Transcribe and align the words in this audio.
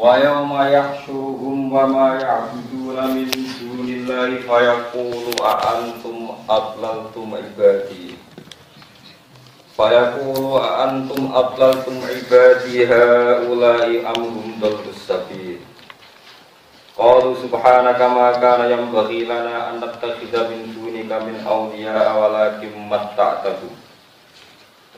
ويوم 0.00 0.52
يحشرهم 0.62 1.72
وما 1.72 2.08
يعبدون 2.22 2.96
من 3.14 3.26
دون 3.60 3.88
الله 3.88 4.30
فيقول 4.48 5.24
أأنتم 5.46 6.28
أضللتم 6.50 7.34
عبادي 7.34 8.14
فيقول 9.76 10.60
أأنتم 10.64 11.22
أضللتم 11.34 11.94
عبادي 12.14 12.86
هؤلاء 12.86 13.86
أم 14.16 14.22
هم 14.22 14.54
ضلوا 14.60 14.90
السبيل 14.96 15.58
قالوا 16.98 17.34
سبحانك 17.42 18.00
ما 18.02 18.32
كان 18.32 18.70
ينبغي 18.70 19.24
لنا 19.24 19.70
أن 19.70 19.76
نتخذ 19.76 20.32
من 20.50 20.60
دونك 20.76 21.10
من 21.22 21.44
أولياء 21.48 22.06
ولكن 22.22 22.72
متعتهم 22.88 23.72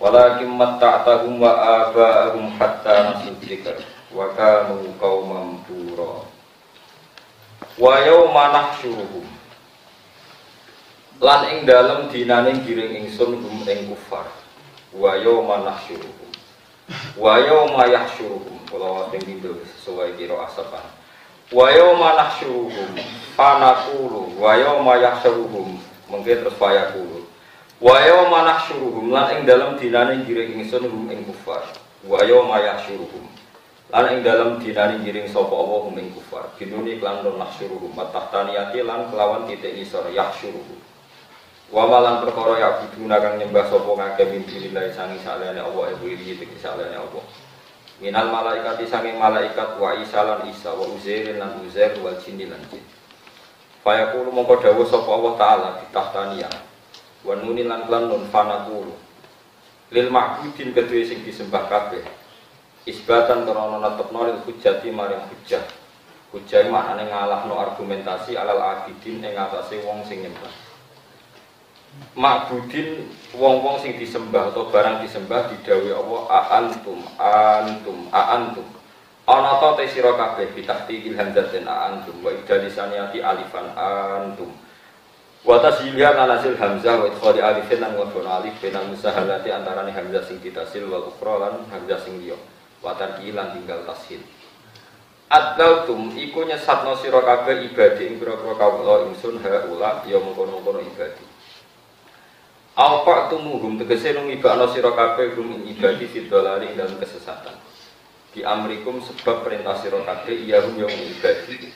ولكن 0.01 0.49
متعتهم 0.49 1.43
وآباءهم 1.43 2.45
حتى 2.61 2.95
نسوا 3.11 3.31
الذكر 3.43 3.75
wa 4.14 4.30
kanu 4.38 4.94
qauman 5.02 5.58
bura 5.66 6.22
wa 7.82 7.94
yauma 8.00 8.54
nahsyuruhum. 8.54 9.26
Lan 11.24 11.42
ing 11.50 11.66
dalem 11.66 12.12
dinane 12.14 12.62
giring 12.62 12.94
ingsun 13.06 13.42
gum 13.42 13.66
ing 13.66 13.90
kufar. 13.90 14.30
Wa 14.94 15.18
yauma 15.18 15.66
nahsyuruhum. 15.66 16.30
Wa 17.18 17.42
yauma 17.42 17.90
yahsyuruhum. 17.90 18.62
Kula 18.70 18.86
wonten 18.86 19.22
ing 19.26 19.42
sesuai 19.42 20.14
kira 20.18 20.38
asapan 20.46 20.86
wa 21.54 21.70
yauma 21.70 22.18
nahsyuruhum. 22.18 22.98
Panakulu, 23.34 24.38
wa 24.38 24.54
yauma 24.54 24.94
yahsyuruhum. 25.02 25.82
Mengke 26.14 26.38
terus 26.38 26.54
payakulu 26.62 27.26
wa 27.82 27.98
yauma 27.98 28.46
nahsyuruhum. 28.46 29.10
Lan 29.10 29.42
ing 29.42 29.50
dalem 29.50 29.74
dinane 29.82 30.22
giring 30.30 30.62
ingsun 30.62 30.86
gum 30.86 31.10
ing 31.10 31.26
kufar. 31.26 31.66
Wa 32.06 32.22
yauma 32.22 32.62
yahsyuruhum 32.62 33.33
lan 33.94 34.10
ing 34.10 34.20
dalem 34.26 34.58
dinane 34.58 35.06
giring 35.06 35.30
sapa 35.30 35.54
Allah 35.54 35.86
hum 35.86 35.94
ing 36.02 36.10
kufar 36.18 36.50
binuni 36.58 36.98
klan 36.98 37.22
non 37.22 37.38
nahsyuruhum 37.38 37.94
matahtaniyati 37.94 38.82
lan 38.82 39.14
kelawan 39.14 39.46
titik 39.46 39.78
isor 39.78 40.10
yahsyuruhum 40.10 40.82
Wa 41.74 41.90
malan 41.90 42.22
perkara 42.22 42.54
ya 42.62 42.70
buduna 42.86 43.18
kang 43.18 43.42
nyembah 43.42 43.66
sapa 43.66 43.90
ngake 43.98 44.30
min 44.30 44.46
dinillahi 44.46 44.94
sangi 44.94 45.18
salene 45.26 45.58
Allah 45.58 45.98
ibu 45.98 46.06
iki 46.06 46.38
iki 46.38 46.58
salene 46.62 46.94
Allah. 46.94 47.26
Minal 47.98 48.30
malaikat 48.30 48.86
sangi 48.86 49.18
malaikat 49.18 49.82
wa 49.82 49.98
Isa 49.98 50.22
lan 50.22 50.46
Isa 50.46 50.70
wa 50.70 50.86
Uzair 50.86 51.34
lan 51.34 51.66
Uzair 51.66 51.98
wal 51.98 52.14
jinni 52.22 52.46
lan 52.46 52.62
jin. 52.70 52.86
Fayaqulu 53.82 54.30
mongko 54.30 54.62
dawuh 54.62 54.86
sapa 54.86 55.10
Allah 55.18 55.34
taala 55.34 55.70
di 55.82 55.86
tahtania. 55.90 56.50
Wa 57.26 57.42
nunin 57.42 57.66
lan 57.66 57.90
lan 57.90 58.06
nun 58.06 58.30
fanaqulu. 58.30 58.94
Lil 59.98 60.08
ma'budin 60.14 60.78
kedue 60.78 61.02
sing 61.02 61.26
disembah 61.26 61.74
kabeh. 61.74 62.06
Isbatan 62.84 63.48
karena 63.48 63.80
netepno 63.80 64.28
lil 64.28 64.44
hujjati 64.44 64.92
maring 64.92 65.24
hujjah. 65.32 65.64
Hujjah 66.36 66.68
maknane 66.68 67.08
ngalahno 67.08 67.56
argumentasi 67.56 68.36
alal 68.36 68.60
abidin 68.60 69.24
ing 69.24 69.40
atase 69.40 69.80
wong 69.88 70.04
sing 70.04 70.20
nyembah. 70.20 70.52
Makbudin 72.18 73.08
wong-wong 73.38 73.80
sing 73.80 73.96
disembah 73.96 74.52
atau 74.52 74.68
barang 74.68 75.06
disembah 75.06 75.48
didawi 75.48 75.94
Allah 75.94 76.22
antum 76.50 77.00
antum 77.22 78.10
antum 78.10 78.68
ana 79.30 79.62
ta 79.62 79.78
te 79.78 79.86
sira 79.88 80.18
kabeh 80.18 80.52
bitahti 80.52 81.06
il 81.08 81.16
hamzatin 81.16 81.70
antum 81.70 82.20
wa 82.20 82.36
idali 82.36 82.68
saniyati 82.68 83.24
alifan 83.24 83.72
antum. 83.80 84.52
Wa 85.48 85.60
tasilya 85.64 86.20
lan 86.20 86.36
hasil 86.36 86.60
hamzah 86.60 87.00
wa 87.00 87.08
idkhali 87.08 87.40
alifin 87.40 87.80
lan 87.80 87.96
wa 87.96 88.12
alif 88.12 88.60
benal 88.60 88.92
musahalati 88.92 89.56
antarane 89.56 89.96
hamzah 89.96 90.24
sing 90.28 90.44
ditasil 90.44 90.84
wal 90.92 91.08
ukhra 91.08 91.40
lan 91.40 91.64
hamzah 91.72 92.00
sing 92.04 92.20
liya 92.20 92.36
wa 92.84 92.94
tarkilan 93.00 93.56
tinggal 93.56 93.88
tasil 93.88 94.20
Adlautum 95.34 96.14
iku 96.14 96.46
nyesatno 96.46 96.94
sira 97.00 97.24
kabeh 97.24 97.66
ibadi 97.72 98.06
ing 98.06 98.22
pira-pira 98.22 98.54
kawula 98.54 99.10
ingsun 99.10 99.42
haula 99.42 100.06
ya 100.06 100.22
mengkono-kono 100.22 100.78
ibadi 100.84 101.26
Alfa 102.74 103.30
tumuhum 103.30 103.78
tegese 103.78 104.18
nung 104.18 104.34
ibakno 104.34 104.66
sira 104.74 104.90
kabeh 104.98 105.38
rum 105.38 105.62
ibadi 105.70 106.10
fidolari 106.10 106.74
dalam 106.74 106.98
kesesatan. 106.98 107.54
Di 108.34 108.42
amrikum 108.42 108.98
sebab 108.98 109.46
perintah 109.46 109.78
sira 109.78 110.02
kabeh 110.02 110.34
iya 110.34 110.66
hum 110.66 110.82
yang 110.82 110.90
ibadi. 110.90 111.70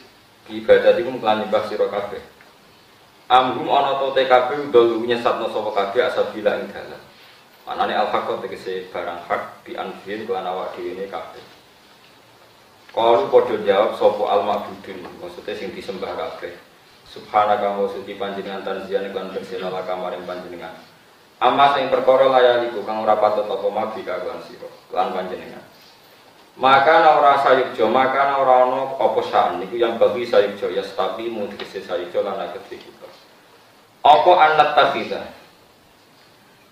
Ibadatikum 0.49 1.21
kelan 1.21 1.45
nyembah 1.45 1.69
sira 1.69 1.85
kabeh. 1.85 2.17
Amhum 3.29 3.69
ana 3.69 4.01
to 4.01 4.17
te 4.17 4.25
kabeh 4.25 4.57
udol 4.73 5.05
nyesatno 5.05 5.53
sapa 5.53 5.93
asabila 5.93 6.65
ing. 6.65 6.73
Manane 7.67 7.99
al-haqq 7.99 8.39
tegese 8.47 8.87
barang 8.95 9.27
hak 9.27 9.67
di 9.67 9.75
anfin 9.75 10.23
kelan 10.23 10.47
awak 10.47 10.79
dhewe 10.79 11.03
kabeh. 11.11 11.43
Kalau 12.95 13.27
padha 13.27 13.59
jawab 13.59 13.99
sapa 13.99 14.23
al-ma'budun, 14.39 15.03
maksudnya 15.19 15.51
sing 15.51 15.75
disembah 15.75 16.15
kabeh. 16.15 16.55
Subhanaka 17.11 17.75
wa 17.75 17.91
suci 17.91 18.15
panjenengan 18.15 18.63
tanziane 18.63 19.11
kan 19.11 19.35
bersih 19.35 19.59
laka 19.59 19.99
maring 19.99 20.23
panjenengan. 20.23 20.75
Amma 21.43 21.75
sing 21.75 21.91
perkara 21.91 22.31
layaliku 22.31 22.87
kang 22.87 23.03
ora 23.03 23.19
patut 23.19 23.45
apa 23.45 23.67
mabi 23.67 24.01
kaguan 24.01 24.39
sira 24.47 24.71
lan 24.95 25.11
panjenengan. 25.11 25.61
Maka 26.57 27.05
na 27.05 27.21
ora 27.21 27.37
sayukjo, 27.45 27.85
maka 27.93 28.33
na 28.33 28.35
ora 28.41 28.65
ana 28.65 28.81
apa 28.97 29.21
saan 29.29 29.61
niku 29.61 29.77
yang 29.77 30.01
bagi 30.01 30.25
sayukjo 30.25 30.73
ya 30.73 30.81
stabi 30.81 31.29
mu 31.29 31.45
dikese 31.51 31.85
sayukjo 31.85 32.25
lan 32.25 32.41
aget 32.41 32.65
kita. 32.65 33.07
Apa 34.01 34.31
anak 34.55 34.73
tafida? 34.73 35.36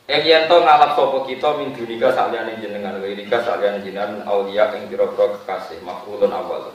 Yen 0.05 0.45
to 0.45 0.61
ngalap 0.61 0.93
sapa 0.93 1.17
kita 1.25 1.57
min 1.57 1.73
dunika 1.73 2.13
saliyane 2.13 2.61
jenengan 2.61 3.01
wirika 3.01 3.41
saliyane 3.41 3.81
jenengan 3.81 4.21
auliya 4.29 4.69
ing 4.77 4.85
pira-pira 4.85 5.33
kekasih 5.33 5.81
mafulun 5.81 6.29
awal. 6.29 6.69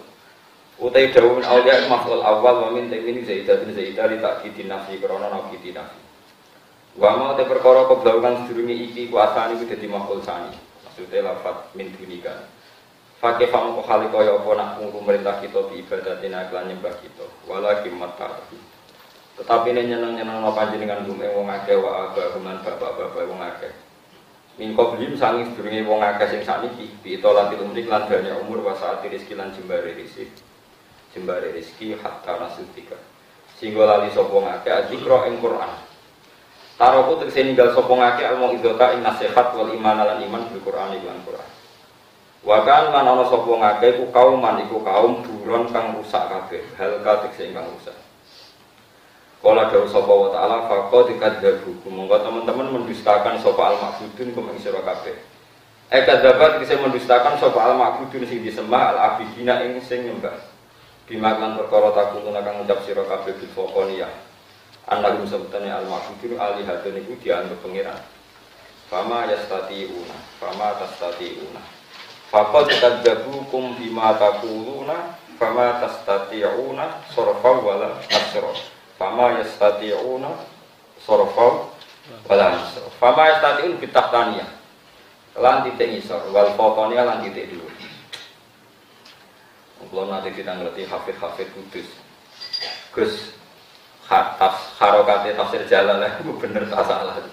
Utai 0.83 1.15
dawuh 1.15 1.39
min 1.39 1.47
auliya 1.47 1.87
maful 1.87 2.19
awal 2.27 2.67
wa 2.67 2.69
min 2.75 2.91
tamin 2.91 3.23
zaidatin 3.23 3.71
zaidah 3.71 4.11
li 4.11 4.19
ta'kidin 4.19 4.67
nafi 4.67 4.99
krana 4.99 5.31
nafi 5.31 5.63
nafi. 5.71 6.01
Wa 6.99 7.15
mau 7.15 7.39
te 7.39 7.47
perkara 7.47 7.87
keblaukan 7.87 8.51
sedurunge 8.51 8.75
iki 8.75 9.07
kuasane 9.07 9.55
iku 9.55 9.65
dadi 9.71 9.87
makhluk 9.87 10.27
sani. 10.27 10.51
Maksudnya 10.83 11.31
lafat 11.31 11.71
min 11.79 11.95
dunika. 11.95 12.51
Fakih 13.23 13.47
famu 13.47 13.79
kok 13.79 13.87
hal 13.87 14.11
kaya 14.11 14.43
apa 14.43 14.51
nak 14.59 14.81
pemerintah 14.81 15.39
kita 15.39 15.71
di 15.71 15.87
ibadatin 15.87 16.35
aklan 16.35 16.67
nyembah 16.67 16.99
kita. 16.99 17.31
Wala 17.47 17.79
kimat 17.87 18.19
Tetapi 19.41 19.73
ini 19.73 19.89
nyeneng-nyeneng 19.89 20.45
no 20.45 20.53
panjenengan 20.53 21.09
gume 21.09 21.25
wong 21.33 21.49
akeh 21.49 21.81
wa 21.81 22.13
aba 22.13 22.29
kuman 22.37 22.61
bapak-bapak 22.61 23.25
wong 23.25 23.41
akeh. 23.41 23.73
Min 24.61 24.77
qablim 24.77 25.17
sangi 25.17 25.49
sedurunge 25.49 25.81
wong 25.89 26.05
akeh 26.05 26.29
sing 26.29 26.45
sakniki 26.45 26.93
bi 27.01 27.17
itolati 27.17 27.57
umri 27.57 27.89
lan 27.89 28.05
dane 28.05 28.37
umur 28.37 28.61
wa 28.61 28.77
saat 28.77 29.01
rezeki 29.01 29.33
lan 29.41 29.49
jembare 29.57 29.97
rezeki. 29.97 30.45
Jembare 31.17 31.57
rezeki 31.57 31.97
hatta 31.97 32.37
nasudika. 32.37 33.01
Singgo 33.57 33.89
lali 33.89 34.13
sapa 34.13 34.37
ngakeh 34.37 34.73
azikra 34.77 35.25
ing 35.33 35.41
Quran. 35.41 35.73
Taroku 36.77 37.25
tegese 37.25 37.41
ninggal 37.41 37.73
sapa 37.73 37.93
ngake 37.93 38.23
al 38.25 38.37
mauidota 38.41 38.93
ing 38.93 39.01
nasihat 39.01 39.57
wal 39.57 39.73
iman 39.73 40.05
lan 40.05 40.21
iman 40.21 40.49
bil 40.53 40.61
Qur'an 40.65 40.93
lan 40.93 41.21
Qur'an. 41.25 41.49
Wa 42.45 42.61
kan 42.69 42.93
lan 42.93 43.09
ana 43.09 43.25
ngake 43.25 44.01
ku 44.01 44.05
kaum 44.13 44.37
man 44.37 44.65
iku 44.65 44.85
kaum 44.85 45.25
buron 45.25 45.69
kang 45.73 45.97
rusak 45.97 46.29
kabeh, 46.29 46.61
hal 46.77 47.01
ka 47.01 47.25
tegese 47.25 47.53
kang 47.53 47.69
rusak. 47.69 47.97
Kala 49.41 49.73
dawuh 49.73 49.89
sapa 49.89 50.13
wa 50.13 50.29
ta'ala 50.29 50.69
faqad 50.69 51.17
kadzabu. 51.17 51.73
Monggo 51.89 52.21
teman-teman 52.21 52.77
mendustakan 52.77 53.41
sapa 53.41 53.73
al 53.73 53.77
ma'budun 53.81 54.37
kum 54.37 54.53
ing 54.53 54.61
sira 54.61 54.85
kabeh. 54.85 55.17
Eh 55.89 56.05
kadzabat 56.05 56.61
tegese 56.61 56.77
mendustakan 56.77 57.41
sapa 57.41 57.57
al 57.57 57.75
ma'budun 57.81 58.29
sing 58.29 58.45
disembah 58.45 58.93
al 58.93 58.99
abidina 59.01 59.65
ing 59.65 59.81
sing 59.81 60.05
nyembah. 60.05 60.37
Bimaklan 61.09 61.57
perkara 61.57 61.89
takutuna 61.97 62.45
kang 62.45 62.61
ngucap 62.61 62.85
sira 62.85 63.01
kabeh 63.09 63.33
bil 63.41 63.51
faqaniyah 63.57 64.13
Anak 64.91 65.23
sebutane 65.23 65.71
al 65.71 65.87
maksudun 65.87 66.35
alihatun 66.35 66.99
itu 66.99 67.15
dianggap 67.23 67.63
pengiran. 67.63 68.01
Fama 68.91 69.23
una, 69.23 70.17
fama 70.43 70.69
una. 70.75 71.63
Fakot 72.27 72.67
kadzabukum 72.75 73.79
bima 73.79 74.19
takuluna, 74.19 75.15
fama 75.39 75.79
una, 76.59 76.87
sorfa 77.15 77.51
wala 77.55 78.03
asro. 78.11 78.80
Fama 79.01 79.33
una, 80.05 80.37
sorfa 81.01 81.73
wala 82.29 82.47
asro. 82.53 82.93
Fama 83.01 83.33
yastati'un 83.33 83.81
tania. 83.89 84.45
Lan 85.41 85.65
titik 85.65 86.05
isor, 86.05 86.29
wal 86.29 86.53
fotonia 86.53 87.09
lan 87.09 87.25
titik 87.25 87.49
dulu. 87.49 87.65
Kalau 89.81 90.05
nanti 90.13 90.37
kita 90.37 90.53
ngerti 90.53 90.85
hafid-hafid 90.85 91.49
kudus. 91.57 91.89
Gus, 92.93 93.33
harokatnya 94.77 95.33
tafsir 95.33 95.65
jalan 95.65 96.05
lah. 96.05 96.21
Itu 96.21 96.37
bener 96.37 96.69
tak 96.69 96.85
salah. 96.85 97.25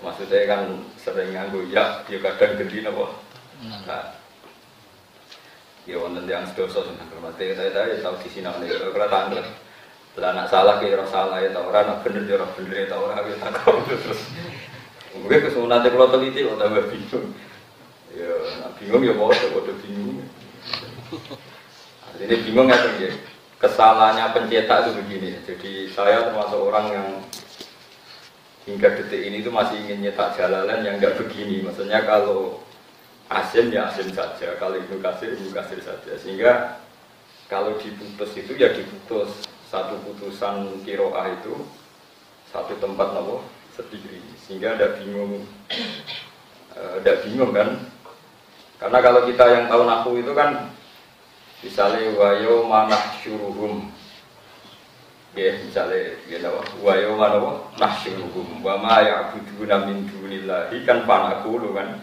Maksudnya 0.00 0.48
kan 0.48 0.60
sering 0.96 1.36
nganggu 1.36 1.68
ya 1.68 2.00
ya 2.08 2.16
kadang 2.16 2.56
gede 2.64 2.88
nopo. 2.88 3.12
Nah. 3.60 4.16
Ya 5.84 5.98
wonten 6.00 6.24
yang 6.24 6.48
sedoso 6.48 6.86
senang 6.86 7.12
hormati. 7.12 7.52
Saya 7.52 7.70
saya 7.74 8.00
tahu 8.00 8.16
di 8.24 8.28
sini 8.32 8.48
nih 8.48 8.70
kalau 8.70 9.10
tanggal 9.10 9.44
lah 10.12 10.36
anak 10.36 10.46
salah 10.52 10.76
kira 10.80 11.04
salah 11.08 11.40
ya 11.40 11.52
tau. 11.56 11.72
Orang 11.72 12.04
bener 12.04 12.22
ya 12.28 12.44
bener 12.56 12.74
ya 12.84 12.86
tau. 12.92 13.08
Orang 13.08 13.24
ya 13.24 13.36
tahu 13.48 13.76
terus 13.88 14.20
gue 15.12 15.68
nanti 15.68 15.88
kalau 15.92 16.08
teliti 16.08 16.44
kok 16.44 16.56
tambah 16.56 16.84
bingung. 16.88 17.26
Ya 18.12 18.32
bingung 18.80 19.02
ya 19.04 19.12
mau 19.16 19.32
coba 19.32 19.72
bingung. 19.80 20.24
Jadi 22.20 22.34
bingung 22.44 22.68
ya? 22.68 22.76
Tuh 22.76 23.12
Kesalahannya 23.62 24.34
pencetak 24.34 24.78
itu 24.82 24.90
begini. 24.98 25.28
Jadi 25.46 25.72
saya 25.94 26.26
termasuk 26.26 26.58
orang 26.58 26.86
yang 26.90 27.08
hingga 28.66 28.98
detik 28.98 29.22
ini 29.22 29.38
itu 29.38 29.54
masih 29.54 29.78
ingin 29.86 30.02
nyetak 30.02 30.34
jalalan 30.34 30.82
yang 30.82 30.98
nggak 30.98 31.14
begini. 31.14 31.62
Maksudnya 31.62 32.02
kalau 32.02 32.58
asin 33.30 33.70
ya 33.70 33.86
asin 33.86 34.10
saja, 34.10 34.58
kalau 34.58 34.74
ibu 34.74 34.98
kasir 34.98 35.38
ibu 35.38 35.54
kasir 35.54 35.78
saja. 35.78 36.10
Sehingga 36.18 36.82
kalau 37.46 37.78
diputus 37.78 38.34
itu 38.34 38.50
ya 38.58 38.74
diputus 38.74 39.46
satu 39.72 39.96
putusan 40.04 40.84
kiroah 40.84 41.32
itu 41.32 41.64
satu 42.52 42.76
tempat 42.76 43.16
nopo 43.16 43.40
sendiri 43.72 44.20
sehingga 44.36 44.76
ada 44.76 45.00
bingung 45.00 45.48
ada 46.76 47.08
eh, 47.08 47.18
bingung 47.24 47.56
kan? 47.56 47.80
Karena 48.76 48.98
kalau 49.00 49.24
kita 49.24 49.44
yang 49.48 49.64
tahu 49.72 49.88
naku 49.88 50.10
itu 50.20 50.36
kan 50.36 50.68
misalnya 51.64 52.12
wayo 52.20 52.68
mana 52.68 53.00
syuruhum 53.24 53.88
ya 55.32 55.56
misalnya 55.64 56.20
ya 56.28 56.52
wayo 56.84 57.16
mana 57.16 57.40
nah 57.80 57.92
syuruhum 57.96 58.60
wama 58.60 59.00
ya 59.00 59.32
abudu 59.32 59.64
min 59.88 60.04
dunillahi. 60.04 60.84
Kan 60.84 61.08
panakulu 61.08 61.72
kan? 61.72 61.96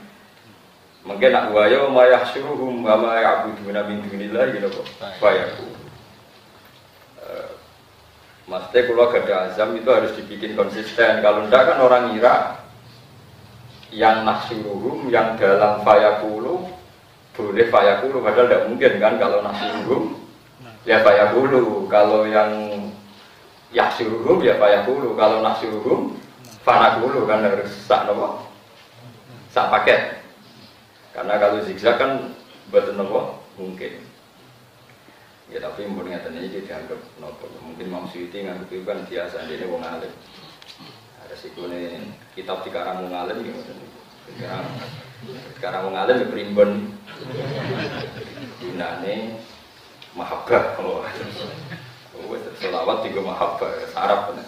Mungkin 1.05 1.29
nak 1.29 1.53
wayo 1.53 1.93
ma 1.93 2.09
ya 2.09 2.25
syuruhum 2.25 2.81
wama 2.81 3.13
ya 3.21 3.45
abudu 3.45 3.61
min 3.69 4.01
dunillahi 4.09 4.57
gitu 4.57 4.73
kok 4.73 4.89
bayaku 5.21 5.69
Maksudnya 8.49 8.81
kalau 8.89 9.13
ada 9.13 9.35
azam 9.45 9.77
itu 9.77 9.89
harus 9.93 10.11
dibikin 10.17 10.57
konsisten. 10.57 11.21
Kalau 11.21 11.45
enggak 11.45 11.69
kan 11.69 11.77
orang 11.85 12.09
ngira 12.09 12.65
yang 13.93 14.25
nasuruhum 14.25 15.05
yang 15.13 15.37
dalam 15.37 15.85
fayakulu 15.85 16.65
boleh 17.37 17.65
fayakulu 17.69 18.25
padahal 18.25 18.49
tidak 18.49 18.65
mungkin 18.67 18.91
kan 18.97 19.13
kalau 19.21 19.39
nasuruhum 19.45 20.03
ya 20.83 21.01
fayakulu 21.05 21.85
kalau 21.89 22.25
yang 22.25 22.51
yasuruhum 23.69 24.41
ya 24.41 24.57
fayakulu 24.57 25.13
kalau 25.13 25.45
nasuruhum 25.45 26.17
fanakulu 26.65 27.29
kan 27.29 27.45
harus 27.45 27.69
sak 27.85 28.09
nopo? 28.09 28.49
Sak 29.53 29.69
paket. 29.69 30.25
Karena 31.13 31.37
kalau 31.37 31.61
zigzag 31.69 32.01
kan 32.01 32.33
betul 32.73 32.97
nopo? 32.97 33.45
Mungkin 33.61 34.08
ya 35.49 35.59
tapi 35.65 35.89
mungkin 35.89 36.13
ngeten 36.13 36.37
ini 36.37 36.61
dianggap 36.61 37.01
nopo 37.17 37.49
mungkin 37.65 37.89
Imam 37.89 38.05
Suyuti 38.05 38.45
nganggap 38.45 38.69
itu 38.69 38.85
kan 38.85 39.01
biasa 39.09 39.49
ini 39.49 39.65
wong 39.65 39.81
alim. 39.81 40.13
Resikone 41.29 42.09
kitab 42.33 42.65
di 42.65 42.73
karang 42.73 43.05
ngalim 43.05 43.37
gitu 43.45 43.61
sekarang 44.33 44.65
sekarang 45.57 45.93
ngalim 45.93 46.17
ya 46.21 46.27
primbon. 46.29 46.71
Gunane 48.61 49.37
mahabbah 50.13 50.77
kalau 50.77 51.05
wes 52.29 52.45
selawat 52.61 53.05
tiga 53.05 53.21
mahabbah 53.21 53.69
sarap 53.93 54.33
bener 54.33 54.45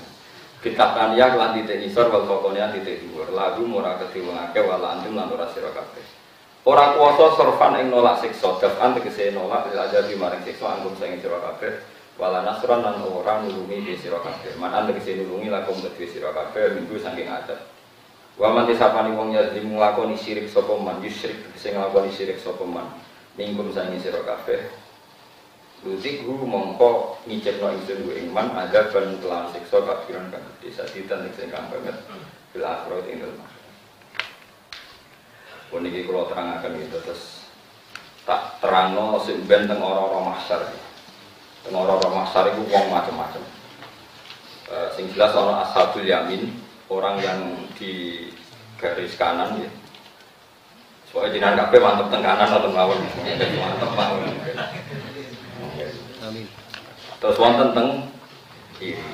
kitab 0.61 0.93
kaniyah 0.93 1.33
lan 1.33 1.57
titik 1.57 1.81
isor 1.85 2.13
wal 2.13 2.29
fokonya 2.29 2.69
titik 2.77 3.01
dhuwur. 3.01 3.33
Lagu 3.33 3.65
murah 3.65 3.97
ketiwangake 3.97 4.61
wal 4.61 4.85
antum 4.85 5.17
lan 5.17 5.33
ora 5.33 5.49
sira 5.49 5.73
kabeh 5.73 6.20
Ora 6.61 6.93
kuasa 6.93 7.33
sorfan 7.33 7.81
ing 7.81 7.89
nolak 7.89 8.21
siksa, 8.21 8.61
dafan 8.61 8.93
tegese 8.93 9.33
nolak 9.33 9.73
lil 9.73 9.81
ajabi 9.81 10.13
maring 10.13 10.45
siksa 10.45 10.77
anggum 10.77 10.93
sing 10.93 11.17
sira 11.17 11.41
kabeh. 11.41 11.81
Wala 12.21 12.45
nasron 12.45 12.85
lan 12.85 13.01
ora 13.01 13.41
nulungi 13.41 13.81
di 13.81 13.97
sira 13.97 14.21
kabeh. 14.21 14.53
Man 14.61 14.69
anda 14.69 14.93
kese 14.93 15.17
nulungi 15.17 15.49
lakum 15.49 15.73
kedhe 15.81 16.05
sira 16.05 16.29
kabeh 16.29 16.77
minggu 16.77 17.01
saking 17.01 17.25
adat 17.25 17.65
wa 18.39 18.53
man 18.53 18.69
tisapani 18.69 19.11
wong 19.11 19.35
yazlim 19.35 19.75
nglakoni 19.75 20.15
syirik 20.15 20.47
sapa 20.47 20.73
man 20.79 21.03
yusyrik 21.03 21.51
sing 21.57 21.75
nglakoni 21.75 22.13
syirik 22.13 22.37
sapa 22.37 22.61
man 22.61 22.93
minggu 23.41 23.65
saking 23.73 23.97
sira 23.97 24.21
kabeh. 24.21 24.61
Luzik-hu 25.81 26.45
mongko 26.45 27.17
ngicipno 27.25 27.73
ingsun 27.73 28.05
ing 28.13 28.29
iman 28.29 28.53
ada 28.53 28.85
ban 28.93 29.17
kelan 29.17 29.49
siksa 29.49 29.81
kafiran 29.81 30.29
kang 30.29 30.45
gedhe 30.61 30.77
saditan 30.77 31.25
sing 31.33 31.49
kang 31.49 31.65
banget. 31.73 31.97
Bil 32.53 32.61
akhirat 32.61 33.09
ing 33.09 33.17
dalem 33.17 33.60
Pun 35.71 35.87
iki 35.87 36.03
kula 36.03 36.27
terangaken 36.27 36.83
gitu 36.83 36.99
terus 36.99 37.47
tak 38.27 38.59
terangno 38.61 39.17
sing 39.23 39.47
ben 39.47 39.65
teng 39.65 39.79
ora-ora 39.79 40.35
mahsyar. 40.35 40.61
Tengoro 41.61 42.01
Masar 42.09 42.49
itu 42.49 42.65
uang 42.73 42.89
macam-macam. 42.89 43.43
E, 44.65 44.75
sing 44.97 45.05
jelas 45.13 45.37
orang 45.37 45.61
ashabul 45.61 46.01
yamin, 46.01 46.57
orang 46.89 47.21
yang 47.21 47.39
di 47.77 48.25
garis 48.81 49.13
kanan 49.13 49.61
ya. 49.61 49.69
Soalnya 51.05 51.37
jinan 51.37 51.59
kafe 51.59 51.77
mantep 51.77 52.09
teng 52.09 52.25
kanan 52.25 52.49
atau 52.49 52.71
mawon, 52.73 52.97
mantep 52.97 53.91
mawon. 53.93 54.25
Amin. 56.25 56.45
Terus 57.21 57.37
wonten 57.37 57.77
teng 57.77 57.89
kiri. 58.81 59.05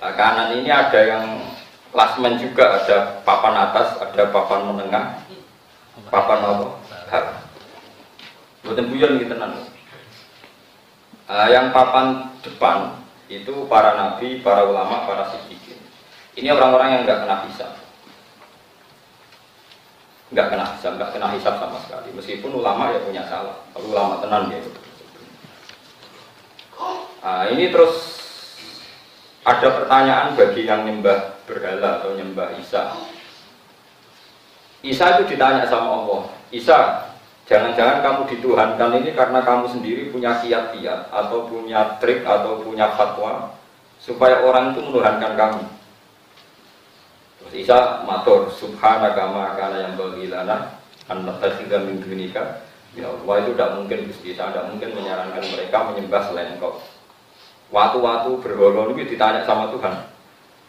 Nah, 0.00 0.16
kanan 0.16 0.56
ini 0.56 0.72
ada 0.72 1.00
yang 1.04 1.44
klasmen 1.92 2.40
juga, 2.40 2.80
ada 2.80 3.20
papan 3.20 3.68
atas, 3.68 4.00
ada 4.00 4.32
papan 4.32 4.64
menengah, 4.72 5.20
papan 6.10 6.38
apa? 6.44 6.66
Buatan 8.60 8.86
buyon 8.92 9.18
gitu 9.18 9.34
nanti. 9.34 9.62
Uh, 11.30 11.46
yang 11.48 11.70
papan 11.70 12.26
depan 12.42 12.98
itu 13.30 13.70
para 13.70 13.94
nabi, 13.94 14.42
para 14.42 14.66
ulama, 14.66 15.06
para 15.06 15.30
siddiqin. 15.30 15.78
Ini 16.34 16.50
orang-orang 16.50 16.88
yang 16.98 17.02
nggak 17.06 17.20
kena 17.22 17.36
hisab. 17.46 17.72
Nggak 20.30 20.46
kena 20.50 20.64
hisab, 20.74 20.92
nggak 20.98 21.10
kena 21.14 21.28
hisab 21.34 21.54
sama 21.58 21.78
sekali. 21.86 22.10
Meskipun 22.14 22.50
ulama 22.58 22.90
ya 22.90 23.02
punya 23.02 23.22
salah. 23.30 23.62
Kalau 23.70 23.86
ulama 23.90 24.18
tenan 24.22 24.50
ya. 24.50 24.60
Nah, 27.20 27.44
ini 27.52 27.68
terus 27.68 27.94
ada 29.44 29.68
pertanyaan 29.82 30.34
bagi 30.34 30.64
yang 30.64 30.88
nyembah 30.88 31.44
berhala 31.44 32.00
atau 32.00 32.16
nyembah 32.16 32.56
Isa. 32.56 32.96
Isa 34.80 35.20
itu 35.20 35.36
ditanya 35.36 35.68
sama 35.68 36.04
Allah, 36.04 36.20
Isa, 36.48 37.10
Jangan-jangan 37.50 37.98
kamu 38.06 38.20
dituhankan 38.30 39.02
ini 39.02 39.10
karena 39.10 39.42
kamu 39.42 39.66
sendiri 39.66 40.14
punya 40.14 40.38
kiat-kiat 40.38 41.10
atau 41.10 41.50
punya 41.50 41.98
trik 41.98 42.22
atau 42.22 42.62
punya 42.62 42.94
fatwa 42.94 43.58
supaya 43.98 44.46
orang 44.46 44.70
itu 44.70 44.86
menuhankan 44.86 45.34
kamu. 45.34 45.62
Terus 47.42 47.54
Isa 47.66 48.06
matur 48.06 48.54
subhanaka 48.54 49.34
ma 49.34 49.58
kana 49.58 49.82
yang 49.82 49.98
bagilana 49.98 50.78
an 51.10 51.26
nattakhidha 51.26 51.82
min 51.90 51.98
dunika. 51.98 52.62
Ya 52.94 53.10
Allah 53.10 53.42
itu 53.42 53.50
tidak 53.58 53.70
mungkin 53.82 53.98
Gusti 54.06 54.30
tidak 54.38 54.70
mungkin 54.70 54.94
menyarankan 54.94 55.42
mereka 55.50 55.90
menyembah 55.90 56.22
selain 56.30 56.54
engkau. 56.54 56.78
Waktu-waktu 57.74 58.30
berholo 58.46 58.94
ini 58.94 59.10
ditanya 59.10 59.42
sama 59.42 59.74
Tuhan. 59.74 60.06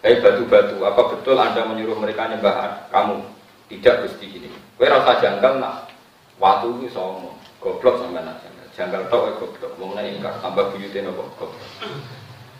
Hei 0.01 0.17
batu-batu, 0.17 0.81
apa 0.81 1.13
betul 1.13 1.37
Anda 1.37 1.61
menyuruh 1.61 1.97
mereka 2.01 2.25
menyembah 2.25 2.89
kamu? 2.89 3.21
Tidak 3.71 3.95
Gusti 4.03 4.27
ini. 4.27 4.51
Kowe 4.75 4.91
rasa 4.91 5.23
janggal 5.23 5.63
nak 5.63 5.87
Waktu 6.41 6.81
itu 6.81 6.97
sama, 6.97 7.37
goblok 7.61 8.01
sampai 8.01 8.25
nak 8.25 8.41
janggal 8.73 9.05
tau 9.13 9.29
ya 9.29 9.37
goblok, 9.37 9.77
mau 9.77 9.93
nanya 9.93 10.09
ingkar, 10.09 10.33
tambah 10.41 10.73
buyutin 10.73 11.05
apa 11.05 11.21
goblok. 11.37 11.69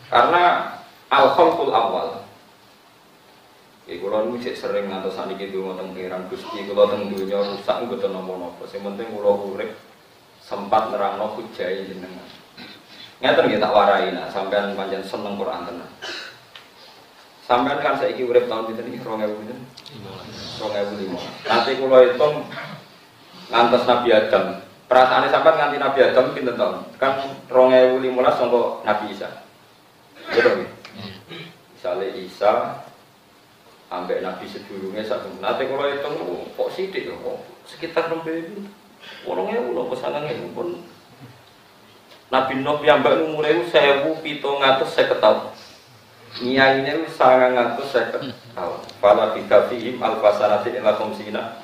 Karena 0.06 0.42
al 1.10 1.26
khalqul 1.34 1.74
awal. 1.74 2.22
Ya 3.90 3.98
kula 3.98 4.22
cek 4.38 4.54
sering 4.54 4.86
ngantos 4.86 5.18
saniki 5.18 5.50
donga 5.50 5.82
teng 5.82 5.90
pangeran 5.90 6.30
Gusti, 6.30 6.62
kula 6.62 6.86
teng 6.94 7.10
donya 7.10 7.42
rusak 7.42 7.76
mboten 7.82 8.14
napa-napa. 8.14 8.62
Sing 8.70 8.86
penting 8.86 9.10
kula 9.10 9.34
urip 9.50 9.74
sempat 10.38 10.94
nerangno 10.94 11.34
hujai 11.34 11.90
jenengan. 11.90 12.28
Ngeten 13.18 13.44
nggih 13.50 13.58
tak 13.58 13.74
warai 13.74 14.14
nak 14.14 14.30
sampean 14.30 14.78
pancen 14.78 15.02
seneng 15.02 15.34
Quran 15.34 15.66
tenan. 15.66 15.90
Sampean 17.52 17.84
kan 17.84 18.00
saiki 18.00 18.24
urip 18.24 18.48
tahun 18.48 18.72
pinten 18.72 18.88
iki 18.88 19.04
2000 19.04 19.28
pinten? 19.28 19.60
2005. 20.56 21.20
Nanti 21.44 21.70
kula 21.76 21.98
hitung 22.00 22.48
ngantos 23.52 23.84
Nabi 23.84 24.08
Adam. 24.08 24.56
Perasaannya 24.88 25.28
sampai 25.28 25.60
nganti 25.60 25.76
Nabi 25.76 25.98
Adam 26.00 26.32
pinten 26.32 26.56
tahun? 26.56 26.80
Kan 26.96 27.28
2015 27.52 28.08
sampai 28.40 28.88
Nabi 28.88 29.04
Isa. 29.12 29.28
Betul 30.32 30.64
Misalnya 31.76 32.08
Isa 32.16 32.52
ambek 33.92 34.24
Nabi 34.24 34.48
sedurungnya 34.48 35.04
satu. 35.04 35.28
Nanti 35.44 35.68
kalau 35.68 35.92
itu 35.92 36.08
kok 36.56 36.72
sidik 36.72 37.12
kok 37.12 37.36
sekitar 37.68 38.08
nembe 38.08 38.32
itu. 38.32 38.64
Orangnya 39.28 39.60
udah 39.60 39.92
pesanan 39.92 40.24
itu 40.24 40.48
pun 40.56 40.80
Nabi 42.32 42.64
Nuh 42.64 42.80
yang 42.80 43.04
mbak 43.04 43.28
umurnya 43.28 43.60
itu 43.60 43.68
saya. 46.32 46.44
Nyainya 46.44 46.92
itu 47.04 47.08
sangat 47.12 47.50
ngatus 47.52 47.88
saya 47.92 48.06
ketahui. 48.12 48.80
Fala 49.00 49.36
bidafihim 49.36 50.00
alfasanatin 50.00 50.80
ila 50.80 50.96
komsina 50.96 51.60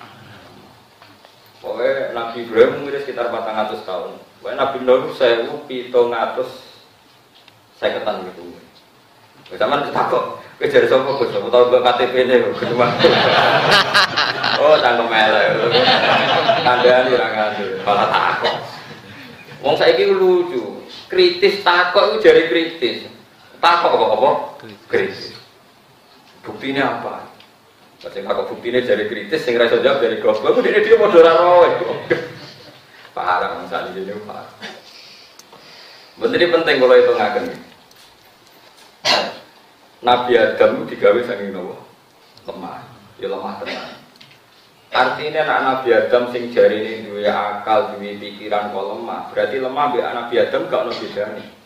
Pokoknya 1.59 2.15
Nabi 2.15 2.47
Ibrahim 2.47 2.87
mungkin 2.87 3.03
sekitar 3.03 3.35
400 3.35 3.83
tahun. 3.83 4.15
Pokoknya 4.39 4.57
Nabi 4.63 4.79
Nuh 4.87 5.11
saya 5.17 5.43
pito 5.67 6.01
ngatus 6.07 6.51
saya 7.79 7.99
ketan 7.99 8.23
gitu. 8.31 8.55
Zaman 9.57 9.89
ditakok, 9.89 10.45
kejar 10.61 10.85
sopo 10.93 11.25
gus, 11.25 11.33
aku 11.33 11.49
tahu 11.49 11.73
gue 11.73 11.81
KTP 11.81 12.15
ini 12.29 12.53
kedua. 12.53 12.85
oh, 14.61 14.77
tanggung 14.85 15.09
melek. 15.09 15.57
Kandaan 16.61 17.09
orang 17.17 17.33
ngadu, 17.33 17.81
malah 17.81 18.09
takok. 18.13 18.57
Wong 19.65 19.75
saiki 19.81 20.05
lucu. 20.13 20.85
Kritis 21.09 21.65
takok 21.65 22.13
itu 22.13 22.29
jari 22.29 22.43
kritis. 22.53 23.09
Takok 23.59 23.93
kok 23.95 24.11
apa? 24.15 24.31
Kritis. 24.87 25.35
Buktinya 26.47 26.99
apa? 26.99 27.27
Sing 27.99 28.23
takok 28.23 28.55
buktinya 28.55 28.79
jari 28.79 29.11
kritis, 29.11 29.43
sing 29.43 29.59
ra 29.59 29.67
iso 29.67 29.83
jawab 29.83 29.99
jari 29.99 30.23
goblok. 30.23 30.55
Ku 30.55 30.63
dene 30.63 30.87
dia 30.87 30.95
padha 30.95 31.19
ora 31.19 31.33
roe. 31.35 31.71
Parah 33.17 33.59
misalnya 33.59 33.99
ini 33.99 34.15
parah. 34.23 34.55
Betul 36.19 36.51
penting 36.51 36.77
kalau 36.79 36.95
itu 36.99 37.13
ngaken. 37.15 37.45
Nabi 39.99 40.33
Adam 40.39 40.87
digawe 40.87 41.21
saking 41.27 41.51
nopo? 41.51 41.75
Lemah. 42.47 42.87
Ya 43.19 43.27
lemah 43.27 43.59
tenan. 43.63 43.99
Artinya 44.95 45.43
anak 45.43 45.63
Nabi 45.83 45.89
Adam 45.95 46.31
sing 46.31 46.55
jari 46.55 46.79
ini 46.87 47.11
dua 47.11 47.31
akal, 47.35 47.99
dua 47.99 48.11
pikiran 48.19 48.71
kok 48.71 48.87
lemah. 48.95 49.21
Berarti 49.35 49.57
lemah 49.59 49.85
be 49.91 49.99
Nabi 49.99 50.35
Adam 50.39 50.71
gak 50.71 50.83
ono 50.87 50.93
bedane. 50.95 51.58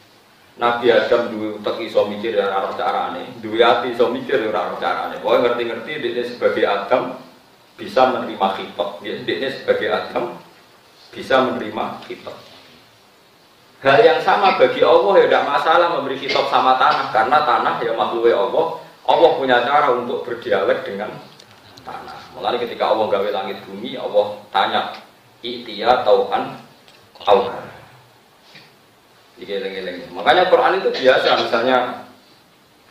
Nabi 0.61 0.93
Adam 0.93 1.33
dua 1.33 1.57
utak 1.57 1.81
iso 1.81 2.05
mikir 2.13 2.37
ya 2.37 2.53
ora 2.53 2.77
carane, 2.77 3.25
dua 3.41 3.81
hati 3.81 3.97
iso 3.97 4.13
mikir 4.13 4.37
ya 4.37 4.53
ora 4.53 4.77
carane. 4.77 5.17
Pokoke 5.25 5.49
ngerti-ngerti 5.49 5.91
dia 6.05 6.25
sebagai 6.29 6.65
Adam 6.69 7.17
bisa 7.81 8.05
menerima 8.13 8.49
kitab. 8.61 8.89
Dia 9.01 9.49
sebagai 9.49 9.89
Adam 9.89 10.37
bisa 11.09 11.35
menerima 11.49 11.85
kitab. 12.05 12.37
Hal 13.83 13.99
yang 13.99 14.23
sama 14.23 14.55
bagi 14.61 14.79
Allah 14.85 15.19
ya 15.19 15.27
tidak 15.27 15.45
masalah 15.51 15.89
memberi 15.99 16.15
kitab 16.15 16.47
sama 16.47 16.79
tanah 16.79 17.11
karena 17.11 17.39
tanah 17.43 17.75
ya 17.83 17.93
makhluk 17.99 18.31
Allah. 18.31 18.67
Allah 19.03 19.31
punya 19.35 19.59
cara 19.67 19.91
untuk 19.99 20.23
berdialek 20.23 20.87
dengan 20.87 21.11
tanah. 21.83 22.19
Mulai 22.39 22.63
ketika 22.63 22.95
Allah 22.95 23.11
gawe 23.11 23.29
langit 23.35 23.59
bumi, 23.67 23.99
Allah 23.99 24.39
tanya, 24.55 24.95
"Itia 25.43 26.07
tauhan 26.07 26.55
tauhan." 27.27 27.72
Digeleng-geleng. 29.41 30.13
Makanya 30.13 30.53
Quran 30.53 30.83
itu 30.83 30.91
biasa, 30.93 31.41
misalnya 31.41 32.05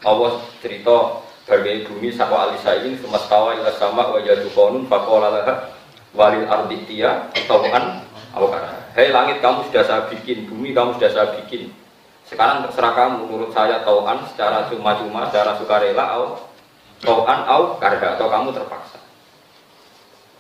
Allah 0.02 0.42
cerita 0.62 1.22
bagai 1.46 1.86
bumi 1.86 2.10
sawa 2.14 2.50
alisa 2.50 2.82
ini 2.82 2.98
semastawa 2.98 3.58
ila 3.62 3.72
sama 3.78 4.10
wa 4.10 4.20
jadu 4.22 4.50
konun 4.56 4.90
fakola 4.90 5.30
walil 6.18 6.48
ardi 6.50 6.78
tia 6.90 7.30
tauhan 7.46 8.02
awkar. 8.34 8.82
Hei 8.98 9.14
langit 9.14 9.40
kamu 9.40 9.70
sudah 9.72 9.84
saya 9.88 10.02
bikin, 10.12 10.50
bumi 10.50 10.76
kamu 10.76 11.00
sudah 11.00 11.12
saya 11.14 11.28
bikin. 11.40 11.72
Sekarang 12.28 12.64
terserah 12.68 12.94
kamu 12.96 13.28
menurut 13.28 13.52
saya 13.56 13.84
tauhan 13.84 14.24
secara 14.32 14.68
cuma-cuma, 14.68 15.28
secara 15.32 15.56
sukarela, 15.60 16.04
atau 16.16 16.48
tauhan 17.04 17.40
au 17.48 17.76
karga 17.80 18.16
atau 18.20 18.28
kamu 18.28 18.50
terpaksa. 18.56 19.00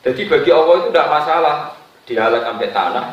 Jadi 0.02 0.26
bagi 0.26 0.50
Allah 0.50 0.76
itu 0.82 0.88
tidak 0.90 1.08
masalah 1.14 1.58
dialek 2.10 2.42
sampai 2.42 2.70
tanah 2.74 3.06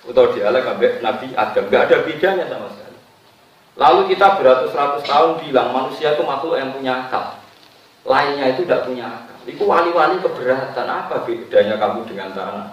atau 0.00 0.32
dialek 0.32 0.64
sampai 0.64 1.00
Nabi 1.04 1.26
Adam, 1.36 1.64
nggak 1.68 1.82
ada 1.88 1.96
bedanya 2.08 2.44
sama 2.48 2.68
sekali. 2.72 2.98
Lalu 3.76 4.00
kita 4.16 4.26
beratus-ratus 4.40 5.02
tahun 5.04 5.30
bilang 5.44 5.68
manusia 5.72 6.16
itu 6.16 6.22
makhluk 6.24 6.56
yang 6.56 6.72
punya 6.72 6.92
akal, 7.06 7.36
lainnya 8.08 8.52
itu 8.52 8.64
tidak 8.64 8.88
punya 8.88 9.06
akal. 9.08 9.36
Itu 9.44 9.62
wali-wali 9.68 10.20
keberatan 10.20 10.88
apa 10.88 11.24
bedanya 11.24 11.76
kamu 11.80 12.08
dengan 12.08 12.32
tanah? 12.32 12.68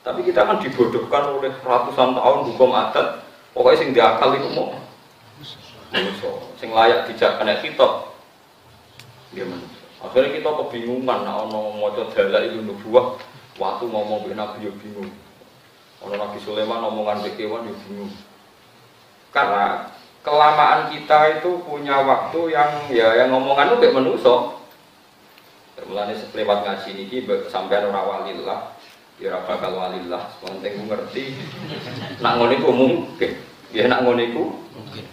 Tapi 0.00 0.24
kita 0.24 0.48
kan 0.48 0.58
dibodohkan 0.58 1.28
oleh 1.36 1.52
ratusan 1.60 2.16
tahun 2.16 2.40
hukum 2.50 2.70
adat, 2.72 3.20
pokoknya 3.52 3.78
sing 3.78 3.90
diakal 3.92 4.32
itu 4.32 4.48
mau 4.56 4.72
manusia, 5.92 6.32
sing 6.56 6.72
layak 6.72 7.04
dijak 7.10 7.36
kena 7.36 7.60
kitab, 7.60 8.16
dia 9.36 9.44
manusia. 9.44 9.80
Akhirnya 10.00 10.40
kita 10.40 10.48
kebingungan, 10.48 11.28
nah 11.28 11.44
ono 11.44 11.76
moco 11.76 12.08
dalil 12.16 12.48
itu 12.48 12.64
nubuah, 12.64 13.20
waktu 13.60 13.84
ngomong 13.84 14.32
Nabi 14.32 14.64
ya 14.64 14.72
bingung. 14.80 15.12
Ono 16.00 16.14
Nabi 16.16 16.38
Sulaiman 16.40 16.80
ngomongan 16.80 17.20
ke 17.28 17.36
kewan 17.36 17.68
ya 17.68 17.74
bingung. 17.84 18.12
Karena 19.30 19.92
kelamaan 20.24 20.88
kita 20.88 21.40
itu 21.40 21.60
punya 21.64 22.00
waktu 22.00 22.40
yang 22.52 22.70
ya 22.88 23.08
yang 23.20 23.28
ngomongan 23.36 23.72
itu 23.72 23.76
kayak 23.84 23.96
menusuk. 24.00 24.42
Mulane 25.80 26.12
lewat 26.12 26.58
ngaji 26.60 26.90
ini 26.92 27.24
sampai 27.48 27.80
orang 27.80 28.04
walillah, 28.04 28.76
ya 29.16 29.32
ora 29.32 29.40
bakal 29.48 29.72
walillah. 29.80 30.28
Penting 30.40 30.88
ngerti. 30.88 31.36
Nak 32.20 32.36
ngono 32.36 32.52
iku 32.52 32.70
mungkin. 32.72 33.32
Ya 33.72 33.88
nak 33.88 34.04
ngono 34.04 34.20
iku 34.20 34.44
mungkin. 34.76 35.04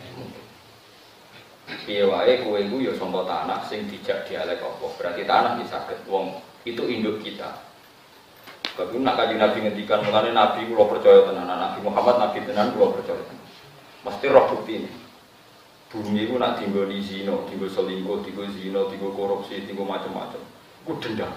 Piye 1.87 2.03
wae 2.03 2.43
kowe 2.43 2.59
iku 2.59 2.83
ya 2.83 2.91
sangka 2.95 3.23
tanah 3.27 3.59
sing 3.67 3.87
dijak 3.87 4.27
dialek 4.27 4.59
apa. 4.59 4.87
Berarti 4.99 5.23
tanah 5.23 5.55
bisa 5.59 5.83
saged 5.83 6.03
wong 6.07 6.39
itu 6.67 6.83
induk 6.83 7.23
kita. 7.23 7.66
Tapi 8.77 9.01
nak 9.01 9.17
Nabi 9.17 9.57
ngendikan 9.65 10.05
mengenai 10.05 10.37
Nabi 10.37 10.69
kula 10.69 10.85
percaya 10.85 11.25
tenan, 11.25 11.49
Nabi 11.49 11.81
Muhammad 11.81 12.21
Nabi 12.21 12.45
tenan 12.45 12.77
kula 12.77 12.93
percaya. 12.93 13.25
Mesti 14.05 14.25
roh 14.29 14.45
bukti 14.53 14.85
ini. 14.85 14.91
Bumi 15.89 16.29
itu 16.29 16.37
nak 16.37 16.61
tinggal 16.61 16.85
di 16.85 17.01
zino, 17.01 17.49
tinggal 17.49 17.73
selingkuh, 17.73 18.21
tinggal 18.21 18.45
zino, 18.53 18.85
tinggal 18.91 19.17
korupsi, 19.17 19.65
tinggal 19.65 19.89
macam-macam. 19.89 20.37
Itu 20.85 20.93
dendam. 21.01 21.33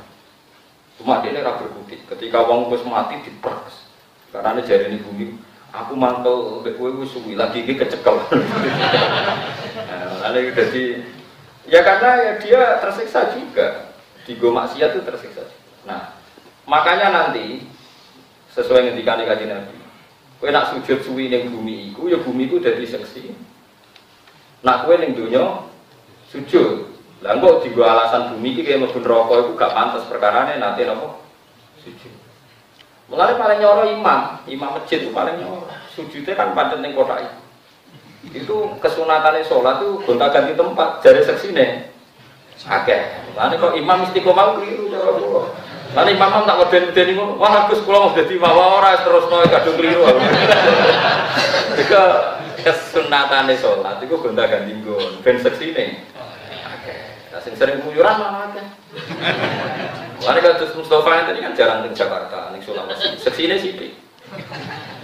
Cuma 1.00 1.25
dia 1.25 1.32
ini 1.32 1.40
berkutik. 1.40 2.04
Ketika 2.12 2.44
wong 2.44 2.68
wis 2.68 2.85
mati 2.85 3.25
diperes. 3.25 3.88
Karena 4.28 4.61
ini 4.61 4.68
jari 4.68 4.85
ini 4.92 4.99
bumi 5.00 5.26
aku 5.73 5.94
mantel 5.97 6.61
mbek 6.61 6.76
kowe 6.76 6.92
wis 7.00 7.09
suwi 7.14 7.40
lagi 7.40 7.64
iki 7.64 7.78
kecekel. 7.78 8.20
nah, 9.88 10.28
jadi 10.28 11.00
ya 11.64 11.80
karena 11.80 12.11
ya 12.20 12.32
dia 12.37 12.62
tersiksa 12.85 13.32
juga. 13.32 13.97
Di 14.28 14.37
go 14.37 14.52
maksiat 14.52 14.92
itu 14.92 15.02
tersiksa. 15.09 15.49
Nah, 15.88 16.20
makanya 16.71 17.11
nanti 17.11 17.67
sesuai 18.55 18.87
ngendikan 18.87 19.19
kanjeng 19.27 19.50
Nabi. 19.50 19.77
Kowe 20.39 20.49
nak 20.49 20.73
sujud 20.73 21.03
suwi 21.03 21.29
ning 21.29 21.50
bumi 21.50 21.91
iku 21.93 22.07
ya 22.07 22.23
bumi 22.23 22.47
iku 22.47 22.62
dadi 22.62 22.87
seksi. 22.87 23.35
Nak 24.62 24.87
kowe 24.87 24.95
ning 24.95 25.19
donya 25.19 25.67
sujud. 26.31 26.87
Lah 27.21 27.37
kok 27.37 27.67
digo 27.67 27.85
alasan 27.85 28.33
bumi 28.33 28.57
iki 28.57 28.65
kaya 28.65 28.81
mlebu 28.81 29.03
neraka 29.03 29.35
iku 29.45 29.53
gak 29.59 29.75
pantas 29.77 30.09
perkarane 30.09 30.57
nanti 30.57 30.87
napa 30.87 31.21
sujud. 31.83 32.15
Mulai 33.11 33.35
paling 33.35 33.59
nyoro 33.59 33.91
imam, 33.91 34.39
imam 34.47 34.71
masjid 34.79 35.03
itu 35.03 35.11
paling 35.11 35.43
nyoro. 35.43 35.67
Sujudnya 35.91 36.39
kan 36.39 36.55
pancen 36.55 36.79
ning 36.79 36.95
kotak 36.95 37.27
itu. 38.31 38.57
Kesunatannya 38.79 39.43
sholat 39.43 39.83
itu 39.83 39.99
gonta 40.07 40.31
ganti 40.31 40.55
tempat, 40.55 41.03
jari 41.03 41.27
seksine. 41.27 41.91
Oke, 42.61 42.97
Lalu 43.35 43.57
kok 43.57 43.73
imam 43.75 43.99
istiqomah 44.05 44.61
keliru 44.61 44.93
cara. 44.93 45.11
Lalu 45.90 46.09
imam 46.14 46.47
tak 46.47 46.59
weden-weden 46.62 47.18
ngono, 47.18 47.35
wah 47.42 47.66
Gus 47.66 47.82
kula 47.82 47.99
mau 47.99 48.14
dadi 48.14 48.38
mawa 48.38 48.78
ora 48.78 49.02
terus 49.02 49.26
mau 49.26 49.42
kadung 49.42 49.75
keliru. 49.75 50.06
Jika 51.78 52.02
kesunatane 52.62 53.59
sholat 53.59 53.99
itu 53.99 54.14
gonta 54.14 54.47
ganti 54.47 54.70
nggon, 54.70 55.18
ben 55.26 55.42
seksine. 55.42 56.06
Oke. 56.14 56.94
Nah, 57.35 57.40
sing 57.42 57.59
sering 57.59 57.82
kuyuran 57.82 58.23
mana 58.23 58.54
akeh. 58.54 58.66
Karena 60.23 60.40
kados 60.44 60.78
Mustafa 60.78 61.26
itu 61.26 61.42
kan 61.42 61.52
jarang 61.59 61.80
di 61.82 61.90
Jakarta, 61.90 62.54
di 62.54 62.62
Sulawesi. 62.62 63.18
Seksine 63.18 63.59
sithik. 63.59 63.99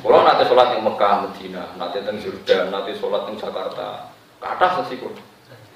Kalau 0.07 0.23
nanti 0.23 0.47
sholat 0.47 0.71
di 0.71 0.79
Mekah, 0.79 1.15
Medina, 1.27 1.75
nanti 1.75 1.99
di 1.99 2.23
Jordan, 2.23 2.71
nanti 2.71 2.95
sholat 2.95 3.27
di 3.27 3.35
Jakarta, 3.35 4.15
kata 4.39 4.67
seksi 4.79 5.03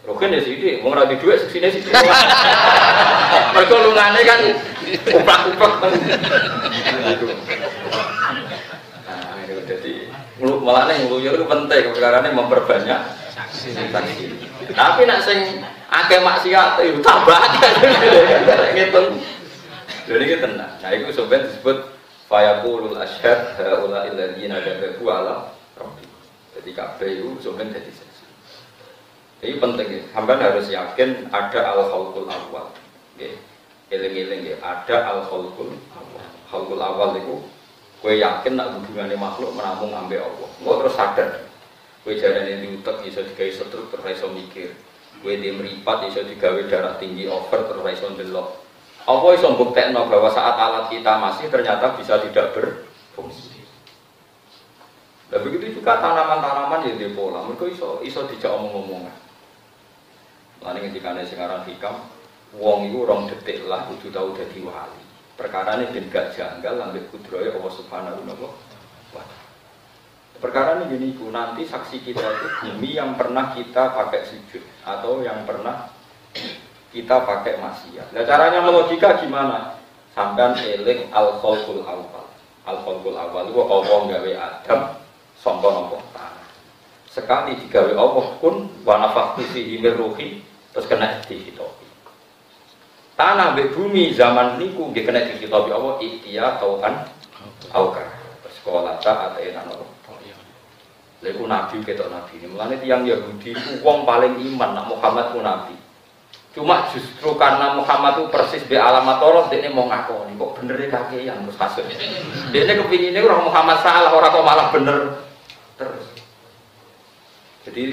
Rokin 0.00 0.32
ya 0.32 0.40
sih, 0.40 0.80
mau 0.80 0.96
ngerti 0.96 1.20
duit 1.20 1.38
seksine 1.44 1.68
sih. 1.68 1.84
Mereka 3.54 3.76
lungane 3.84 4.20
kan 4.24 4.40
upak-upak. 5.12 5.72
Nah, 9.04 9.44
jadi 9.68 9.92
malah 10.40 10.88
nih 10.88 11.04
ngeluyur 11.04 11.36
itu 11.36 11.44
penting 11.44 11.84
karena 11.92 12.32
memperbanyak 12.32 13.00
saksi. 13.36 14.24
Tapi 14.72 15.00
nak 15.04 15.20
sing 15.20 15.60
akeh 15.92 16.20
maksiat 16.24 16.80
itu 16.80 17.04
tambah 17.04 17.36
akeh. 17.36 17.72
Ngitung. 18.72 19.20
Jadi 20.08 20.22
kita 20.26 20.48
tenang. 20.48 20.72
Nah, 20.80 20.90
itu 20.96 21.12
sebenarnya 21.12 21.46
disebut 21.52 21.76
fayaqulul 22.26 22.96
asyhad 22.96 23.60
haula 23.60 24.08
alladziina 24.08 24.64
kadzabu 24.64 25.04
ala. 25.12 25.52
Jadi 26.56 26.70
kabeh 26.72 27.08
itu 27.20 27.28
sebenarnya 27.44 27.84
jadi. 27.84 28.09
Ini 29.40 29.56
penting 29.56 29.88
ya. 29.88 30.02
Hamba 30.12 30.36
harus 30.36 30.68
yakin 30.68 31.32
ada 31.32 31.60
al 31.64 31.88
khalqul 31.88 32.28
awal. 32.28 32.68
Nggih. 33.16 33.34
Eling-eling 33.90 34.54
ya, 34.54 34.56
ada 34.62 34.96
al 35.16 35.20
khalqul 35.24 35.74
awal. 35.96 36.26
Khalqul 36.50 36.80
awal 36.80 37.16
itu 37.16 37.40
Kue 38.00 38.16
yakin 38.16 38.56
nak 38.56 38.72
hubungannya 38.80 39.12
makhluk 39.12 39.52
menamung 39.52 39.92
ambil 39.92 40.24
Allah. 40.24 40.48
Kau 40.64 40.76
terus 40.80 40.96
sadar. 40.96 41.28
Kue 42.00 42.16
jalan 42.16 42.48
yang 42.48 42.64
diutak 42.64 43.04
bisa 43.04 43.20
digawe 43.20 43.52
setruk 43.52 43.92
terus 43.92 44.16
iso 44.16 44.32
mikir. 44.32 44.72
Kue 45.20 45.36
di 45.36 45.52
meripat 45.52 46.08
bisa 46.08 46.24
digawe 46.24 46.64
darah 46.64 46.96
tinggi 46.96 47.28
over 47.28 47.60
terus 47.68 48.00
iso 48.00 48.08
delok. 48.16 48.56
Apa 49.04 49.36
iso 49.36 49.52
mbuktekno 49.52 50.08
bahwa 50.08 50.32
saat 50.32 50.56
alat 50.56 50.88
kita 50.88 51.12
masih 51.20 51.52
ternyata 51.52 51.92
bisa 51.92 52.16
tidak 52.24 52.56
berfungsi. 52.56 53.60
Nah 55.28 55.38
begitu 55.44 55.76
juga 55.76 56.00
tanaman-tanaman 56.00 56.88
yang 56.88 56.96
di 56.96 57.08
pola, 57.12 57.44
mereka 57.44 57.68
iso 57.68 58.00
iso 58.00 58.24
dijak 58.32 58.48
omong-omongan. 58.48 59.12
Lalu 60.60 60.92
ketika 60.92 61.16
sekarang 61.24 61.64
hikam, 61.64 61.96
wong 62.56 62.92
itu 62.92 63.04
orang 63.04 63.28
detik 63.32 63.64
lah, 63.64 63.88
kudu 63.88 64.12
tahu 64.12 64.36
jadi 64.36 64.60
wali 64.60 65.10
perkara 65.40 65.80
ini 65.80 65.88
ben 65.88 66.04
gak 66.12 66.36
janggal 66.36 66.76
ambil 66.84 67.04
kudroya 67.08 67.56
Allah 67.56 67.72
subhanahu 67.72 68.20
wa 68.28 68.52
Perkara 70.40 70.80
ini 70.80 70.96
gini, 70.96 71.08
nanti 71.28 71.68
saksi 71.68 72.00
kita 72.00 72.24
itu 72.24 72.48
bumi 72.64 72.96
yang 72.96 73.12
pernah 73.12 73.52
kita 73.52 73.92
pakai 73.92 74.24
sujud 74.24 74.64
atau 74.88 75.20
yang 75.20 75.44
pernah 75.44 75.92
kita 76.92 77.28
pakai 77.28 77.60
maksiat. 77.60 78.16
Nah 78.16 78.24
caranya 78.24 78.64
melogika 78.64 79.20
gimana? 79.20 79.76
Sampai 80.16 80.56
eling 80.64 81.12
al 81.12 81.36
khalqul 81.44 81.84
awal. 81.84 82.24
Al 82.64 82.80
khalqul 82.88 83.20
awal 83.20 83.52
itu 83.52 83.60
Allah 83.60 84.00
gawe 84.16 84.32
Adam 84.40 84.80
nopo 85.44 86.00
tanah. 86.16 86.48
Sekali 87.12 87.60
digawe 87.60 87.92
Allah 87.92 88.26
pun 88.40 88.64
wa 88.80 88.96
nafakhtu 88.96 89.44
fihi 89.52 89.76
terus 90.74 90.86
kena 90.90 91.22
dihitopi. 91.26 91.88
Tanah 93.18 93.52
be 93.52 93.68
bumi 93.72 94.16
zaman 94.16 94.56
niku 94.56 94.90
nggih 94.90 95.04
kena 95.04 95.26
dihitopi 95.26 95.70
Allah 95.70 96.00
ikhtiya 96.00 96.56
tauan 96.58 97.06
aukar. 97.74 98.08
Sekolah 98.50 99.00
ta 99.00 99.32
atena 99.32 99.64
nopo 99.64 100.00
Lalu 101.20 101.44
nabi 101.44 101.84
ketok 101.84 102.08
nabi 102.08 102.40
ini. 102.40 102.48
Mulanya 102.48 102.80
tiang 102.80 103.04
Yahudi 103.04 103.52
wong 103.84 104.08
paling 104.08 104.40
iman 104.40 104.70
nak 104.72 104.88
Muhammad 104.88 105.36
pun 105.36 105.44
nabi. 105.44 105.76
Cuma 106.50 106.88
justru 106.90 107.36
karena 107.38 107.78
Muhammad 107.78 108.18
itu 108.18 108.24
persis 108.26 108.64
be 108.66 108.74
alamat 108.74 109.22
Allah, 109.22 109.46
dia 109.52 109.70
mau 109.70 109.86
ngakoni 109.86 110.34
kok 110.34 110.52
bener 110.58 110.82
kaki 110.90 111.28
yang 111.28 111.46
terus 111.46 111.60
hasil. 111.60 111.86
Dia 112.50 112.66
ini 112.66 112.72
kepingin 112.74 113.14
ini 113.14 113.22
orang 113.22 113.46
Muhammad 113.46 113.78
salah, 113.86 114.10
orang 114.10 114.34
kok 114.34 114.42
malah 114.48 114.66
bener 114.74 114.98
terus. 115.78 116.08
Jadi 117.68 117.84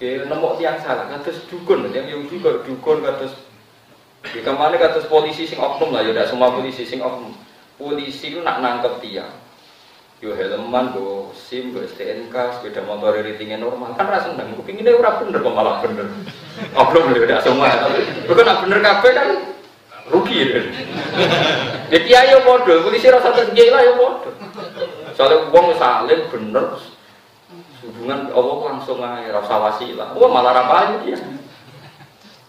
ya 0.00 0.24
nemu 0.24 0.56
tiang 0.56 0.80
salah, 0.80 1.12
kados 1.12 1.44
dukun, 1.52 1.92
yang 1.92 2.08
Yahudi 2.08 2.40
kok 2.40 2.64
dukun 2.64 3.04
kados 3.04 3.36
di 4.32 4.40
ke 4.40 4.52
mana 4.52 4.80
kados 4.80 5.04
polisi 5.08 5.44
sing 5.44 5.60
oknum 5.60 5.92
lah, 5.92 6.00
ya 6.00 6.16
tidak 6.16 6.32
semua 6.32 6.52
polisi 6.56 6.88
sing 6.88 7.04
oknum. 7.04 7.36
Polisi 7.76 8.32
itu 8.32 8.44
nak 8.44 8.60
nangkep 8.60 9.00
tiang, 9.00 9.32
yo 10.20 10.36
helman, 10.36 10.92
go 10.92 11.32
SIM, 11.32 11.72
go 11.72 11.80
STNK, 11.80 12.32
sepeda 12.60 12.84
motor 12.84 13.16
ratingnya 13.16 13.56
normal, 13.56 13.96
kan 13.96 14.04
rasa 14.08 14.36
seneng. 14.36 14.52
Kupinginnya 14.56 14.96
ora 14.96 15.16
bener 15.20 15.40
kok 15.40 15.56
malah 15.56 15.80
bener. 15.80 16.08
Oh 16.76 16.84
belum 16.92 17.16
udah 17.16 17.40
semua, 17.40 17.72
kalau 18.28 18.44
nak 18.44 18.60
bener 18.64 18.78
kafe 18.84 19.08
kan 19.16 19.28
rugi 20.12 20.36
ya. 20.44 20.60
Kiai 21.88 22.32
yo 22.32 22.44
bodoh, 22.44 22.84
polisi 22.84 23.08
rasa 23.08 23.32
terkiai 23.32 23.72
lah 23.72 23.80
yo 23.80 23.92
bodoh. 23.96 24.32
Soalnya 25.16 25.48
uang 25.48 25.76
saling 25.80 26.28
bener, 26.28 26.76
hubungan 27.84 28.28
Allah 28.32 28.56
langsung 28.76 29.00
aja 29.00 29.28
rasa 29.32 29.54
wasilah. 29.56 30.12
Wah 30.16 30.30
malah 30.30 30.52
rapain 30.52 31.04
dia. 31.04 31.16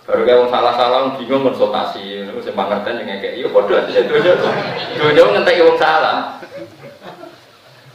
Baru 0.01 0.25
kayak 0.25 0.50
salah-salah 0.50 1.15
bingung 1.15 1.45
konsultasi, 1.45 2.25
itu 2.25 2.39
sih 2.41 2.51
pangerten 2.57 3.05
yang 3.05 3.21
kayak 3.21 3.38
iya 3.38 3.47
bodoh 3.47 3.77
aja 3.77 4.01
aja. 4.01 4.33
Jauh-jauh 4.97 5.29
ngentek 5.29 5.61
wong 5.61 5.77
salah. 5.77 6.41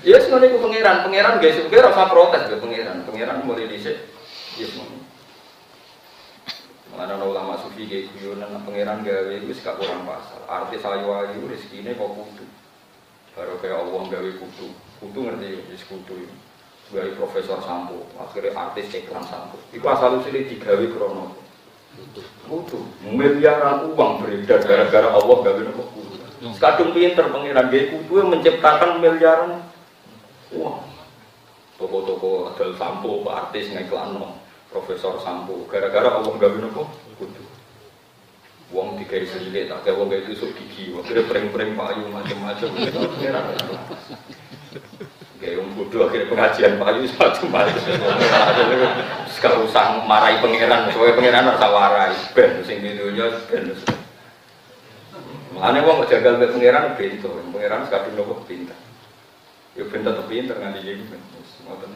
Ya 0.06 0.22
semuanya 0.22 0.54
itu 0.54 0.62
pangeran, 0.62 1.02
pangeran 1.02 1.42
guys, 1.42 1.58
pangeran 1.66 1.90
rasa 1.90 2.06
protes 2.06 2.46
ke 2.46 2.56
pangeran, 2.62 3.02
pangeran 3.10 3.42
mulai 3.42 3.66
dicek, 3.66 4.06
ya 4.54 4.66
semuanya. 4.70 5.02
Mana 6.94 7.18
ulama 7.26 7.58
sufi 7.58 7.90
kayak 7.90 8.14
guyonan, 8.14 8.54
pangeran 8.62 9.02
gawe 9.02 9.34
itu 9.34 9.50
gak 9.66 9.76
kurang 9.76 10.06
pasal. 10.06 10.40
Artis 10.46 10.86
ayu 10.86 11.10
ayu 11.10 11.50
rezeki 11.50 11.82
ini 11.82 11.98
kok 11.98 12.06
kudu. 12.06 12.46
Baru 13.34 13.58
kayak 13.58 13.82
Allah 13.82 14.02
gawe 14.06 14.30
kudu, 14.40 14.66
kudu 15.02 15.18
ngerti 15.26 15.46
ya, 15.58 15.76
kudu 15.90 16.14
itu. 16.22 16.36
Gawe 16.86 17.10
profesor 17.18 17.58
sampo, 17.66 18.06
akhirnya 18.14 18.54
artis 18.54 18.94
iklan 18.94 19.26
sampo. 19.26 19.58
Itu 19.74 19.82
asal 19.90 20.22
usulnya 20.22 20.46
digawe 20.46 20.86
krono. 20.94 21.34
Kudu, 22.46 22.78
miliaran 23.02 23.90
uang 23.90 24.22
beredar 24.22 24.62
gara-gara 24.62 25.10
Allah 25.10 25.36
gawe 25.42 25.60
nopo 25.66 25.82
kudu. 25.90 26.14
Sekadung 26.54 26.94
pinter 26.94 27.26
pangeran 27.26 27.74
gawe 27.74 27.84
kudu 27.90 28.30
menciptakan 28.30 29.02
miliaran 29.02 29.66
Wah, 30.54 30.78
toko-toko 31.74 32.54
adal 32.54 32.70
sampo, 32.78 33.26
artis 33.26 33.74
no, 33.74 34.38
profesor 34.70 35.18
sampo, 35.18 35.66
gara-gara 35.66 36.22
Allah 36.22 36.30
bina 36.38 36.70
kok, 36.70 36.86
kudu. 37.18 37.42
Wong 38.70 38.94
tiga 39.02 39.26
selilit, 39.26 39.70
tak 39.70 39.86
kayak 39.86 39.98
wong 39.98 40.10
itu 40.10 40.34
sok 40.38 40.54
gigi, 40.54 40.94
akhirnya 40.94 41.26
pering-pering 41.30 41.74
payu 41.74 42.06
macam-macam. 42.10 42.70
Kayak 45.46 45.62
wong 45.62 45.78
kudu 45.78 45.96
akhirnya 46.02 46.26
pengajian 46.26 46.74
payu 46.74 47.06
macam-macam. 47.06 47.78
Sekarang 49.30 49.62
usah 49.62 50.02
marahi 50.02 50.42
pangeran, 50.42 50.90
soalnya 50.90 51.14
pangeran 51.14 51.46
harus 51.46 51.62
warai, 51.70 52.18
ben, 52.34 52.66
sing 52.66 52.82
dunia 52.82 53.30
ben. 53.46 53.70
Makanya 55.54 55.86
wong 55.86 56.02
jagal 56.10 56.42
pangeran 56.42 56.98
pintu, 56.98 57.30
pangeran 57.54 57.86
sekarang 57.86 58.18
nopo 58.18 58.42
pintar. 58.42 58.74
Ya 59.78 59.86
tetep 59.86 60.26
pinter 60.26 60.58
nganti 60.58 60.82
iki 60.82 61.06
ben. 61.14 61.22
Ngoten. 61.62 61.94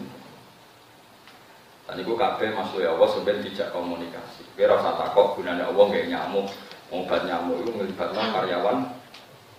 Tadi 1.91 2.07
gue 2.07 2.15
kafe 2.23 2.55
masuk 2.55 2.87
ya 2.87 2.95
Allah 2.95 3.09
sebenarnya 3.11 3.51
tidak 3.51 3.69
komunikasi. 3.75 4.47
Kira 4.55 4.79
rasa 4.79 4.95
takut 4.95 5.35
gunanya 5.35 5.67
Allah 5.75 5.91
kayak 5.91 6.07
nyamuk, 6.07 6.47
obat 6.95 7.27
nyamuk 7.27 7.67
itu 7.67 7.71
melibatkan 7.75 8.31
karyawan 8.31 8.95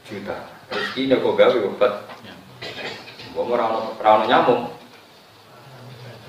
juta. 0.08 0.48
Rezeki 0.72 1.12
nya 1.12 1.20
kok 1.20 1.36
gawe 1.36 1.58
obat. 1.68 1.94
Gue 3.32 3.44
mau 3.48 3.56
rawon 3.56 4.28
nyamuk. 4.28 4.76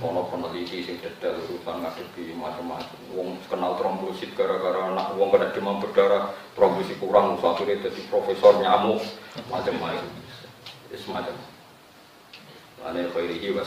Ono 0.03 0.27
peneliti 0.27 0.83
sing 0.83 0.99
detail 0.99 1.39
urusan 1.47 1.83
ngadepi 1.83 2.35
macam-macam. 2.35 2.99
Wong 3.15 3.39
kenal 3.47 3.79
trombosit 3.79 4.35
gara-gara 4.35 4.91
anak 4.91 5.15
wong 5.15 5.31
kena 5.31 5.55
demam 5.55 5.79
berdarah, 5.79 6.35
trombosit 6.59 6.99
kurang, 6.99 7.39
akhirnya 7.39 7.87
jadi 7.87 8.03
profesor 8.11 8.59
nyamuk 8.59 8.99
macam-macam. 9.47 10.11
Semacam. 10.93 11.35
Ane 12.83 13.09
khairihi 13.15 13.55
wa 13.55 13.63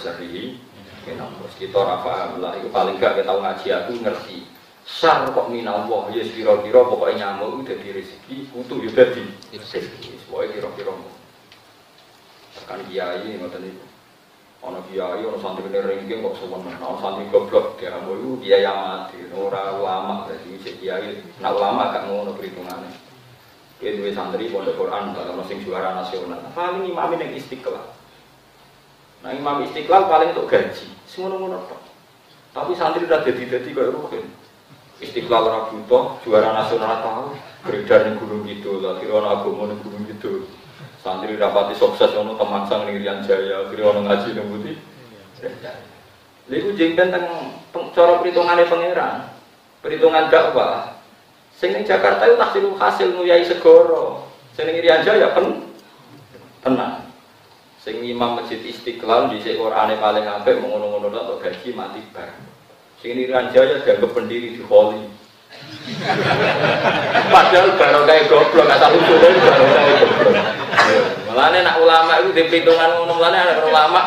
Kenapa 1.05 1.37
terus 1.37 1.55
kita 1.61 1.79
rafa 1.79 2.35
lah 2.41 2.57
itu 2.57 2.67
paling 2.73 2.97
gak 2.97 3.21
kita 3.21 3.29
ngaji 3.29 3.67
aku 3.77 3.91
ngerti 4.01 4.39
Sar 4.85 5.29
kok 5.33 5.49
minallah 5.49 6.09
ya 6.13 6.25
kira-kira 6.25 6.81
pokoknya 6.85 7.37
nyamuk 7.37 7.61
udah 7.61 7.77
di 7.77 7.89
rezeki 7.93 8.49
utuh 8.53 8.81
ya 8.81 8.89
dadi 8.93 9.25
rezeki 9.53 10.29
pokoknya 10.29 10.61
kira-kira 10.61 10.93
kan 12.65 12.81
kiai 12.89 13.37
ngoten 13.37 13.63
itu 13.65 13.85
ana 14.65 14.81
kiai 14.89 15.21
ana 15.21 15.37
santri 15.37 15.69
kene 15.69 15.85
ringking 15.85 16.25
kok 16.25 16.35
sowan 16.41 16.65
ana 16.65 16.97
santri 16.97 17.29
goblok 17.29 17.77
dia 17.77 17.93
mau 18.01 18.17
itu 18.17 18.41
kiai 18.41 18.65
mati. 18.65 19.17
Ora 19.33 19.77
ulama 19.77 20.25
dadi 20.25 20.57
cek 20.57 20.81
kiai. 20.81 21.21
Nak 21.41 21.53
ulama 21.53 21.93
gak 21.93 22.09
ngono 22.09 22.33
perhitungane. 22.33 22.89
Dia 23.77 23.93
duwe 23.93 24.09
santri 24.15 24.49
pondok 24.49 24.79
Quran 24.79 25.13
kalau 25.13 25.45
sing 25.45 25.61
juara 25.61 25.93
nasional. 25.93 26.41
Paling 26.57 26.87
imam 26.89 27.13
yang 27.13 27.31
istiqlal. 27.37 27.93
Nah 29.21 29.31
imam 29.35 29.65
istiqlal 29.67 30.09
paling 30.09 30.33
untuk 30.33 30.49
gaji, 30.49 30.87
semua 31.09 31.35
ngono 31.35 31.59
Tapi 32.55 32.71
santri 32.71 33.03
udah 33.03 33.19
jadi-jadi 33.19 33.67
kayak 33.67 33.91
rukin. 33.91 34.25
Istiqlal 35.03 35.43
orang 35.43 35.75
butuh, 35.75 36.23
juara 36.23 36.55
nasional 36.55 37.03
tahu, 37.03 37.35
beredar 37.67 38.07
di 38.07 38.15
gunung 38.15 38.47
lah 38.79 38.95
kira 38.95 39.11
orang 39.11 39.31
agama 39.43 39.63
di 39.67 39.75
gunung 39.83 40.03
gitu. 40.07 40.47
Santri 41.05 41.37
dapati 41.37 41.77
sukses 41.77 42.09
ono 42.17 42.33
sang 42.65 42.89
Irian 42.89 43.21
Jaya, 43.21 43.69
kira 43.69 43.93
orang 43.93 44.09
ngaji 44.09 44.33
di 44.33 44.41
putih. 44.41 44.75
Lalu 46.49 46.73
jengben 46.73 47.13
tentang 47.13 47.53
cara 47.93 48.17
perhitungannya 48.17 48.65
pangeran, 48.65 49.29
perhitungan 49.85 50.33
dakwah. 50.33 50.97
Sing 51.61 51.77
Jakarta 51.85 52.25
itu 52.25 52.41
hasil 52.41 52.63
hasil 52.81 53.07
nguyai 53.13 53.45
segoro, 53.45 54.25
sing 54.57 54.65
Irian 54.65 55.05
Jaya 55.05 55.29
pen 55.37 55.69
tenang. 56.65 57.05
Sing 57.85 58.01
imam 58.01 58.41
masjid 58.41 58.57
istiqlal 58.65 59.29
di 59.29 59.45
Quran 59.45 59.93
paling 60.01 60.25
apik 60.25 60.57
mengono-ngono 60.57 61.13
tok 61.13 61.37
gaji 61.45 61.69
mati 61.77 62.01
bar. 62.09 62.33
Sing 62.97 63.13
ini 63.13 63.29
Ranjaya 63.29 63.77
dianggap 63.85 64.09
pendiri 64.09 64.57
di 64.57 64.65
Holi. 64.65 65.05
Padahal 67.29 67.77
baru 67.77 68.01
kayak 68.09 68.25
goblok 68.25 68.73
asal 68.73 68.89
usulnya 68.97 69.37
baru 69.37 69.65
kayak 69.69 69.93
goblok. 70.01 70.54
Mulane 71.29 71.59
nak 71.63 71.79
ulama 71.81 72.21
di 72.21 72.43
perhitungan 72.47 72.89
ngono 72.95 73.13
mulane 73.17 73.37
anak 73.37 73.65
ulama 73.65 74.01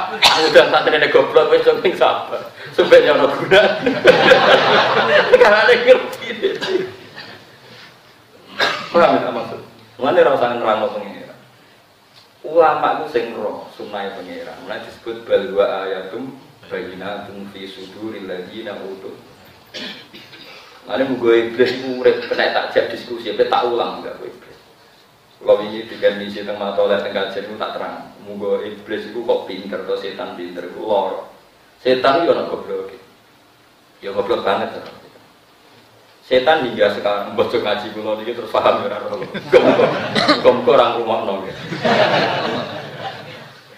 santri 0.53 0.97
nek 0.97 1.13
goblok 1.13 1.53
wis 1.53 1.65
sing 1.65 1.95
sabar. 1.97 2.53
Sebenarnya 2.73 3.19
ono 3.19 3.27
guna. 3.33 3.63
Karena 5.43 5.63
ngerti. 5.67 6.29
Paham 8.89 9.21
ya 9.21 9.31
maksud? 9.31 9.61
Mulane 9.99 10.19
ora 10.25 10.37
usah 10.37 10.49
nerangno 10.57 10.89
pengen 10.95 11.19
ulama 12.47 13.03
itu 13.03 13.07
sing 13.13 13.25
roh 13.35 13.67
sunai 13.75 14.15
pangeran 14.15 14.57
mulai 14.63 14.81
disebut 14.87 15.27
balwa 15.27 15.85
ayatum 15.85 16.33
bayinatum 16.71 17.45
fi 17.51 17.67
suduril 17.67 18.25
ladina 18.25 18.79
utuh 18.79 19.15
Lalu 20.89 21.05
mugo 21.13 21.29
iblis 21.37 21.85
urip 21.85 22.33
kena 22.33 22.73
tak 22.73 22.89
diskusi, 22.89 23.37
tapi 23.37 23.45
tak 23.53 23.61
ulang 23.69 24.01
enggak 24.01 24.17
iblis. 24.25 24.48
Kalau 25.39 25.63
ini 25.63 25.87
tiga 25.87 26.19
misi 26.19 26.43
tengah 26.43 26.75
mata 26.75 26.83
oleh 26.83 26.99
tengah 26.99 27.31
kajian 27.31 27.47
itu 27.47 27.55
tak 27.55 27.79
terang. 27.79 28.11
Mugo 28.27 28.59
iblis 28.59 29.07
itu 29.07 29.23
kok 29.23 29.47
pinter 29.47 29.87
atau 29.87 29.95
setan 29.95 30.35
pinter 30.35 30.67
itu 30.67 30.83
lor. 30.83 31.31
Setan 31.79 32.27
itu 32.27 32.35
orang 32.35 32.51
goblok. 32.51 32.91
Ya 34.03 34.11
goblok 34.11 34.43
banget. 34.43 34.75
Setan 36.27 36.67
hingga 36.67 36.93
sekarang 36.93 37.39
bocor 37.39 37.63
ngaji 37.63 37.87
kulo 37.95 38.19
ini 38.21 38.37
terus 38.37 38.53
paham 38.53 38.85
ya 38.85 38.93
orang 38.93 39.25
Kok 40.45 40.69
orang 40.69 41.01
rumah 41.01 41.19
nong 41.25 41.47
ya. 41.47 41.55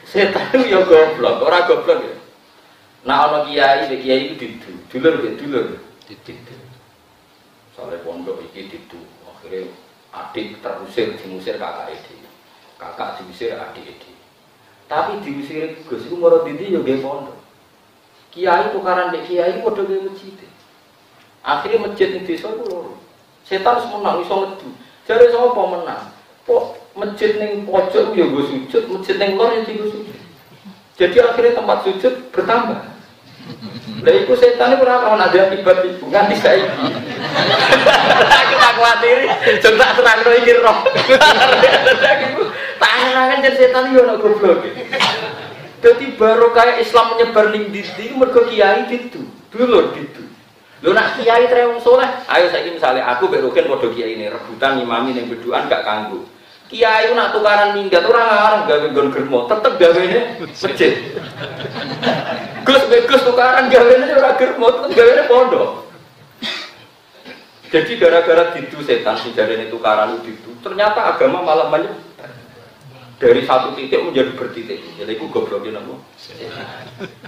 Setan 0.09 0.51
itu 0.51 0.75
ya 0.75 0.81
goblok, 0.83 1.45
orang 1.45 1.69
goblok 1.69 1.99
ya. 2.03 2.17
Nah 3.07 3.31
ono 3.31 3.39
kiai, 3.49 3.87
kiai 3.87 4.33
itu 4.33 4.35
didu, 4.37 4.73
dulur 4.91 5.15
ya 5.23 5.31
dulur. 5.39 5.67
Didu. 6.05 6.35
Soalnya 7.73 8.03
pondok 8.03 8.43
iki 8.51 8.67
didu, 8.67 9.01
akhirnya 9.25 9.71
adik 10.11 10.59
terusir, 10.63 11.15
diusir 11.19 11.57
kakak 11.59 11.95
itu. 11.95 12.15
Kakak 12.79 13.23
diusir 13.23 13.55
adik 13.55 13.99
itu. 13.99 14.11
Tapi 14.91 15.23
diusir 15.23 15.79
Gus 15.87 16.07
itu 16.07 16.19
mau 16.19 16.43
didi 16.43 16.75
ya 16.75 16.83
gak 16.83 16.99
pondok. 16.99 17.39
Kiai 18.35 18.75
tukaran 18.75 19.15
dek 19.15 19.27
kiai 19.27 19.59
itu 19.59 19.67
udah 19.67 19.85
gak 19.87 20.03
masjid. 20.11 20.51
Akhirnya 21.41 21.89
masjid 21.89 22.09
di 22.15 22.21
desa 22.27 22.51
itu 22.51 22.65
loro. 22.67 22.99
Setan 23.47 23.79
harus 23.79 23.89
menang, 23.89 24.21
iso 24.21 24.35
ngedu. 24.35 24.69
Jadi 25.09 25.33
sama 25.33 25.65
menang. 25.79 26.03
Kok 26.45 26.65
masjid 26.99 27.39
neng 27.39 27.65
pojok 27.65 28.13
ya 28.13 28.25
gue 28.27 28.45
sujud, 28.45 28.83
masjid 28.91 29.17
neng 29.17 29.39
luar 29.39 29.57
ya 29.57 29.65
gue 29.65 29.89
sujud. 29.89 30.19
Jadi 30.99 31.17
akhirnya 31.23 31.57
tempat 31.57 31.79
sujud 31.87 32.15
bertambah. 32.35 32.90
Lah 34.01 34.15
iku 34.17 34.33
setan 34.33 34.73
itu 34.73 34.81
ora 34.81 35.05
ana 35.05 35.29
ada 35.29 35.53
akibat 35.53 35.85
ibu 35.85 36.09
nganti 36.09 36.37
saiki. 36.41 36.69
Aku 38.25 38.55
tak 38.57 38.73
kuatiri, 38.81 39.27
jeng 39.61 39.77
tak 39.77 39.93
terangno 39.99 40.31
iki 40.41 40.53
roh. 40.57 40.79
Tak 42.81 42.93
kan 43.13 43.39
jadi 43.45 43.57
setan 43.59 43.93
yo 43.93 44.09
ana 44.09 44.17
goblok. 44.17 44.65
Dadi 45.81 46.07
baru 46.17 46.53
kayak 46.53 46.81
Islam 46.81 47.17
menyebar 47.17 47.51
ning 47.53 47.73
ndi 47.73 47.83
mergo 48.17 48.45
kiai 48.49 48.89
ditu, 48.89 49.21
dulur 49.53 49.93
ditu. 49.97 50.25
Lho 50.81 50.97
nak 50.97 51.21
kiai 51.21 51.45
tre 51.51 51.69
saleh, 51.77 52.09
ayo 52.25 52.47
saiki 52.49 52.73
misale 52.73 53.05
aku 53.05 53.29
mbek 53.29 53.45
Rukin 53.45 53.69
padha 53.69 53.89
kiai 53.93 54.17
ini 54.17 54.33
rebutan 54.33 54.81
imami 54.81 55.13
ning 55.13 55.29
beduan 55.29 55.69
gak 55.69 55.85
kanggo. 55.85 56.25
Kiai 56.71 57.11
nak 57.19 57.35
tukaran 57.35 57.75
minggat 57.75 58.07
ora 58.07 58.23
ngarang 58.23 58.63
gawe 58.71 58.87
nggon 58.95 59.11
germo, 59.11 59.51
tetep 59.51 59.75
gawene 59.75 60.39
masjid. 60.39 61.03
Gus 62.63 62.83
Gus 62.87 63.23
tukaran 63.27 63.67
gawene 63.67 64.07
ora 64.15 64.39
germo, 64.39 64.71
tetep 64.71 64.91
gawene 64.95 65.23
pondok. 65.27 65.71
Jadi 67.75 67.99
gara-gara 67.99 68.55
ditu 68.55 68.79
setan 68.87 69.19
si 69.19 69.35
ini 69.35 69.67
tukaran 69.67 70.23
itu, 70.23 70.55
ternyata 70.63 71.11
agama 71.11 71.43
malah 71.43 71.75
menyebar 71.75 72.31
dari 73.21 73.45
satu 73.45 73.75
titik 73.75 74.07
menjadi 74.07 74.31
bertitik. 74.39 74.79
Jadi 74.95 75.13
itu 75.13 75.27
gobloknya 75.27 75.83
namu. 75.83 75.99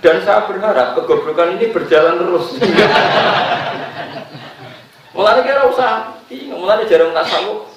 Dan 0.00 0.24
saya 0.24 0.48
berharap 0.48 0.96
kegoblokan 0.96 1.60
ini 1.60 1.68
berjalan 1.68 2.16
terus. 2.16 2.56
mulai 5.18 5.44
kira 5.44 5.68
usah, 5.68 6.16
mulai 6.30 6.88
jarang 6.88 7.12
tasawuf. 7.12 7.71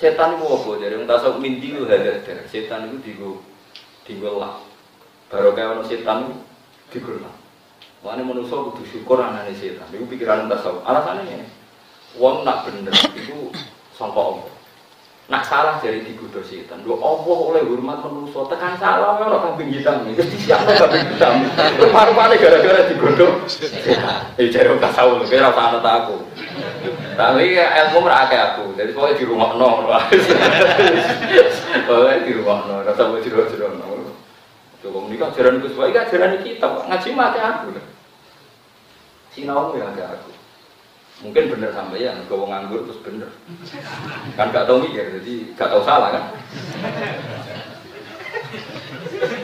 Setan 0.00 0.40
itu 0.40 0.48
apa? 0.48 0.70
Jarang 0.80 1.04
tasawuf 1.04 1.44
minti 1.44 1.76
itu 1.76 1.84
hadar 1.84 2.24
Setan 2.48 2.88
itu 2.88 2.96
digo 3.04 3.44
digolak. 4.08 4.64
Baru 5.28 5.52
kayak 5.52 5.76
orang 5.76 5.84
setan 5.84 6.24
itu 6.24 6.34
digolak. 6.88 7.36
Mulai 8.00 8.24
manusia 8.24 8.56
butuh 8.56 8.80
syukur 8.88 9.20
anaknya 9.20 9.52
setan. 9.52 9.92
Itu 9.92 10.08
pikiran 10.08 10.48
tasawuf. 10.48 10.80
Alasannya, 10.88 11.44
uang 12.16 12.48
nak 12.48 12.64
bener 12.64 12.96
itu 13.12 13.52
sampai 13.92 14.24
Allah. 14.24 14.48
Nak 15.30 15.46
salah 15.46 15.78
dari 15.78 16.02
digoda 16.02 16.42
setan. 16.42 16.82
Lu 16.82 16.98
Allah 16.98 17.38
oleh 17.54 17.62
hormat 17.62 18.02
manusia 18.02 18.42
tekan 18.50 18.74
salah 18.82 19.14
ora 19.14 19.38
kambing 19.38 19.70
hitam. 19.70 20.02
Wis 20.10 20.26
disiapno 20.26 20.74
kambing 20.74 21.06
hitam. 21.06 21.46
Rupa-rupane 21.78 22.34
gara-gara 22.34 22.90
setan. 23.46 24.34
Eh 24.34 24.50
jare 24.50 24.74
ora 24.74 24.90
tahu 24.90 25.22
lho, 25.22 25.24
kira 25.30 25.54
ora 25.54 25.78
ana 25.78 25.78
aku. 25.78 26.18
Tapi 27.14 27.54
ilmu 27.62 28.10
akeh 28.10 28.40
aku. 28.42 28.74
Jadi 28.74 28.90
pokoke 28.90 29.14
di 29.14 29.24
rumah 29.30 29.54
no. 29.54 29.86
Pokoke 31.86 32.14
di 32.26 32.32
rumah 32.34 32.66
no. 32.66 32.82
Ora 32.82 32.90
tau 32.98 33.14
jero-jero 33.22 33.78
no. 33.78 34.10
Coba 34.82 34.98
menikah 35.06 35.30
jalan 35.36 35.60
Gus 35.60 35.76
Baik, 35.76 36.08
jalan 36.08 36.40
kita, 36.40 36.64
ngaji 36.88 37.08
mati 37.12 37.38
aku. 37.38 37.76
Sinau 39.30 39.78
ya 39.78 39.86
ada 39.86 40.18
aku 40.18 40.39
mungkin 41.20 41.52
bener 41.52 41.70
sampai 41.76 42.08
ya 42.08 42.16
gue 42.16 42.36
nganggur 42.36 42.88
terus 42.88 43.00
bener. 43.04 43.30
Kan 44.34 44.52
gak 44.52 44.64
tau 44.64 44.80
mikir 44.80 45.20
jadi 45.20 45.34
gak 45.56 45.68
tau 45.68 45.84
salah 45.84 46.10
kan? 46.16 46.24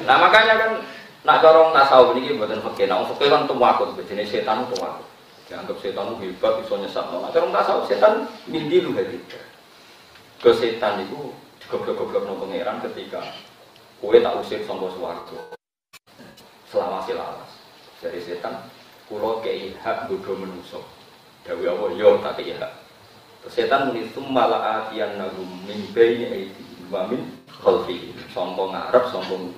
Nah 0.09 0.17
makanya 0.17 0.55
kan 0.57 0.71
nak 1.27 1.43
dorong 1.45 1.77
tasawuf 1.77 2.17
ini 2.17 2.39
buatan 2.41 2.65
fakir. 2.65 2.89
Nah 2.89 3.05
fakir 3.05 3.29
kan 3.29 3.45
tuh 3.45 3.59
waktu 3.61 4.03
jenis 4.09 4.33
setan 4.33 4.65
tuh 4.73 4.79
waktu 4.81 5.05
dianggap 5.47 5.77
setan 5.79 6.17
hebat 6.17 6.53
bisa 6.65 6.75
nyesat. 6.81 7.05
Nah 7.13 7.31
dorong 7.31 7.53
tasawuf 7.53 7.85
setan 7.85 8.25
mindi 8.49 8.81
lu 8.81 8.97
gitu. 8.97 9.37
Ke 10.41 10.51
setan 10.57 11.05
itu 11.05 11.33
goblok-goblok 11.69 12.25
no 12.25 12.41
pangeran 12.41 12.81
ketika 12.89 13.21
kue 14.01 14.17
tak 14.23 14.39
usir 14.41 14.65
sombong 14.65 14.93
suwargo. 14.97 15.53
Selama 16.73 17.05
silalas 17.05 17.53
dari 18.01 18.21
setan 18.25 18.65
kulo 19.07 19.45
kei 19.45 19.77
hak 19.83 20.09
bodoh 20.11 20.35
menusuk 20.35 20.83
Dawi 21.47 21.65
Allah 21.71 21.91
yo 21.95 22.19
tak 22.27 22.43
ya. 22.43 22.59
Setan 23.47 23.95
muni 23.95 24.11
malah 24.27 24.91
atian 24.91 25.23
nagum 25.23 25.47
min 25.63 25.87
baini 25.95 26.27
aidi 26.27 26.67
wa 26.91 27.07
min 27.07 27.23
khalfi. 27.47 28.11
Sombong 28.35 28.75
ngarep 28.75 29.07
sombong 29.15 29.55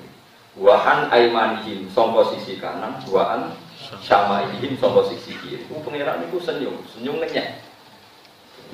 Wahan 0.59 1.07
aimanihim 1.14 1.87
sombong 1.94 2.35
sisi 2.35 2.59
kanan, 2.59 2.98
waan 3.14 3.55
sama 4.03 4.42
ihim 4.59 4.74
sombong 4.74 5.07
sisi 5.07 5.38
kiri. 5.38 5.62
Ku 5.70 5.79
pangeran 5.87 6.27
itu 6.27 6.42
senyum, 6.42 6.83
senyum 6.90 7.22
ngenyek. 7.22 7.62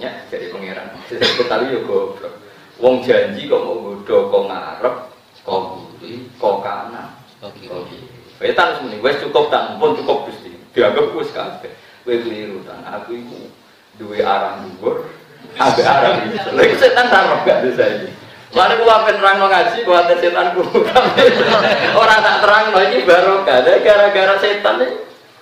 Nyak 0.00 0.32
jadi 0.32 0.48
pangeran. 0.48 0.88
Sekali 1.38 1.76
yo 1.76 1.84
goblok. 1.84 2.40
Wong 2.80 3.04
janji 3.04 3.46
kok 3.46 3.62
mau 3.62 3.84
bodoh 3.84 4.32
kok 4.32 4.44
ngarep, 4.48 4.96
kok 5.44 5.60
kiri, 6.00 6.26
kok 6.40 6.56
kanan, 6.64 7.08
kok 7.38 7.52
kiri. 7.60 8.08
Setan 8.40 8.80
semuanya, 8.80 9.04
wes 9.04 9.20
cukup 9.20 9.52
tak, 9.52 9.76
pun 9.76 9.94
cukup 9.94 10.26
gusti. 10.26 10.56
Dianggap 10.72 11.12
wes 11.14 11.30
kabeh. 11.36 11.70
Kowe 12.04 12.16
keliru 12.20 12.60
tan. 12.68 12.84
Aku 12.84 13.16
iku 13.16 13.48
duwe 13.96 14.20
arah 14.20 14.60
dhuwur, 14.60 15.08
ada 15.56 15.82
arah 15.82 16.12
itu. 16.28 16.36
Lha 16.52 16.64
setan 16.76 17.08
sarep 17.08 17.40
gak 17.48 17.64
bisa 17.64 17.84
iki. 17.96 18.08
Lalu 18.54 18.86
gua 18.86 19.02
pengen 19.02 19.18
terang 19.18 19.38
ngaji, 19.42 19.78
gua 19.82 19.96
ada 20.06 20.14
setan 20.20 20.46
Orang 22.00 22.20
tak 22.22 22.36
terang 22.44 22.64
no 22.70 22.78
ini 22.84 23.02
barokah. 23.08 23.58
Gara-gara 23.82 24.36
setan 24.38 24.84
nih. 24.84 24.92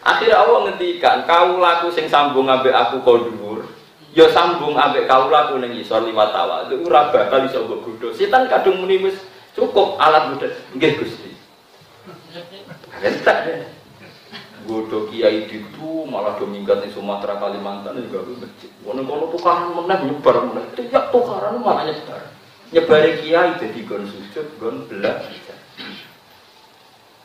Akhirnya 0.02 0.42
Allah 0.42 0.58
ngendikan, 0.66 1.22
kau 1.30 1.62
laku 1.62 1.94
sing 1.94 2.10
sambung 2.10 2.50
ambek 2.50 2.74
aku 2.74 3.06
kau 3.06 3.22
dhuwur. 3.22 3.66
Ya 4.14 4.26
sambung 4.30 4.74
ambek 4.74 5.06
kau 5.06 5.30
laku 5.30 5.58
ning 5.58 5.78
isor 5.78 6.06
liwat 6.06 6.30
tawa. 6.30 6.66
Itu 6.70 6.86
ora 6.86 7.10
bakal 7.10 7.46
iso 7.46 7.66
mbok 7.66 7.86
godho. 7.86 8.14
Setan 8.14 8.46
kadung 8.46 8.82
muni 8.82 9.02
wis 9.02 9.18
cukup 9.54 9.98
alat 9.98 10.30
mudah. 10.30 10.52
Nggih 10.78 10.92
Gusti. 11.02 11.30
Bodoh 14.64 15.10
kiai 15.10 15.48
itu 15.48 15.90
malah 16.06 16.38
do 16.38 16.46
minggat 16.46 16.84
di 16.84 16.90
Sumatera 16.94 17.40
Kalimantan 17.40 17.98
juga 17.98 18.22
gue 18.22 18.36
masjid. 18.42 18.70
Kono 18.82 19.02
kono 19.02 19.24
tukaran 19.32 19.74
mana 19.74 19.94
nyebar 20.02 20.36
mana. 20.46 20.62
Tidak 20.76 21.10
tukaran 21.10 21.58
malah 21.58 21.88
nyebar. 21.88 22.22
Nyebar 22.70 23.02
kiai 23.24 23.50
jadi 23.58 23.80
gon 23.88 24.04
sujud, 24.06 24.46
gon 24.60 24.76
belah. 24.86 25.24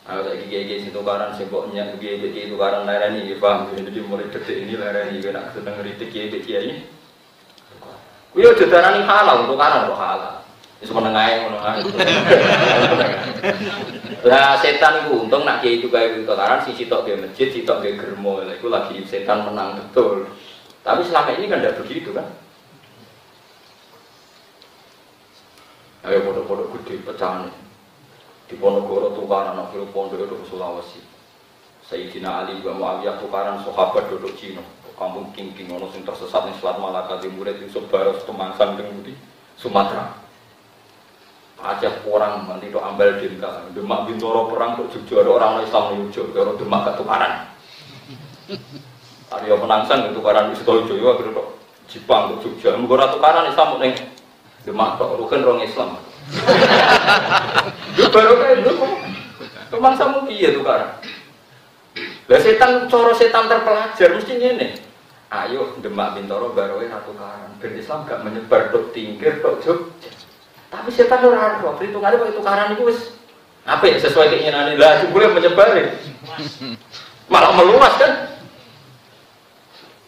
Nah, 0.08 0.24
lagi 0.24 0.48
kiai 0.48 0.64
kiai 0.64 0.80
itu 0.82 0.90
tukaran 0.90 1.36
seboknya 1.36 1.94
kiai 2.00 2.18
kiai 2.32 2.48
tukaran 2.48 2.88
lereni, 2.88 3.28
ya 3.28 3.36
paham? 3.36 3.68
Jadi 3.76 4.00
mulai 4.00 4.32
detik 4.32 4.56
ini 4.56 4.74
lereni, 4.74 5.20
gue 5.20 5.32
nak 5.36 5.52
sedang 5.52 5.76
ngeritik 5.76 6.08
kiai 6.08 6.32
kiai. 6.32 6.72
Gue 8.32 8.44
udah 8.44 8.66
darah 8.72 8.96
halal, 9.04 9.44
tukaran 9.44 9.92
kok 9.92 10.00
halal. 10.00 10.34
Wis 10.78 10.94
menengae 10.94 11.42
ngono 11.42 11.58
kan. 11.58 11.82
Lah 14.30 14.58
setan 14.58 15.06
itu 15.06 15.26
untung 15.26 15.42
nak 15.42 15.62
kiai 15.62 15.78
itu 15.78 15.90
kayak 15.90 16.26
tukaran 16.26 16.62
si 16.62 16.74
sitok 16.74 17.06
dia 17.06 17.18
masjid, 17.18 17.50
sitok 17.50 17.82
dia 17.82 17.98
germo. 17.98 18.42
Lah 18.42 18.54
itu 18.54 18.68
lagi 18.70 19.02
setan 19.06 19.46
menang 19.46 19.78
betul. 19.78 20.26
Tapi 20.86 21.02
selama 21.06 21.34
ini 21.34 21.50
kan 21.50 21.62
tidak 21.62 21.78
begitu 21.82 22.14
kan. 22.14 22.26
Ayo 26.06 26.22
bodoh-bodoh 26.26 26.70
gede 26.78 27.02
pecahan. 27.02 27.50
Di 28.48 28.56
Ponorogo 28.56 29.12
tukaran 29.12 29.58
anak 29.58 29.74
kilo 29.74 29.90
pondok 29.90 30.24
itu 30.24 30.36
Sulawesi. 30.46 31.02
Sayyidina 31.84 32.46
Ali 32.46 32.62
wa 32.62 32.72
Muawiyah 32.76 33.18
tukaran 33.18 33.60
sahabat 33.66 34.08
duduk 34.08 34.38
Cina. 34.38 34.62
Kampung 34.98 35.30
King-King 35.30 35.70
ono 35.70 35.86
sing 35.94 36.02
tersesat 36.02 36.42
ning 36.42 36.58
Selat 36.58 36.82
Malaka 36.82 37.22
Timur 37.22 37.46
Yusuf 37.46 37.86
Baros 37.86 38.18
Temangsan 38.26 38.74
teng 38.74 38.90
Sumatera. 39.54 40.27
Aceh 41.58 42.06
orang 42.06 42.46
do 42.70 42.78
ambal 42.78 43.18
dinka, 43.18 43.66
demak 43.74 44.06
bintoro 44.06 44.46
perang 44.46 44.78
kok 44.78 44.94
jujur 44.94 45.26
ada 45.26 45.30
orang 45.34 45.66
Islam 45.66 45.90
nyujuk, 45.90 46.30
kalau 46.30 46.54
demak 46.54 46.86
ketukaran. 46.86 47.50
Arya 49.28 49.58
menangsan 49.58 50.06
ketukaran 50.08 50.54
di 50.54 50.56
Sito 50.56 50.86
Joyo, 50.86 51.18
akhirnya 51.18 51.34
kok 51.34 51.48
Jepang 51.90 52.30
kok 52.30 52.46
Jogja, 52.46 52.78
mengkora 52.78 53.10
tukaran 53.10 53.50
Islam 53.50 53.74
neng 53.82 53.92
demak 54.62 55.02
kok 55.02 55.18
rukun 55.18 55.42
rong 55.42 55.60
Islam. 55.66 55.98
Itu 57.98 58.06
baru 58.06 58.38
kayak 58.38 58.62
itu 58.62 58.72
kok, 58.78 58.92
kemang 59.74 59.94
samu 59.98 60.30
iya 60.30 60.54
tukaran. 60.54 60.94
Lah 62.30 62.38
setan, 62.38 62.86
coro 62.86 63.18
setan 63.18 63.50
terpelajar 63.50 64.14
mesti 64.14 64.34
ini. 64.38 64.68
Ayo 65.34 65.74
demak 65.82 66.14
bintoro 66.14 66.54
baru 66.54 66.80
ratu 66.86 67.12
tukaran, 67.12 67.50
ben 67.58 67.74
Islam 67.74 68.06
gak 68.06 68.22
menyebar 68.22 68.70
dok 68.70 68.94
tingkir 68.94 69.42
dok 69.42 69.58
Jogja. 69.60 70.14
Tapi 70.68 70.88
setan 70.92 71.24
ora 71.24 71.56
roh, 71.64 71.76
perhitungannya 71.80 72.20
kok 72.20 72.36
tukaran 72.36 72.76
itu 72.76 72.84
wis 72.92 73.00
Apa 73.68 73.84
ya 73.84 74.00
sesuai 74.00 74.32
keinginan 74.32 74.72
ini 74.72 74.80
lah, 74.80 75.04
boleh 75.12 75.28
menyebar 75.32 75.76
ya. 75.76 75.92
Malah 77.28 77.52
meluas 77.52 77.94
kan? 78.00 78.12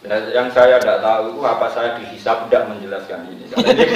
Nah, 0.01 0.17
yang 0.33 0.49
saya 0.49 0.81
tidak 0.81 0.97
tahu 1.05 1.29
itu 1.29 1.41
apa 1.45 1.69
saya 1.69 1.93
dihisap 2.01 2.49
tidak 2.49 2.73
menjelaskan 2.73 3.21
ini. 3.29 3.45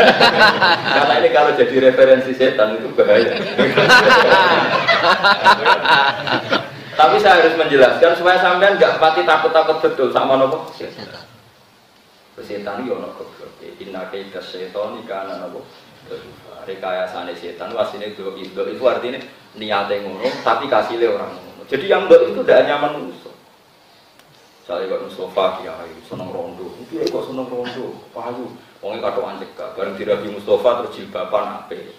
Karena 1.02 1.14
ini, 1.18 1.30
kalau 1.34 1.58
jadi 1.58 1.90
referensi 1.90 2.30
setan 2.38 2.78
itu 2.78 2.94
bahaya. 2.94 3.34
Tapi 6.94 7.16
saya 7.18 7.42
harus 7.42 7.58
menjelaskan 7.58 8.22
supaya 8.22 8.38
sampean 8.38 8.78
nggak 8.78 9.02
pati 9.02 9.26
takut-takut 9.26 9.82
betul 9.82 10.14
sama 10.14 10.38
nopo 10.38 10.70
setan. 10.78 11.10
Setan 12.38 12.86
itu 12.86 12.94
nopo. 12.94 13.26
Inna 13.82 14.06
kaita 14.14 14.46
setan 14.46 15.02
ikana 15.02 15.42
nopo. 15.42 15.66
Rekayasane 16.66 17.38
setan 17.38 17.72
wasine 17.78 18.18
do 18.18 18.34
itu 18.34 18.58
itu 18.58 18.84
artinya 18.90 19.22
niatnya 19.54 20.02
ngono 20.02 20.26
tapi 20.42 20.66
kasihnya 20.66 21.14
orang 21.14 21.32
ngono. 21.38 21.62
Jadi 21.70 21.86
yang 21.86 22.10
do 22.10 22.18
itu 22.26 22.42
tidak 22.42 22.66
hanya 22.66 22.82
manusia. 22.82 23.30
Saya 24.66 24.90
kok 24.90 25.06
Mustafa 25.06 25.62
kiai 25.62 25.94
seneng 26.10 26.34
rondo, 26.34 26.74
itu 26.82 26.98
kok 26.98 27.30
seneng 27.30 27.46
rondo, 27.46 28.02
payu. 28.10 28.50
Wongnya 28.82 29.14
kado 29.14 29.22
cekak, 29.38 29.78
bareng 29.78 29.94
dirabi 29.94 30.34
Mustafa 30.34 30.82
terus 30.82 30.94
jilbaban 30.98 31.62
ape. 31.62 31.94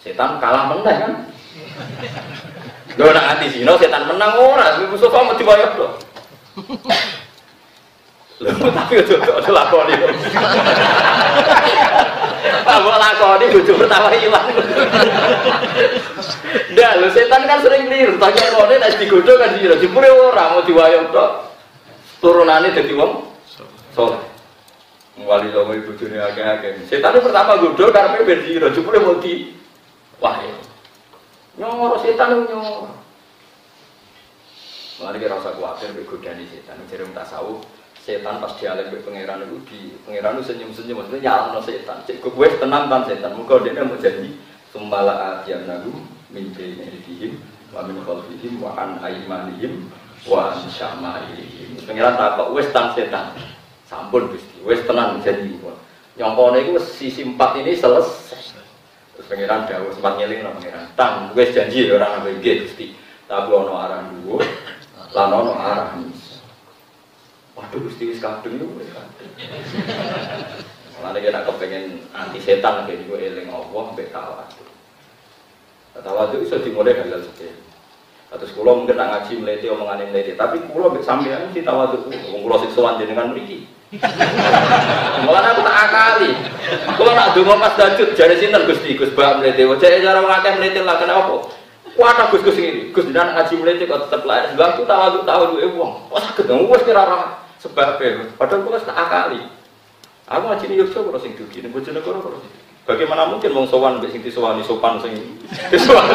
Setan 0.00 0.40
kalah 0.40 0.72
menang 0.72 0.96
kan? 0.96 1.12
Lo 3.00 3.12
nak 3.12 3.36
hati 3.36 3.52
sih, 3.52 3.68
setan 3.68 4.08
menang 4.08 4.32
ora, 4.40 4.80
Mustafa 4.88 5.28
mau 5.28 5.36
diwayah 5.36 5.76
loh. 5.76 5.92
Lho 8.36 8.68
tapi 8.68 9.00
ojo 9.00 9.16
ojo 9.16 9.50
lakoni. 9.52 9.96
Apa 12.66 12.92
lakoni 12.98 13.46
bojo 13.54 13.72
pertama 13.78 14.10
ilang. 14.10 14.50
Ndak, 16.74 16.92
lho 16.98 17.08
setan 17.14 17.46
kan 17.46 17.62
sering 17.62 17.86
keliru, 17.86 18.18
tanya 18.18 18.50
kone 18.50 18.74
nek 18.76 18.98
digodho 18.98 19.38
kan 19.38 19.54
dira, 19.54 19.78
jebule 19.78 20.10
ora 20.10 20.50
mau 20.50 20.66
diwayah 20.66 21.06
tok. 21.14 21.30
Turunannya 22.18 22.74
jadi 22.74 22.92
wong 22.98 23.22
soleh. 23.94 24.18
Wali 25.16 25.48
songo 25.48 25.72
ibu 25.72 25.96
dunia 25.96 26.28
agak-agak 26.28 26.84
setan 26.92 27.16
pertama 27.22 27.56
gudul 27.56 27.88
karena 27.88 28.20
ben 28.20 28.44
siro 28.44 28.68
jupule 28.68 29.00
mau 29.00 29.16
di 29.16 29.54
wah 30.20 30.36
nyoro 31.56 31.96
setan 32.04 32.44
nyoro. 32.44 32.92
Mari 34.96 35.20
kita 35.20 35.36
rasa 35.36 35.52
khawatir 35.56 35.92
bergodani 35.92 36.44
setan, 36.48 36.80
jadi 36.88 37.04
tak 37.12 37.28
tahu 37.28 37.60
setan 38.06 38.38
pas 38.38 38.54
dialek 38.54 38.94
be 38.94 39.02
pangeran 39.02 39.42
itu 39.42 39.56
di 39.66 39.80
pangeran 40.06 40.38
itu 40.38 40.54
senyum 40.54 40.70
senyum 40.70 41.02
maksudnya 41.02 41.26
nyala 41.26 41.58
no 41.58 41.60
setan. 41.66 41.98
Cek 42.06 42.22
gue 42.22 42.48
tenang 42.62 42.86
kan 42.86 43.02
setan, 43.02 43.34
muka 43.34 43.58
dia 43.66 43.82
mau 43.82 43.98
jadi 43.98 44.30
sembala 44.70 45.42
atian 45.42 45.66
nagu 45.66 45.90
mimpi 46.30 46.78
dihim 47.02 47.42
wa 47.74 47.82
min 47.82 47.98
khalfihim 48.06 48.62
wa 48.62 48.78
an 48.78 49.02
aimanihim 49.02 49.90
wa 50.30 50.54
syama'ilihim. 50.70 51.82
Pengiran 51.82 52.14
tak 52.14 52.46
wes 52.54 52.70
tan 52.70 52.94
setan. 52.94 53.34
Sampun 53.90 54.30
Gusti, 54.30 54.62
wes 54.62 54.86
tenang 54.86 55.18
janji. 55.26 55.58
Nyongkone 56.14 56.62
iku 56.62 56.78
sisi 56.78 57.26
empat 57.26 57.58
ini 57.58 57.74
selesai. 57.74 58.54
Terus 59.18 59.26
pengiran 59.26 59.66
dawuh 59.66 59.90
sempat 59.90 60.14
ngeling 60.22 60.46
nang 60.46 60.54
pengiran. 60.62 60.86
Tang 60.94 61.34
wes 61.34 61.50
janji 61.50 61.90
ya 61.90 61.98
ora 61.98 62.22
nambah 62.22 62.38
nggih 62.38 62.70
Gusti. 62.70 62.94
Tapi 63.26 63.50
ono 63.50 63.74
arah 63.74 64.06
dhuwur, 64.06 64.38
lan 65.10 65.30
ono 65.34 65.58
arah 65.58 65.98
Waduh 67.56 67.80
Gusti 67.88 68.12
wis 68.12 68.20
kadung 68.20 68.60
itu 68.60 68.68
wis 68.76 68.92
kadung. 68.92 69.32
Mulane 70.96 71.18
kena 71.24 71.44
kepengen 71.44 72.04
anti 72.12 72.38
setan 72.40 72.84
lagi 72.84 73.04
gue 73.04 73.16
eling 73.16 73.48
Allah 73.48 73.84
mbek 73.96 74.12
tawadhu. 74.12 74.64
Tawadhu 75.96 76.44
iso 76.44 76.60
dimulai 76.60 76.92
hal-hal 76.92 77.24
seperti 77.24 77.52
Terus 78.26 78.52
kulo 78.52 78.82
mungkin 78.82 78.98
nak 79.00 79.24
ngaji 79.24 79.32
meliti 79.38 79.70
omongan 79.70 80.12
meliti, 80.12 80.34
tapi 80.34 80.60
kulo 80.68 80.92
sampean 81.00 81.48
kita 81.54 81.70
waktu 81.72 82.04
wong 82.10 82.42
kulo 82.44 82.58
sik 82.58 82.74
sowan 82.74 82.98
jenengan 83.00 83.32
mriki. 83.32 83.64
Malah 85.24 85.54
aku 85.54 85.62
tak 85.62 85.76
akali. 85.88 86.30
Kulo 86.98 87.10
nak 87.14 87.32
donga 87.38 87.54
pas 87.56 87.78
dajut 87.78 88.18
jare 88.18 88.34
sinten 88.36 88.66
Gusti 88.66 88.98
Gus 88.98 89.14
Bak 89.14 89.40
meliti. 89.40 89.62
Cek 89.62 90.02
cara 90.02 90.20
ngakeh 90.20 90.52
meliti 90.58 90.80
lah 90.82 90.98
kenapa? 90.98 91.48
Kuat 91.94 92.18
Gus 92.34 92.42
Gus 92.44 92.58
ini. 92.58 92.90
Gus 92.90 93.06
ngaji 93.08 93.54
meliti 93.56 93.86
kok 93.86 94.10
tetep 94.10 94.26
lahir. 94.26 94.52
Sebab 94.52 94.68
ku 94.74 94.82
tawaduk 94.84 95.22
tawaduk 95.22 95.62
e 95.62 95.68
wong. 95.70 96.10
Wah 96.10 96.20
saged 96.20 96.50
wis 96.50 96.82
kira 96.82 97.06
ora 97.74 97.98
sebab 97.98 98.38
Padahal 98.38 98.62
kulo 98.62 98.78
tak 98.78 98.94
akali. 98.94 99.42
Aku 100.26 100.44
ngaji 100.46 100.64
ning 100.70 100.78
Yogyakarta 100.82 101.06
kulo 101.06 101.18
sing 101.18 101.32
dugi, 101.34 101.58
ning 101.62 101.70
Bojonegoro 101.74 102.18
kulo 102.22 102.38
sing 102.38 102.52
Bagaimana 102.86 103.26
mungkin 103.26 103.50
wong 103.50 103.66
sowan 103.66 103.98
mbek 103.98 104.14
sing 104.14 104.22
disowani 104.22 104.62
sopan 104.62 105.02
sing 105.02 105.18
disowani. 105.74 106.14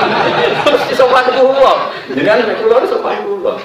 Terus 0.63 0.83
disowan 0.87 1.27
kula. 1.35 1.91
Jenengan 2.15 2.47
nek 2.47 2.63
kula 2.63 2.87
sopan 2.87 3.27
kula. 3.27 3.59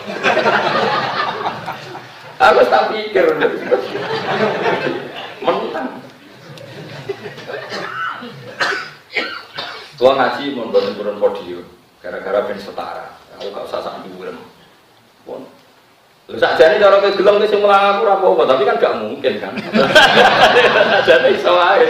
Aku 2.42 2.60
tak 2.66 2.90
pikir. 2.90 3.26
Mentang. 5.38 6.02
Tua 9.96 10.12
ngaji 10.12 10.44
mau 10.52 10.68
bangun 10.68 10.92
turun 10.98 11.16
podium, 11.16 11.64
gara-gara 12.04 12.44
ben 12.44 12.60
setara. 12.60 13.16
Aku 13.38 13.48
gak 13.48 13.64
usah 13.64 13.80
sak 13.80 14.04
dhuwur. 14.04 14.34
Pun. 15.24 15.55
Nih 16.26 16.42
cara 16.42 16.98
kegelem 16.98 17.46
sing 17.46 17.62
mulang 17.62 18.02
aku 18.02 18.02
apa 18.10 18.42
tapi 18.50 18.66
kan 18.66 18.82
gak 18.82 18.98
mungkin 18.98 19.38
kan. 19.38 19.54
Jadi 21.06 21.38
iso 21.38 21.54
wae. 21.54 21.86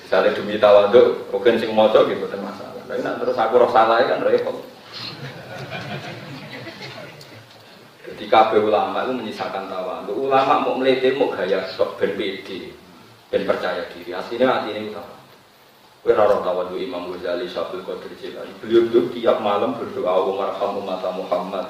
Misalnya 0.00 0.32
demi 0.32 0.56
tawaduk, 0.56 1.28
mungkin 1.28 1.60
sing 1.60 1.76
moco 1.76 2.08
gitu 2.08 2.24
kan 2.32 2.40
masalah. 2.40 2.80
Tapi 2.88 3.04
nak 3.04 3.20
terus 3.20 3.36
aku 3.36 3.60
roh 3.60 3.68
salah 3.68 4.00
kan 4.08 4.24
repot. 4.24 4.56
Jadi 8.08 8.24
kabeh 8.24 8.64
ulama 8.64 9.04
itu 9.04 9.12
menyisakan 9.12 9.68
tawaduk. 9.68 10.16
Ulama 10.16 10.64
mau 10.64 10.80
meliti 10.80 11.12
mau 11.12 11.28
gaya 11.28 11.68
sok 11.76 12.00
ben 12.00 12.16
ben 12.16 13.42
percaya 13.44 13.84
diri. 13.92 14.16
Hati 14.16 14.40
ini 14.40 14.88
utama. 14.88 15.20
Kue 16.00 16.16
raro 16.16 16.40
tawaduk 16.40 16.80
Imam 16.80 17.12
Ghazali 17.12 17.48
Syafil 17.52 17.84
Qadir 17.84 18.16
Jilani. 18.16 18.52
Beliau 18.64 18.88
tuh 18.88 19.12
tiap 19.12 19.44
malam 19.44 19.76
berdoa 19.76 20.08
Allahumma 20.08 20.96
mata 20.96 21.12
Muhammad. 21.12 21.66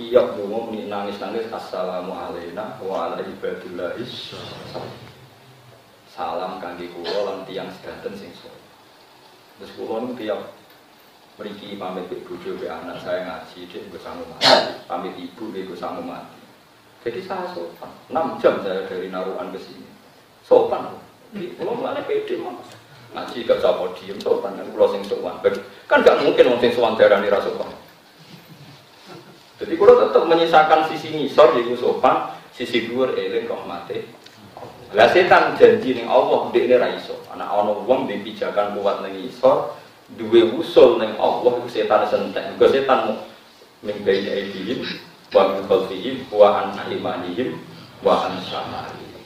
Tiap 0.00 0.32
dungu 0.32 0.72
nangis-nangis 0.88 1.52
Assalamu 1.52 2.16
alaikum 2.16 2.88
wa 2.88 3.04
ala 3.04 3.20
ibadillahis 3.20 4.32
salam 6.08 6.56
kangge 6.56 6.88
kula 6.88 7.20
lan 7.28 7.44
tiyang 7.44 7.68
sedanten 7.68 8.16
sing 8.16 8.32
saleh. 8.32 8.64
Terus 9.60 9.76
kula 9.76 10.00
tiap 10.16 10.56
mriki 11.36 11.76
pamit 11.76 12.08
ke 12.08 12.16
bojo 12.24 12.56
ke 12.56 12.64
anak 12.64 12.96
saya 13.04 13.28
ngaji 13.28 13.68
dia 13.68 13.84
gue 13.92 14.00
sanggup 14.00 14.24
mati, 14.32 14.72
pamit 14.88 15.12
ibu 15.20 15.52
dia 15.52 15.68
gue 15.68 15.76
sanggup 15.76 16.08
mati. 16.08 16.40
Jadi 17.04 17.20
saya 17.20 17.52
sopan, 17.52 17.92
6 18.08 18.40
jam 18.40 18.56
saya 18.64 18.88
dari 18.88 19.12
Naruan 19.12 19.52
ke 19.52 19.60
sini. 19.60 19.84
Sopan, 20.48 20.96
kalau 21.60 21.76
mulai 21.76 22.00
pede 22.08 22.40
mah. 22.40 22.56
Ngaji 23.12 23.44
gak 23.44 23.60
bisa 23.60 23.84
diem 24.00 24.16
sopan, 24.16 24.56
kan 24.56 24.64
kalau 24.64 24.88
sing 24.96 25.04
sopan. 25.04 25.36
Kan 25.84 26.00
gak 26.00 26.24
mungkin 26.24 26.56
wong 26.56 26.60
sing 26.64 26.72
sopan 26.72 26.96
darah 26.96 27.20
nira 27.20 27.36
sopan. 27.44 27.68
Jadi 29.60 29.76
kalau 29.76 29.94
tetap 30.00 30.24
menyisakan 30.24 30.88
sisi 30.88 31.12
ngisor, 31.12 31.52
jadi 31.52 31.76
sopan, 31.76 32.32
sisi 32.56 32.88
dhuwur 32.88 33.12
eling 33.12 33.44
kok 33.44 33.68
mati. 33.68 34.08
Lah 34.96 35.06
setan 35.12 35.54
janji 35.54 35.94
ning 35.94 36.08
Allah 36.08 36.48
ndek 36.48 36.64
ne 36.64 36.76
ra 36.80 36.88
iso. 36.96 37.20
Ana 37.28 37.44
ana 37.44 37.76
wong 37.84 38.08
ndek 38.08 38.24
pijakan 38.24 38.72
kuat 38.74 39.04
ning 39.04 39.20
iso, 39.28 39.76
duwe 40.16 40.48
usul 40.56 40.96
ning 40.98 41.12
Allah 41.20 41.60
iku 41.60 41.68
setan 41.68 42.08
sentek. 42.08 42.56
Mergo 42.56 42.66
setan 42.72 43.20
min 43.84 44.00
baina 44.00 44.32
aidihim 44.32 44.80
wa 45.30 45.52
min 45.52 45.62
khalfihim 45.68 46.24
wa 46.32 46.48
an 46.64 46.68
aimanihim 46.80 47.60
wa 48.00 48.26
an 48.26 48.40
syamalihim. 48.40 49.22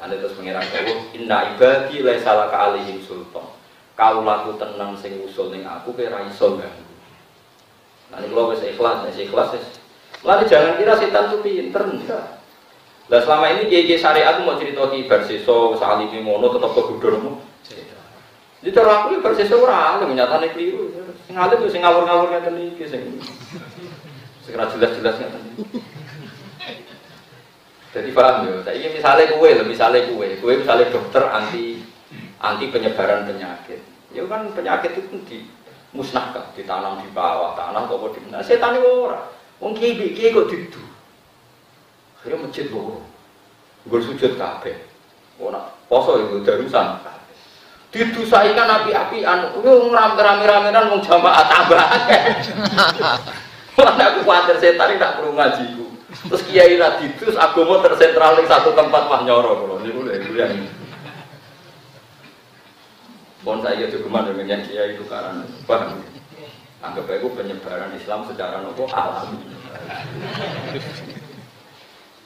Ane 0.00 0.14
terus 0.22 0.38
pengiran 0.38 0.64
kau, 0.70 0.94
inna 1.18 1.58
ibadi 1.58 1.98
salah 2.22 2.46
ka 2.48 2.70
alihim 2.70 3.02
sultan. 3.02 3.44
Kau 3.98 4.22
laku 4.22 4.54
tenang 4.54 4.94
sing 4.94 5.18
usul 5.20 5.50
ning 5.50 5.66
aku 5.66 5.92
kira 5.98 6.24
iso 6.30 6.56
ganggu. 6.56 6.93
Nanti 8.12 8.26
kalau 8.28 8.52
wis 8.52 8.64
ikhlas, 8.64 9.06
wis 9.08 9.18
ikhlas 9.24 9.48
wis. 9.54 9.64
Lalu 10.24 10.48
jangan 10.48 10.76
kira 10.80 10.94
setan 10.96 11.28
itu 11.28 11.36
pinter, 11.44 11.82
enggak. 11.84 12.24
Lah 13.12 13.20
selama 13.20 13.52
ini 13.52 13.68
kiai 13.68 14.00
syariat 14.00 14.40
mau 14.40 14.56
cerita 14.56 14.88
ki 14.88 15.04
berseso 15.04 15.76
salimi 15.76 16.24
ngono 16.24 16.48
tetap 16.56 16.72
kegudurmu. 16.72 17.36
Jadi 18.64 18.72
cara 18.72 19.04
aku 19.04 19.20
berseso 19.20 19.60
ora 19.60 20.00
alim 20.00 20.16
nyatane 20.16 20.56
keliru. 20.56 20.88
Sing 21.28 21.36
alim 21.36 21.68
sing 21.68 21.84
ngawur-ngawur 21.84 22.32
ngeten 22.32 22.56
iki 22.72 22.88
sing 22.88 23.20
sing 24.40 24.52
jelas-jelas 24.56 25.20
ngeten. 25.20 25.42
Jadi 27.94 28.10
paham 28.10 28.48
yo, 28.50 28.58
saya 28.64 28.74
ini 28.74 28.98
misalnya 28.98 29.38
kue, 29.38 29.50
misalnya 29.62 30.00
kue, 30.10 30.28
kue 30.42 30.52
misalnya 30.58 30.90
dokter 30.90 31.22
anti 31.30 31.78
anti 32.42 32.72
penyebaran 32.72 33.28
penyakit. 33.28 33.78
Ya 34.10 34.24
kan 34.26 34.50
penyakit 34.50 34.98
itu 34.98 35.14
di 35.28 35.38
musnahkan, 35.94 36.50
ditanam 36.58 36.98
di 37.00 37.08
bawah 37.14 37.54
tanah, 37.54 37.86
kok 37.86 38.18
di 38.18 38.20
mana? 38.26 38.42
Setan 38.42 38.76
itu 38.82 38.90
orang, 39.06 39.30
wong 39.62 39.72
kiai 39.78 40.34
kok 40.34 40.50
didu. 40.50 40.82
Akhirnya 42.18 42.44
masjid 42.44 42.66
loro. 42.68 42.98
Gue 43.86 44.00
sujud 44.02 44.34
kabeh. 44.34 44.74
Oh 45.38 45.54
nak 45.54 45.78
poso 45.86 46.18
itu 46.18 46.42
darusan. 46.42 46.98
didusai 47.94 48.58
kan 48.58 48.66
api-apian, 48.66 49.54
lu 49.62 49.94
rame-rame-ramean 49.94 50.90
mau 50.90 50.98
jamaah 50.98 51.46
tambah 51.46 51.78
Mana 53.78 54.02
aku 54.10 54.26
khawatir 54.26 54.58
setan 54.58 54.98
tidak 54.98 55.22
perlu 55.22 55.38
ngajiku. 55.38 55.86
Terus 56.26 56.42
kiai 56.50 56.74
lah 56.74 56.98
didus, 56.98 57.38
agama 57.38 57.78
tersentral 57.86 58.34
di 58.34 58.50
satu 58.50 58.74
tempat 58.74 59.06
mah 59.06 59.22
nyoro 59.22 59.62
kalau 59.62 59.76
ini 59.86 59.94
udah 59.94 60.50
Bon 63.44 63.60
saya 63.60 63.76
juga 63.76 64.00
ke 64.00 64.08
mana 64.08 64.32
dengan 64.32 64.64
kiai 64.64 64.96
itu 64.96 65.04
karena 65.04 65.44
paham. 65.68 66.00
Anggap 66.80 67.08
aku 67.12 67.28
penyebaran 67.36 67.92
Islam 67.92 68.24
secara 68.24 68.64
nopo 68.64 68.88
alami. 68.88 69.44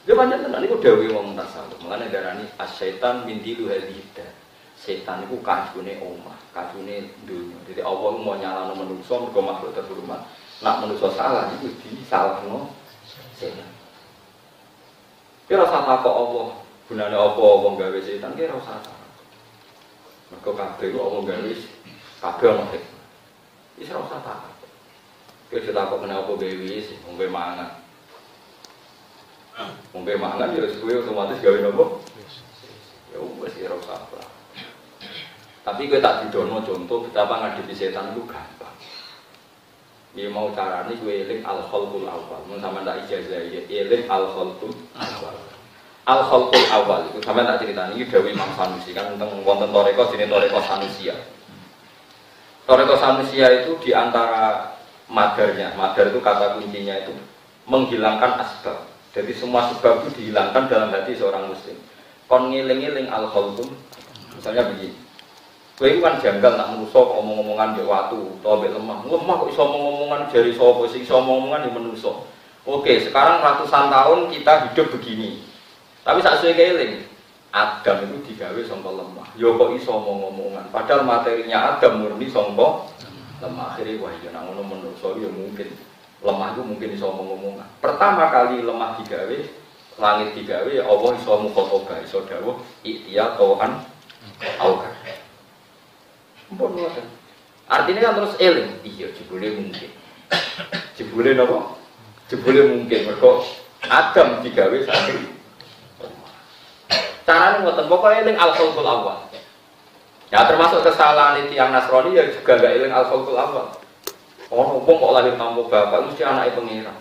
Dia 0.06 0.14
banyak 0.14 0.46
tenan 0.46 0.62
itu 0.62 0.78
dewi 0.78 1.10
wong 1.10 1.34
tasawuf. 1.34 1.74
Mengenai 1.82 2.14
darah 2.14 2.38
ini 2.38 2.46
asyaitan 2.62 3.26
mindilu 3.26 3.66
hadida 3.66 4.30
setan 4.78 5.26
itu 5.26 5.42
kacune 5.42 5.98
omah, 5.98 6.38
kacune 6.54 7.10
dunia. 7.26 7.58
Jadi 7.66 7.82
Allah 7.82 8.14
mau 8.14 8.38
nyala 8.38 8.70
manusia, 8.78 9.18
mereka 9.18 9.42
makhluk 9.42 9.74
terhormat. 9.74 10.22
Nak 10.62 10.86
manusia 10.86 11.10
salah 11.18 11.50
itu 11.58 11.74
di 11.82 11.98
salah 12.06 12.46
no 12.46 12.70
setan. 13.34 13.66
Kira 15.50 15.66
rasa 15.66 15.82
takut 15.82 16.14
Allah, 16.14 16.46
gunanya 16.86 17.18
apa 17.18 17.40
Allah 17.42 17.70
gawe 17.74 17.98
setan, 18.06 18.38
kira 18.38 18.54
takut. 18.54 18.97
Mereka 20.28 20.50
kabeh 20.52 20.86
itu 20.92 20.98
Allah 21.00 21.20
gawe, 21.24 21.52
kabeh 22.20 22.46
ono 22.52 22.64
hikmah. 22.68 23.04
Ini 23.80 23.88
rasa 23.88 24.16
takut. 24.20 24.56
Kira 25.48 25.60
kita 25.64 25.88
kok 25.88 26.00
kenapa 26.04 26.30
gawe 26.36 26.76
sih, 26.84 26.96
mungkin 27.08 27.32
mangan. 27.32 27.70
Mungkin 29.96 30.20
mangan 30.20 30.52
ya 30.52 30.68
sesuai 30.68 31.00
otomatis. 31.06 31.40
Ya 31.40 33.18
wes 33.40 33.54
ya 33.56 33.72
rasa 33.72 33.96
takut. 33.96 34.20
Tapi 35.68 35.84
gue 35.84 36.00
tak 36.00 36.24
didono 36.24 36.64
contoh 36.64 37.04
betapa 37.04 37.44
ngadepi 37.44 37.76
setan 37.76 38.16
itu 38.16 38.24
gampang. 38.24 38.72
Ini 40.16 40.32
mau 40.32 40.48
caranya 40.56 40.96
gue 40.96 41.28
eling 41.28 41.44
al 41.44 41.60
khalqul 41.68 42.08
awal. 42.08 42.40
Mau 42.48 42.56
sama 42.56 42.80
tak 42.88 43.04
ijazah 43.04 43.44
ya 43.44 43.60
eling 43.68 44.08
al 44.08 44.32
khalqul 44.32 44.72
awal. 44.96 45.36
Al 46.08 46.24
khalqul 46.24 46.64
awal 46.72 47.04
itu 47.12 47.20
sama 47.20 47.44
tak 47.44 47.60
cerita 47.60 47.92
ini 47.92 48.08
Dewi 48.08 48.32
Imam 48.32 48.48
Sanusi 48.56 48.96
kan 48.96 49.12
tentang 49.12 49.44
wonten 49.44 49.68
toreko 49.68 50.08
sini 50.08 50.24
toreko 50.24 50.56
Sanusia. 50.64 51.12
Toreko 52.64 52.96
Sanusia 52.96 53.52
itu 53.60 53.76
di 53.84 53.92
antara 53.92 54.72
madarnya, 55.12 55.76
madar 55.76 56.08
itu 56.08 56.16
kata 56.24 56.56
kuncinya 56.56 56.96
itu 57.04 57.12
menghilangkan 57.68 58.40
asbab. 58.40 58.88
Jadi 59.12 59.36
semua 59.36 59.68
sebab 59.68 60.08
itu 60.08 60.16
dihilangkan 60.16 60.72
dalam 60.72 60.88
hati 60.96 61.12
seorang 61.12 61.52
muslim. 61.52 61.76
Kon 62.24 62.48
ngiling-ngiling 62.56 63.12
al 63.12 63.28
khalqul 63.28 63.68
misalnya 64.36 64.68
begini 64.68 64.96
Kowe 65.78 65.86
kan 66.02 66.18
janggal 66.18 66.58
nak 66.58 66.74
menuso 66.74 66.98
omong-omongan 66.98 67.78
di 67.78 67.86
waktu 67.86 68.18
atau 68.42 68.58
lemah. 68.58 68.98
Lemah 69.06 69.34
kok 69.38 69.50
iso 69.54 69.62
omong-omongan 69.62 70.26
jari 70.26 70.50
sapa 70.50 70.82
sing 70.90 71.06
iso 71.06 71.22
omong-omongan 71.22 71.68
di 71.68 71.70
menuso. 71.70 72.26
Oke, 72.66 72.98
sekarang 72.98 73.38
ratusan 73.38 73.86
tahun 73.86 74.26
kita 74.34 74.52
hidup 74.72 74.90
begini. 74.98 75.38
Tapi 76.08 76.24
saat 76.24 76.40
saya 76.40 76.56
keling, 76.56 77.04
Adam 77.52 78.08
itu 78.08 78.32
digawe 78.32 78.56
sangka 78.64 78.88
lemah. 78.88 79.28
Yo 79.36 79.60
kok 79.60 79.76
iso 79.76 79.92
omong-omongan. 79.92 80.72
Padahal 80.72 81.04
materinya 81.04 81.76
Adam 81.76 82.00
murni 82.00 82.32
sangka 82.32 82.88
lemah. 83.44 83.76
Akhirnya 83.76 84.00
wah 84.00 84.12
iya 84.16 84.32
nang 84.32 84.48
ngono 84.48 84.64
menuso 84.72 85.20
ya 85.20 85.28
mungkin 85.28 85.68
lemah 86.24 86.56
itu 86.56 86.62
mungkin 86.64 86.88
iso 86.96 87.12
omong-omongan. 87.12 87.68
Pertama 87.84 88.32
kali 88.32 88.64
lemah 88.64 88.96
digawe, 89.04 89.38
langit 90.00 90.32
digawe 90.32 90.70
ya 90.72 90.88
Allah 90.88 91.12
iso 91.12 91.32
mukhotoba, 91.44 92.00
iso 92.00 92.24
dawuh 92.24 92.56
ikhtiyat 92.88 93.36
tauhan 93.36 93.84
aukan. 94.64 94.92
Artinya 97.68 98.00
kan 98.00 98.16
terus 98.16 98.34
eling, 98.40 98.80
iya 98.80 99.12
jebule 99.12 99.60
mungkin. 99.60 99.92
Jebule 100.96 101.36
napa? 101.36 101.76
Jebule 102.32 102.64
mungkin 102.64 103.12
mergo 103.12 103.44
Adam 103.84 104.40
digawe 104.40 104.76
Caranya 107.28 107.60
ngoten 107.60 107.92
pokoknya 107.92 108.24
eling 108.24 108.38
al 108.40 108.56
khalqul 108.56 108.88
awal. 108.88 109.28
Ya 110.32 110.48
termasuk 110.48 110.80
kesalahan 110.80 111.44
itu 111.44 111.60
yang 111.60 111.76
Nasrani 111.76 112.16
ya 112.16 112.24
juga 112.32 112.56
gak 112.56 112.72
eling 112.72 112.88
al 112.88 113.04
khalqul 113.04 113.36
awal. 113.36 113.68
Oh, 114.48 114.80
wong 114.80 114.96
kok 114.96 115.12
lahir 115.12 115.36
tanpa 115.36 115.60
bapak 115.68 116.08
mesti 116.08 116.24
anaknya 116.24 116.56
pengira. 116.56 116.92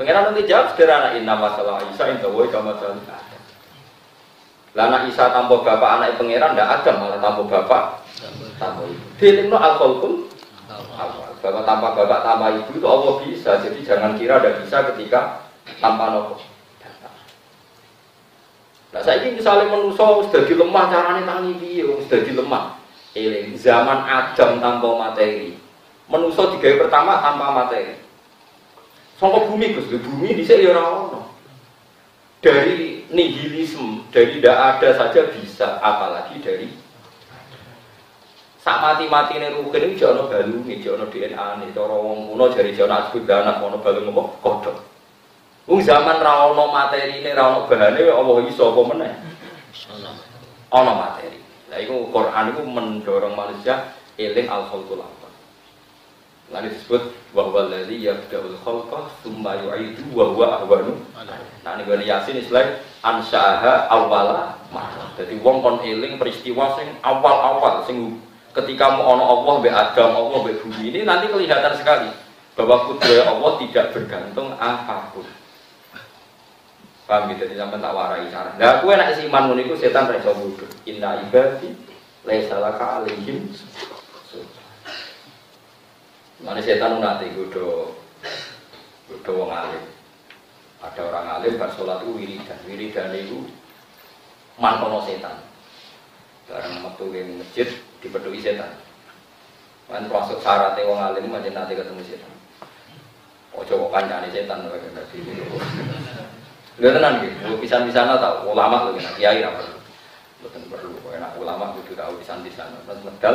Pengiran 0.00 0.32
nanti 0.32 0.48
jawab 0.48 0.72
sederhana 0.72 1.12
inna 1.12 1.36
masalah 1.36 1.76
Isa 1.92 2.08
inta 2.08 2.24
woi 2.24 2.48
kama 2.48 2.72
anak 4.74 5.00
Isa 5.12 5.28
tanpa 5.28 5.60
bapak 5.60 5.90
anaknya 6.00 6.16
pengiran 6.16 6.56
ndak 6.56 6.80
ada 6.80 6.90
malah 6.96 7.20
tanpa 7.20 7.44
bapak 7.44 7.84
tanpa 8.56 8.80
ibu. 8.88 9.06
Dilingno 9.20 9.60
al 9.60 9.76
khalqul 9.76 10.24
Bahwa 11.44 11.60
tanpa 11.68 11.92
bapak 11.92 12.20
tanpa 12.24 12.48
ibu 12.48 12.80
itu 12.80 12.86
Allah 12.88 13.12
bisa. 13.28 13.60
Jadi 13.60 13.84
jangan 13.84 14.16
kira 14.16 14.40
ada 14.40 14.56
bisa 14.56 14.88
ketika 14.88 15.44
tanpa 15.84 16.16
nopo. 16.16 16.53
Nah 18.94 19.02
saya 19.02 19.26
ini 19.26 19.42
misalnya 19.42 19.74
manusia 19.74 20.06
sudah 20.06 20.46
lemah 20.46 20.84
caranya 20.86 21.22
tangi 21.26 21.58
dia 21.58 21.82
sudah 21.82 22.30
lemah. 22.30 22.64
Ini 23.10 23.50
zaman 23.58 24.06
Adam 24.06 24.62
tanpa 24.62 24.88
materi. 24.94 25.58
Manusia 26.06 26.46
tiga 26.54 26.78
pertama 26.78 27.18
tanpa 27.18 27.50
materi. 27.50 27.98
Songkok 29.18 29.50
bumi 29.50 29.74
Gus, 29.74 29.90
bumi 29.90 30.38
di 30.38 30.46
sini 30.46 30.66
ya 30.66 30.74
orang 30.78 31.26
Dari 32.38 33.06
nihilisme, 33.10 34.06
dari 34.14 34.36
tidak 34.38 34.56
ada 34.58 34.88
saja 34.94 35.26
bisa, 35.32 35.80
apalagi 35.80 36.38
dari 36.44 36.68
Sak 38.64 38.80
mati-mati 38.80 39.36
ini 39.36 39.52
rugen 39.52 39.92
ini 39.92 40.00
jono 40.00 40.24
balu 40.24 40.64
nih, 40.64 40.80
jono 40.80 41.04
DNA 41.12 41.60
nih, 41.60 41.68
cara 41.76 42.00
wong 42.00 42.32
kuno 42.32 42.48
jono 42.48 42.94
asbud 42.96 43.28
anak 43.28 43.60
kono 43.60 43.76
balu 43.76 44.08
ngomong 44.08 44.40
kodok. 44.40 44.93
Wong 45.64 45.80
zaman 45.80 46.20
rawono 46.20 46.68
materi 46.68 47.24
ini 47.24 47.32
rawono 47.32 47.64
bahane 47.64 48.04
Allah 48.04 48.36
iso 48.44 48.68
apa 48.68 48.82
meneh. 48.92 49.12
Ono 50.68 50.92
materi. 50.92 51.40
Nah 51.72 51.78
itu 51.80 51.94
Quran 52.12 52.52
itu 52.52 52.62
mendorong 52.68 53.32
manusia 53.32 53.96
eling 54.20 54.44
al 54.46 54.68
khalqul 54.68 55.00
awal. 55.00 55.32
Lalu 56.52 56.76
disebut 56.76 57.02
bahwa 57.32 57.72
ladzi 57.72 57.96
yabda'ul 58.04 58.60
khalqa 58.60 59.08
tsumma 59.24 59.56
yu'idu 59.64 60.04
wa 60.12 60.28
huwa 60.28 60.60
ahwanu. 60.60 61.00
Nah 61.64 61.80
ini 61.80 62.04
Yasin 62.12 62.36
istilah 62.44 62.84
ansyaha 63.00 63.88
awala. 63.88 64.60
Jadi 65.16 65.40
wong 65.40 65.64
kon 65.64 65.80
eling 65.80 66.20
peristiwa 66.20 66.76
sing 66.76 66.92
awal-awal 67.00 67.80
sing 67.88 68.20
ketika 68.52 69.00
mau 69.00 69.16
ono 69.16 69.24
Allah 69.24 69.54
be 69.64 69.70
Adam, 69.72 70.12
Allah 70.12 70.38
be 70.44 70.54
bumi 70.60 70.92
ini 70.92 71.08
nanti 71.08 71.26
kelihatan 71.26 71.74
sekali 71.74 72.12
bahwa 72.54 72.86
kudrat 72.86 73.26
Allah 73.26 73.52
tidak 73.64 73.90
bergantung 73.90 74.54
apa 74.60 75.10
pun. 75.10 75.26
Paham 77.04 77.36
gitu, 77.36 77.44
jadi 77.44 77.60
sampai 77.60 77.84
tak 77.84 77.92
warai 77.92 78.32
cara. 78.32 78.56
Nah, 78.56 78.80
aku 78.80 78.88
enak 78.88 79.12
si 79.12 79.28
iman 79.28 79.52
itu 79.60 79.76
setan 79.76 80.08
reso 80.08 80.32
bodoh. 80.32 80.68
Inna 80.88 81.20
ibadi 81.20 81.68
laisalaka 82.24 83.04
alaihim 83.04 83.52
Mana 86.40 86.60
setan 86.64 87.00
nanti 87.04 87.28
kudo 87.36 87.92
kudo 89.08 89.32
wong 89.36 89.52
alim. 89.52 89.84
Ada 90.80 91.00
orang 91.08 91.28
alim 91.40 91.60
bar 91.60 91.72
sholat 91.72 92.04
itu 92.04 92.12
wiridan, 92.16 92.60
wiridan 92.68 93.12
itu 93.16 93.48
mantono 94.56 95.04
setan. 95.04 95.40
Barang 96.48 96.88
waktu 96.88 97.04
di 97.08 97.20
masjid 97.36 97.68
dipeduli 98.00 98.40
setan. 98.40 98.80
Kan 99.92 100.08
masuk 100.08 100.40
syaratnya 100.40 100.88
wong 100.88 101.00
alim 101.00 101.36
aja 101.36 101.52
nanti 101.52 101.76
ketemu 101.76 102.00
setan. 102.00 102.32
Oh 103.52 103.64
coba 103.64 104.00
kancane 104.00 104.32
setan 104.32 104.64
kan 104.68 104.96
dadi. 104.96 105.20
Lha 106.74 106.90
tenan 106.90 107.22
iki, 107.22 107.30
pisan-pisan 107.62 108.18
tau 108.18 108.50
ulama 108.50 108.90
lho 108.90 108.98
kena 108.98 109.14
kiai 109.14 109.38
ra 109.38 109.54
perlu. 109.54 109.78
Mboten 110.42 110.62
perlu, 110.66 110.90
enak 111.14 111.38
ulama 111.38 111.70
kudu 111.78 111.94
tahu 111.94 112.18
pisan-pisan. 112.18 112.74
Terus 112.82 113.02
medal 113.06 113.34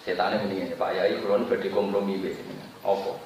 setannya 0.00 0.44
mendingan 0.44 0.76
Pak 0.80 0.90
Yai 0.96 1.20
kulon 1.20 1.44
berdi 1.44 1.68
kompromi 1.68 2.20
begini. 2.24 2.56
Apa? 2.80 3.20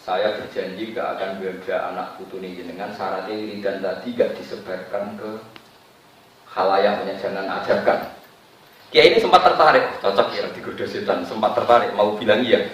Saya 0.00 0.40
berjanji 0.40 0.96
gak 0.96 1.20
akan 1.20 1.36
beda 1.36 1.92
anak 1.92 2.16
putu 2.16 2.40
ini 2.40 2.64
dengan 2.64 2.88
syaratnya 2.96 3.36
wiridan 3.36 3.84
tadi 3.84 4.16
gak 4.16 4.32
disebarkan 4.40 5.20
ke 5.20 5.30
halayaknya 6.48 7.20
jangan 7.20 7.44
ajarkan. 7.60 8.16
Kiai 8.88 9.12
ini 9.12 9.20
sempat 9.20 9.44
tertarik, 9.44 9.84
cocok 10.00 10.32
ya 10.32 10.48
digoda 10.56 10.88
setan, 10.88 11.20
sempat 11.28 11.52
tertarik, 11.52 11.92
mau 11.92 12.16
bilang 12.16 12.40
iya. 12.40 12.72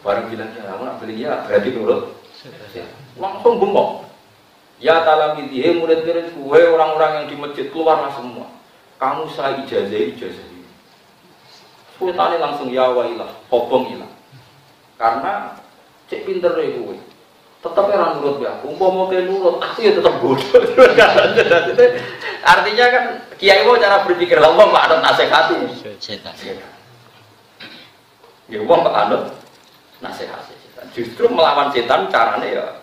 Baru 0.00 0.24
bilang 0.32 0.48
ya, 0.56 0.64
aku 0.72 0.88
nak 0.88 0.96
bilang 1.04 1.16
iya, 1.20 1.32
berarti 1.44 1.68
nurut. 1.76 2.16
Langsung 3.20 3.60
bengok. 3.60 4.08
Ya 4.80 5.04
talam 5.04 5.36
itu, 5.44 5.60
hei 5.60 5.76
murid-murid 5.76 6.32
gue 6.32 6.60
orang-orang 6.72 7.12
yang 7.20 7.26
di 7.28 7.36
masjid 7.36 7.68
keluarlah 7.68 8.08
semua. 8.16 8.48
Kamu 8.96 9.28
saya 9.28 9.60
ijazah 9.60 9.92
ijazah 10.16 10.46
ini. 10.56 10.64
Sultan 12.00 12.40
langsung 12.40 12.72
ya 12.72 12.88
wailah, 12.88 13.28
hobong 13.52 13.92
ilah. 13.92 14.08
Karena 14.96 15.60
cek 16.08 16.24
pinter 16.24 16.56
deh 16.56 16.80
gue. 16.80 16.96
tetap 17.60 17.92
orang 17.92 18.16
nurut 18.16 18.40
ya. 18.40 18.56
Umpama 18.64 19.04
mau 19.04 19.12
nurut, 19.12 19.60
aku 19.60 19.84
ya 19.84 19.92
tetap 19.92 20.16
bodoh. 20.24 20.64
Artinya 22.56 22.84
kan 22.88 23.04
kiai 23.36 23.68
mau 23.68 23.76
cara 23.76 24.00
berpikir 24.08 24.40
lah, 24.40 24.48
mau 24.56 24.72
ada 24.72 24.96
nasihat 25.04 25.52
setan. 26.00 26.32
Ya 28.48 28.64
uang 28.64 28.80
pak 28.80 28.96
anut 28.96 29.28
nasihat 30.00 30.40
setan. 30.40 30.88
Justru 30.96 31.28
melawan 31.28 31.68
setan 31.68 32.08
caranya 32.08 32.48
ya 32.48 32.79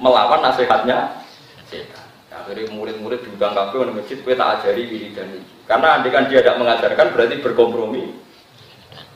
melawan 0.00 0.40
nasihatnya 0.40 1.24
setan. 1.68 2.06
Akhirnya 2.32 2.72
murid-murid 2.72 3.28
diundang 3.28 3.52
kabeh 3.52 3.92
di 3.92 3.92
masjid, 3.92 4.18
gue 4.24 4.34
tak 4.34 4.50
ajari 4.60 4.88
diri 4.88 5.08
dan 5.12 5.28
ini. 5.36 5.44
Karena 5.68 6.00
andai 6.00 6.10
kan 6.10 6.26
dia 6.32 6.40
tidak 6.40 6.58
mengajarkan 6.58 7.12
berarti 7.12 7.36
berkompromi 7.44 8.04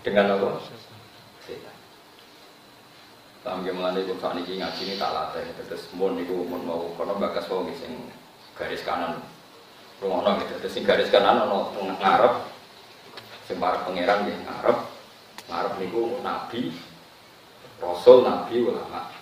dengan 0.05 0.37
apa? 0.37 0.61
Paham 3.47 3.63
ya 3.63 3.71
mulane 3.71 4.03
kok 4.03 4.19
saat 4.19 4.35
ini 4.43 4.59
ngaji 4.59 4.83
ini 4.91 4.95
tak 4.99 5.15
latih. 5.15 5.47
Terus 5.71 5.87
mohon 5.95 6.19
niku 6.19 6.35
mohon 6.51 6.67
mau 6.67 6.83
kono 6.99 7.15
bakas 7.15 7.47
wong 7.47 7.71
sing 7.79 8.11
garis 8.59 8.83
kanan. 8.83 9.23
Rumono 10.03 10.43
gitu. 10.43 10.59
Terus 10.59 10.75
sing 10.75 10.83
garis 10.83 11.07
kanan 11.15 11.47
ono 11.47 11.71
ngarep 11.79 12.43
sing 13.47 13.63
para 13.63 13.87
pangeran 13.87 14.27
nggih 14.27 14.35
ngarep. 14.51 14.79
Ngarep 15.47 15.73
niku 15.79 16.19
nabi, 16.27 16.75
rasul, 17.79 18.27
nabi, 18.27 18.67
ulama. 18.67 19.15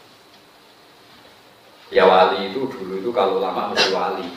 Ya 1.93 2.09
wali 2.09 2.49
itu 2.49 2.65
dulu 2.65 3.01
itu 3.01 3.11
kalau 3.13 3.43
lama 3.43 3.73
mesti 3.73 3.93
wali. 3.93 4.29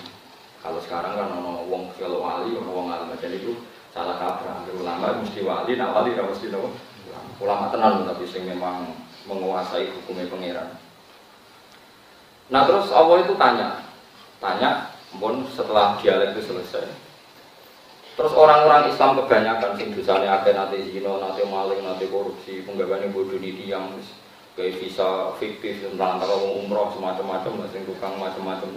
Kalau 0.60 0.84
sekarang 0.84 1.16
kan 1.16 1.32
ono 1.32 1.64
wong 1.72 1.94
kalau 1.96 2.20
wali, 2.20 2.52
ono 2.52 2.72
wong 2.74 2.92
alim 2.92 3.16
jadi 3.22 3.40
itu 3.40 3.56
salah 3.96 4.20
kaprah. 4.20 4.68
Ulama 4.76 5.24
mesti 5.24 5.40
wali, 5.46 5.80
nah 5.80 5.96
wali 5.96 6.12
harus 6.18 6.36
mesti 6.36 6.52
nopo. 6.52 6.76
Ulama 7.40 7.72
tenan 7.72 8.04
tapi 8.04 8.28
sing 8.28 8.44
memang 8.44 8.92
menguasai 9.30 9.88
hukumnya 10.02 10.28
pangeran. 10.28 10.70
Nah 12.48 12.64
terus 12.64 12.92
Allah 12.92 13.24
itu 13.24 13.34
tanya, 13.36 13.84
tanya, 14.40 14.92
pun 15.16 15.44
setelah 15.52 16.00
dialek 16.00 16.36
itu 16.36 16.52
selesai. 16.52 16.88
Terus 18.18 18.34
orang-orang 18.34 18.90
Islam 18.90 19.14
kebanyakan 19.24 19.78
sing 19.78 19.94
dosane 19.94 20.26
akeh 20.26 20.56
nanti 20.56 20.82
zina, 20.90 21.22
nanti 21.22 21.46
maling, 21.46 21.86
nanti 21.86 22.10
korupsi, 22.10 22.66
penggaweane 22.66 23.14
bodoh 23.14 23.38
di 23.38 23.54
yang 23.70 23.94
kayak 24.58 24.82
visa 24.82 25.38
fiktif 25.38 25.86
tentang 25.86 26.18
antara 26.18 26.34
umroh 26.34 26.90
semacam-macam, 26.98 27.70
sing 27.70 27.86
tukang 27.86 28.18
macam-macam. 28.18 28.74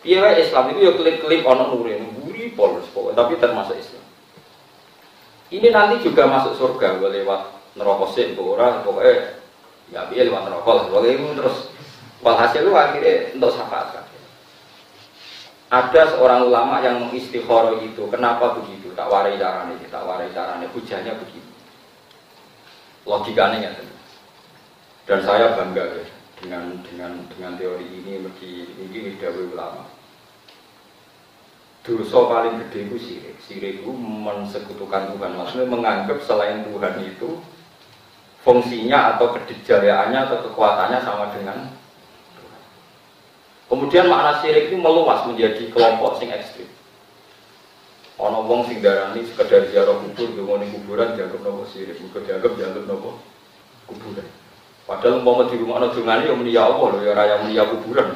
Piye 0.00 0.16
Islam 0.16 0.72
itu 0.72 0.80
ya 0.80 0.92
klik-klik 0.96 1.44
ono 1.44 1.76
nure, 1.76 2.00
buri 2.16 2.56
polos 2.56 2.88
pokoknya, 2.96 3.20
tapi 3.20 3.36
termasuk 3.36 3.76
Islam. 3.76 4.04
Ini 5.52 5.68
nanti 5.68 6.00
juga 6.00 6.24
masuk 6.24 6.56
surga 6.56 6.96
lewat 7.04 7.76
neraka 7.76 8.06
sih, 8.16 8.32
pokoknya 8.32 9.36
Ya 9.90 10.06
biar 10.06 10.30
lewat 10.30 10.46
rokok 10.46 10.74
lah. 10.94 11.02
itu 11.02 11.34
terus 11.34 11.56
walhasil 12.22 12.62
itu 12.62 12.70
akhirnya 12.70 13.34
untuk 13.34 13.50
syafaat 13.50 14.06
Ada 15.70 16.14
seorang 16.14 16.46
ulama 16.46 16.78
yang 16.78 17.02
mengistikharah 17.06 17.78
itu. 17.82 18.06
Kenapa 18.06 18.58
begitu? 18.58 18.94
Tak 18.94 19.10
warai 19.10 19.38
caranya, 19.38 19.74
tak 19.90 20.02
warai 20.06 20.30
caranya. 20.30 20.66
Hujannya 20.70 21.14
begitu. 21.18 21.50
Logikanya 23.06 23.70
ya. 23.70 23.89
Dan 25.10 25.26
saya 25.26 25.58
bangga 25.58 25.82
ya 25.90 26.06
dengan 26.38 26.78
dengan 26.86 27.26
dengan 27.34 27.58
teori 27.58 27.82
ini 27.82 28.22
bagi 28.22 28.62
ini 28.78 29.18
dawe 29.18 29.42
ulama. 29.50 29.82
Dosa 31.82 32.30
paling 32.30 32.62
gede 32.62 32.86
itu 32.86 32.96
sirik. 33.02 33.36
Sirik 33.42 33.82
itu 33.82 33.90
mensekutukan 33.90 35.10
Tuhan. 35.10 35.34
Maksudnya 35.34 35.66
menganggap 35.66 36.22
selain 36.22 36.62
Tuhan 36.62 36.94
itu 37.02 37.42
fungsinya 38.46 39.18
atau 39.18 39.34
kedijayaannya 39.34 40.30
atau 40.30 40.46
kekuatannya 40.46 41.02
sama 41.02 41.34
dengan 41.34 41.74
Kemudian 43.70 44.10
makna 44.10 44.42
syirik 44.42 44.66
itu 44.66 44.78
meluas 44.82 45.22
menjadi 45.30 45.70
kelompok 45.70 46.18
sing 46.18 46.30
ekstrim. 46.34 46.66
Ono 48.18 48.42
wong 48.46 48.66
sing 48.66 48.82
darani 48.82 49.22
sekedar 49.22 49.70
ziarah 49.70 49.94
kubur, 49.94 50.26
ngomongin 50.34 50.74
kuburan 50.74 51.14
dianggap 51.14 51.38
nopo 51.38 51.62
mergo 51.70 52.18
dianggap 52.18 52.52
dianggap 52.58 52.84
nopo 52.90 53.10
kuburan. 53.86 54.39
Padahal 54.90 55.22
mau 55.22 55.38
di 55.46 55.54
rumah 55.54 55.78
ono 55.78 55.94
dungane 55.94 56.26
ya 56.26 56.34
muni 56.34 56.50
ya 56.50 56.66
Allah 56.66 56.98
ya 56.98 57.14
raya 57.14 57.34
muni 57.46 57.54
ya 57.54 57.62
kuburan. 57.62 58.10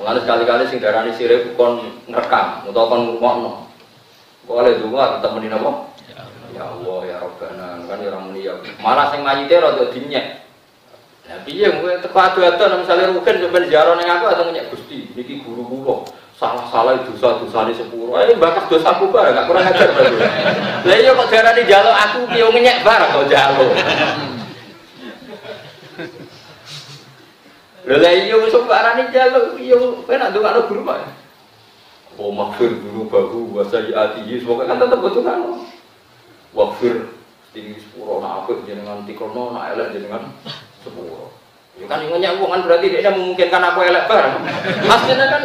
Mulane 0.00 0.24
sekali-kali 0.24 0.64
sing 0.72 0.80
darani 0.80 1.12
syirik 1.12 1.52
kon 1.52 2.00
ngerekam 2.08 2.64
utawa 2.64 2.96
kon 2.96 3.12
ngomongno. 3.12 3.68
Kok 4.48 4.56
oleh 4.56 4.72
donga 4.80 5.20
tetep 5.20 5.36
muni 5.36 5.52
napa? 5.52 5.92
Ya 6.56 6.64
Allah 6.64 6.98
ya 7.04 7.16
Rabbana 7.20 7.84
kan 7.84 8.00
ya 8.00 8.08
orang 8.08 8.24
mulia. 8.32 8.56
Malah 8.80 9.12
sing 9.12 9.20
mayite 9.20 9.52
rada 9.60 9.84
dinyek. 9.92 10.26
Ya 11.28 11.36
piye 11.44 11.68
kowe 11.76 11.92
teko 12.00 12.16
adu-adu 12.16 12.80
misale 12.80 13.04
rugen 13.04 13.36
sampeyan 13.36 13.68
ziarah 13.68 14.00
ning 14.00 14.08
aku 14.08 14.24
atau 14.32 14.48
nyek 14.48 14.72
Gusti 14.72 15.12
niki 15.12 15.44
guru 15.44 15.68
kula 15.68 16.08
salah-salah 16.40 17.04
dosa-dosane 17.04 17.76
sepuro. 17.76 18.16
Eh 18.16 18.32
bakas 18.40 18.64
dosaku 18.72 19.12
bareng 19.12 19.36
gak 19.36 19.44
kurang 19.44 19.68
ajar 19.68 19.88
berarti. 19.92 20.16
Lah 20.88 20.96
iya 20.96 21.12
kok 21.12 21.28
diarani 21.28 21.62
njaluk 21.68 21.94
aku 22.00 22.18
piye 22.32 22.46
ngenyek 22.48 22.78
bareng 22.80 23.10
kok 23.12 23.26
njaluk. 23.28 23.72
Lah 27.84 28.12
iya 28.16 28.36
kok 28.40 28.72
arani 28.72 29.02
njaluk 29.12 29.46
iya 29.60 29.76
kowe 29.76 30.14
nak 30.16 30.28
ndongakno 30.32 30.60
guru 30.64 30.82
Pak. 30.88 30.98
Oh 32.16 32.32
maghfir 32.32 32.72
dulu 32.80 33.08
bahu 33.08 33.40
wa 33.60 33.62
sayyiatihi 33.64 34.40
semoga 34.40 34.68
kan 34.68 34.80
tetep 34.80 35.00
betul 35.00 35.24
kan 35.24 35.40
wafir 36.52 37.08
tinggi 37.54 37.80
sepuro 37.80 38.20
nak 38.20 38.44
apik 38.44 38.66
jenengan 38.68 39.06
tikono 39.08 39.56
nak 39.56 39.72
elek 39.72 39.96
jenengan 39.96 40.28
sepuro 40.84 41.32
ya 41.80 41.86
kan 41.88 42.02
ingatnya 42.04 42.36
uang 42.36 42.50
kan 42.50 42.60
berarti 42.66 42.92
dia 42.92 43.08
memungkinkan 43.14 43.62
aku 43.72 43.80
elek 43.86 44.04
bareng 44.04 44.36
maksudnya 44.84 45.26
kan 45.32 45.42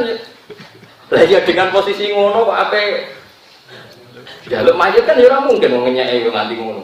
lah 1.13 1.23
ya 1.25 1.39
dengan 1.45 1.69
posisi 1.69 2.09
ngono 2.09 2.49
kok 2.49 2.57
apa 2.57 2.77
jaluk 4.49 4.73
mayat 4.73 5.05
kan 5.05 5.21
ya 5.21 5.37
mungkin 5.37 5.69
mau 5.69 5.85
ngenyek 5.85 6.33
nganti 6.33 6.55
ngono 6.57 6.83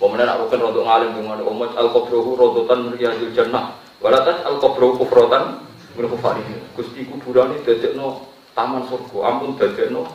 Pemenang 0.00 0.32
aku 0.32 0.48
kan 0.48 0.64
rodo 0.64 0.80
ngalim 0.80 1.12
dengan 1.12 1.44
umat 1.44 1.76
al 1.76 1.92
kubrohu 1.92 2.32
rodotan 2.32 2.88
riyadil 2.96 3.36
jannah 3.36 3.76
walatas 4.00 4.40
al 4.48 4.56
kubrohu 4.56 4.96
kufrotan 4.96 5.60
berkufari 5.92 6.40
gusti 6.72 7.04
kuburan 7.04 7.52
ini 7.52 7.60
dadek 7.68 8.00
no 8.00 8.24
taman 8.56 8.88
surga 8.88 9.18
ampun 9.28 9.60
dadek 9.60 9.92
no 9.92 10.08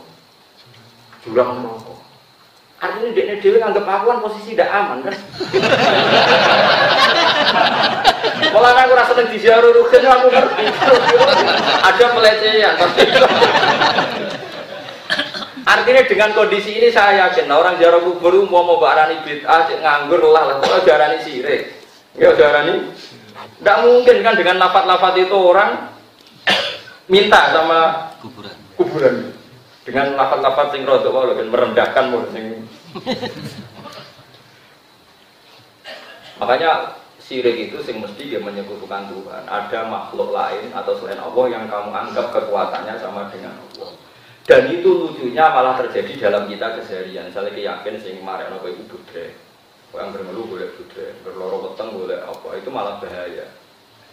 jurang 1.21 1.61
merokok. 1.61 2.01
Artinya 2.82 3.13
dia 3.13 3.38
dewi 3.38 3.61
nganggep 3.61 3.86
aku 3.86 4.05
kan 4.09 4.26
posisi 4.26 4.57
tidak 4.57 4.73
aman 4.73 5.05
kan. 5.05 5.13
Seneng 9.16 9.32
di 9.32 9.39
ziarah 9.39 9.72
rugen 9.72 10.03
aku 10.03 10.28
ngerti. 10.28 10.66
Ada 11.88 12.05
pelecehan 12.11 12.76
Artinya 15.66 16.03
dengan 16.03 16.30
kondisi 16.36 16.76
ini 16.76 16.91
saya 16.91 17.26
yakin 17.26 17.47
nah, 17.47 17.63
orang 17.63 17.80
ziarah 17.80 18.03
kubur 18.03 18.36
mau 18.51 18.68
mau 18.68 18.76
barani 18.76 19.24
bid'ah 19.24 19.72
nganggur 19.72 20.20
lah 20.28 20.43
lah 20.51 20.55
kalau 20.59 20.84
jarani 20.84 21.24
sirik. 21.24 21.80
Ya 22.20 22.36
jarani 22.36 22.91
tidak 23.55 23.78
mungkin 23.88 24.20
kan 24.20 24.36
dengan 24.36 24.59
lafat-lafat 24.59 25.16
itu 25.16 25.32
orang 25.32 25.95
minta 27.07 27.55
sama 27.55 28.11
kuburan. 28.20 28.55
Kuburan 28.76 29.16
dengan 29.88 30.20
lafal-lafal 30.20 30.76
sing 30.76 30.84
rodo 30.84 31.13
wae 31.13 31.39
dan 31.39 31.47
merendahkan 31.53 32.03
mau 32.09 32.26
sing 32.34 32.66
makanya 36.41 36.99
sirik 37.26 37.57
itu 37.57 37.82
sing 37.82 37.97
mesti 37.97 38.30
dia 38.30 38.38
menyebutkan 38.38 39.09
Tuhan. 39.09 39.43
Ada 39.49 39.89
makhluk 39.89 40.30
lain 40.30 40.69
atau 40.69 40.93
selain 41.01 41.17
Allah 41.17 41.45
yang 41.49 41.65
kamu 41.65 41.89
anggap 41.89 42.30
kekuatannya 42.30 43.01
sama 43.01 43.34
dengan 43.34 43.57
Allah. 43.57 43.91
Dan 44.45 44.69
itu 44.69 44.86
lucunya 44.93 45.49
malah 45.49 45.73
terjadi 45.82 46.30
dalam 46.30 46.45
kita 46.45 46.78
keseharian. 46.78 47.34
Misalnya 47.34 47.57
yakin 47.57 47.97
sing 47.97 48.21
kemarin 48.21 48.53
apa 48.53 48.69
itu 48.69 48.86
budre. 48.86 49.34
Yang 49.89 50.09
bermeluh 50.13 50.45
boleh 50.45 50.69
budre 50.78 51.07
berloro 51.26 51.57
peteng 51.71 51.97
boleh 51.97 52.19
apa 52.21 52.47
itu 52.53 52.69
malah 52.69 53.01
bahaya. 53.01 53.49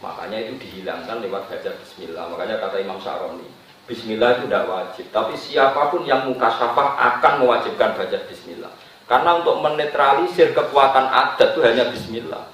Makanya 0.00 0.48
itu 0.48 0.56
dihilangkan 0.56 1.20
lewat 1.20 1.52
baca 1.52 1.70
Bismillah. 1.84 2.24
Makanya 2.32 2.64
kata 2.64 2.80
Imam 2.80 2.96
Saroni 2.98 3.62
Bismillah 3.82 4.38
itu 4.38 4.46
tidak 4.46 4.64
wajib, 4.70 5.06
tapi 5.10 5.34
siapa 5.34 5.90
pun 5.90 6.06
yang 6.06 6.30
muka 6.30 6.54
syafah 6.54 7.18
akan 7.18 7.42
mewajibkan 7.42 7.98
baca 7.98 8.18
Bismillah. 8.30 8.70
Karena 9.10 9.42
untuk 9.42 9.58
menetralisir 9.58 10.54
kekuatan 10.54 11.10
adat 11.10 11.52
itu 11.52 11.60
hanya 11.66 11.90
Bismillah. 11.90 12.46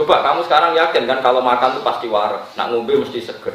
Coba 0.00 0.24
kamu 0.24 0.48
sekarang 0.48 0.72
yakin 0.72 1.04
kan 1.04 1.20
kalau 1.20 1.44
makan 1.44 1.76
itu 1.76 1.84
pasti 1.84 2.08
waras, 2.08 2.56
nak 2.56 2.72
ngombe 2.72 3.04
mesti 3.04 3.20
seger. 3.20 3.52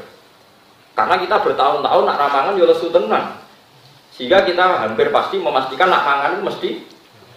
Karena 0.93 1.17
kita 1.17 1.41
bertahun-tahun 1.41 2.05
nak 2.05 2.17
ramangan 2.21 2.53
ya 2.53 2.69
lesu 2.69 2.93
tenang. 2.93 3.41
Sehingga 4.13 4.45
kita 4.45 4.61
hampir 4.85 5.09
pasti 5.09 5.41
memastikan 5.41 5.89
nak 5.89 6.05
mangan 6.05 6.37
itu 6.37 6.43
mesti 6.45 6.69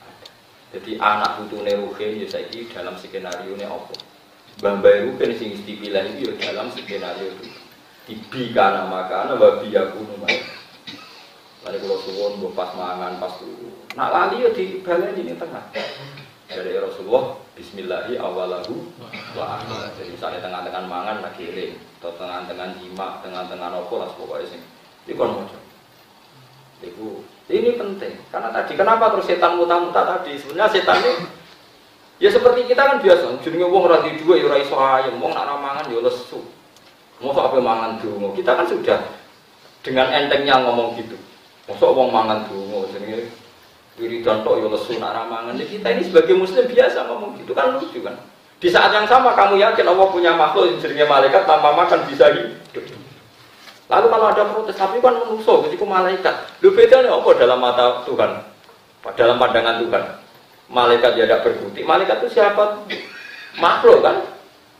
ada. 0.00 0.26
Jadi 0.72 0.96
anak 0.96 1.36
putune 1.36 1.68
ruhe 1.76 2.24
ya 2.24 2.26
saiki 2.26 2.72
dalam 2.72 2.96
skenario 2.96 3.52
ini 3.52 3.68
apa? 3.68 3.92
Bambai 4.64 5.04
ruhe 5.04 5.36
sing 5.36 5.52
dipilih 5.68 6.16
itu 6.16 6.32
ya 6.32 6.34
dalam 6.48 6.72
skenario 6.72 7.28
itu. 7.28 7.46
Di 8.08 8.16
bi 8.32 8.56
karena 8.56 8.88
makana 8.88 9.36
wa 9.36 9.60
bi 9.60 9.68
yakunu 9.68 10.16
mayakun. 10.16 10.64
Lalu 11.64 11.76
kalau 11.80 11.98
suwon 12.08 12.32
pas 12.56 12.72
mangan 12.72 13.20
pas 13.20 13.36
turu. 13.36 13.68
Nak 14.00 14.08
lali 14.12 14.48
ya 14.48 14.50
di 14.52 14.80
baleni 14.80 15.28
ini 15.28 15.36
tengah 15.36 15.64
dari 16.48 16.76
Rasulullah 16.76 17.40
Bismillahi 17.54 18.18
awalahu 18.18 18.74
wa 19.38 19.44
akhir. 19.58 19.94
Jadi 19.94 20.10
misalnya 20.18 20.42
tengah-tengah 20.42 20.84
mangan 20.90 21.22
tak 21.22 21.38
kirim, 21.38 21.78
atau 22.02 22.10
tengah-tengah 22.18 22.76
jima, 22.82 23.22
tengah-tengah 23.22 23.68
nopo 23.70 24.02
lah 24.02 24.10
pokoknya. 24.18 24.58
Ini 25.06 25.12
kon 25.14 25.38
mau 25.38 25.46
Ibu, 26.84 27.08
ini 27.48 27.70
penting. 27.80 28.12
Karena 28.28 28.52
tadi 28.52 28.76
kenapa 28.76 29.14
terus 29.14 29.24
setan 29.30 29.56
muta-muta 29.56 30.04
tadi? 30.04 30.36
Sebenarnya 30.36 30.68
setan 30.68 31.00
ini 31.00 31.12
ya 32.18 32.28
seperti 32.28 32.66
kita 32.68 32.82
kan 32.82 32.98
biasa. 33.00 33.40
Jadi 33.40 33.56
wong 33.62 33.84
rati 33.88 34.18
dua 34.20 34.34
ya 34.36 34.58
iso 34.60 34.76
ayam 34.76 35.16
wong 35.22 35.32
nak 35.32 35.48
mangan 35.62 35.86
ya 35.88 36.02
lesu. 36.02 36.42
Mau 37.22 37.30
apa 37.30 37.56
mangan 37.56 38.02
dulu 38.02 38.34
kita 38.34 38.52
kan 38.58 38.66
sudah 38.66 39.00
dengan 39.80 40.10
entengnya 40.12 40.60
ngomong 40.60 40.98
gitu. 40.98 41.16
Mau 41.70 41.78
wong 41.78 42.10
mangan 42.10 42.44
dulu 42.50 42.90
jadi 42.90 43.13
wiridan 43.98 44.42
tok 44.42 44.58
ya 44.58 44.66
lesu 44.70 44.98
nak 44.98 45.14
ramangan. 45.14 45.54
Kita 45.58 45.88
ini 45.94 46.02
sebagai 46.06 46.34
muslim 46.34 46.66
biasa 46.66 47.06
ngomong 47.06 47.38
gitu 47.38 47.52
kan 47.54 47.78
lucu 47.78 48.02
kan. 48.02 48.18
Di 48.58 48.72
saat 48.72 48.90
yang 48.96 49.04
sama 49.04 49.36
kamu 49.36 49.60
yakin 49.60 49.84
Allah 49.84 50.08
punya 50.08 50.32
makhluk 50.32 50.80
yang 50.80 51.10
malaikat 51.10 51.44
tanpa 51.44 51.74
makan 51.76 52.00
bisa 52.08 52.32
hidup. 52.32 52.84
Lalu 53.84 54.06
kalau 54.08 54.26
ada 54.32 54.42
protes, 54.48 54.80
tapi 54.80 54.96
kan 55.04 55.12
menuso, 55.12 55.60
ketika 55.68 55.84
malaikat. 55.84 56.34
Lu 56.64 56.72
bedanya 56.72 57.12
apa 57.12 57.30
dalam 57.36 57.60
mata 57.60 58.00
Tuhan? 58.08 58.40
Dalam 59.12 59.36
pandangan 59.36 59.84
Tuhan. 59.84 60.04
Malaikat 60.72 61.12
ya 61.20 61.28
tidak 61.28 61.44
berbukti. 61.44 61.84
Malaikat 61.84 62.24
itu 62.24 62.40
siapa? 62.40 62.88
Makhluk 63.60 64.00
kan? 64.00 64.24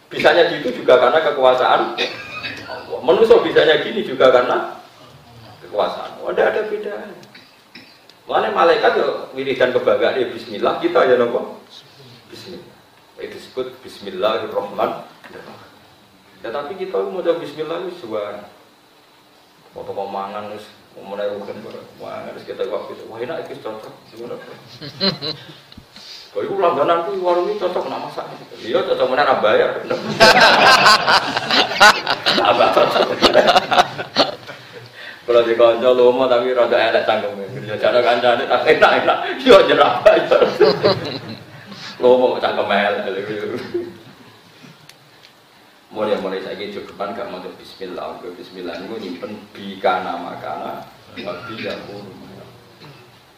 Bisanya 0.09 0.49
gitu 0.49 0.73
juga 0.73 0.97
karena 0.97 1.21
kekuasaan 1.21 1.81
Allah. 2.65 2.99
Menuso 3.05 3.45
bisanya 3.45 3.85
gini 3.85 4.01
juga 4.01 4.33
karena 4.33 4.81
kekuasaan. 5.61 6.25
Oh, 6.25 6.33
ada 6.33 6.49
ada 6.49 6.65
bedanya. 6.65 7.24
Mana 8.25 8.49
malaikat 8.57 8.97
yo 8.97 9.29
wiridan 9.37 9.77
kebanggaan 9.77 10.17
ya 10.17 10.27
Bismillah 10.33 10.81
kita 10.81 11.05
ya 11.05 11.21
nopo. 11.21 11.61
Bismillah. 12.33 12.73
Itu 13.21 13.37
disebut 13.37 13.67
Bismillahirrahmanirrahim. 13.85 15.61
Ya 16.41 16.49
tapi 16.49 16.73
kita 16.81 17.05
mau 17.05 17.21
jawab 17.21 17.45
Bismillah 17.45 17.85
itu 17.85 18.01
sebuah 18.01 18.49
foto 19.77 19.93
pemangan 19.93 20.57
terus 20.57 20.65
mau 20.97 21.13
mulai 21.13 21.29
rukun 21.37 21.59
mangan 22.01 22.31
terus 22.33 22.47
kita 22.49 22.65
waktu 22.71 22.97
itu 22.97 23.05
wah 23.13 23.19
enak 23.21 23.45
itu 23.45 23.61
cocok 23.61 23.93
sebenarnya. 24.09 24.57
Kau 26.33 26.41
itu 26.41 26.57
langganan 26.57 27.05
tuh 27.05 27.21
warung 27.21 27.53
ini 27.53 27.61
cocok 27.61 27.85
nama 27.93 28.09
masak. 28.09 28.25
Iya 28.65 28.89
cocok 28.89 29.07
mana 29.13 29.37
bayar. 29.45 29.85
Cocok. 32.35 33.09
Kalau 35.25 35.41
di 35.41 35.57
konco 35.57 35.91
lomo 35.97 36.29
tapi 36.29 36.53
rada 36.53 36.77
elek 36.77 37.09
cangkeme. 37.09 37.45
Ya 37.65 37.81
cara 37.81 38.05
kancane 38.05 38.45
tak 38.45 38.69
enak-enak. 38.69 39.19
Yo 39.41 39.57
jerah 39.65 40.05
aja. 40.05 40.39
Lomo 41.97 42.37
cangkem 42.37 42.69
elek. 42.69 43.25
Mulai 45.95 46.19
mulai 46.19 46.43
saya 46.43 46.59
gitu 46.59 46.83
depan 46.91 47.15
gak 47.15 47.31
mau 47.31 47.39
Bismillah, 47.39 48.19
Bismillah 48.19 48.75
ini 48.83 48.99
nyimpen 48.99 49.39
bika 49.55 50.03
nama 50.03 50.35
nabi 50.43 51.55
yang 51.63 51.79
pun. 51.87 52.03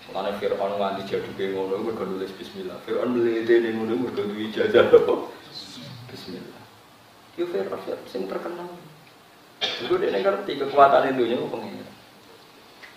Karena 0.09 0.33
Fir'aun 0.41 0.81
nganti 0.81 1.13
jadi 1.13 1.53
ngono, 1.53 1.85
mereka 1.85 2.09
nulis 2.09 2.33
Bismillah. 2.33 2.81
Fir'aun 2.89 3.13
melete 3.13 3.61
nih 3.61 3.77
ngono, 3.77 4.01
mereka 4.01 4.25
duit 4.25 4.49
jajah 4.57 4.89
Bismillah. 6.09 6.63
Yo 7.37 7.45
Fir'aun, 7.45 8.01
sing 8.09 8.25
terkenal. 8.25 8.73
Itu 9.77 9.95
dia 10.01 10.09
ngerti 10.09 10.53
kekuatan 10.57 11.13
itu 11.13 11.25
nya 11.29 11.37
pengen. 11.37 11.85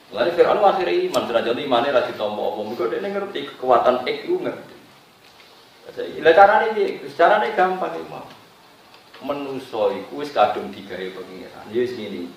Lalu 0.10 0.32
Fir'aun 0.34 0.66
akhirnya 0.66 0.96
iman, 1.06 1.24
derajat 1.30 1.54
imannya 1.54 1.94
rajin 1.94 2.16
tombol 2.18 2.56
omong. 2.56 2.74
Itu 2.74 2.90
dia 2.90 3.04
ngerti 3.04 3.40
kekuatan 3.54 4.08
ek 4.08 4.26
itu 4.26 4.40
ngerti. 4.42 4.76
Lah 6.22 6.34
caranya 6.34 6.68
dia, 6.74 6.98
caranya 7.14 7.50
gampang 7.54 7.94
imam. 7.98 8.26
Menuso 9.20 9.92
iku 9.92 10.24
wis 10.24 10.32
kadung 10.32 10.72
digawe 10.72 11.08
pengiran. 11.12 11.66
Ya 11.76 11.80
wis 11.84 11.94
ngene. 11.94 12.32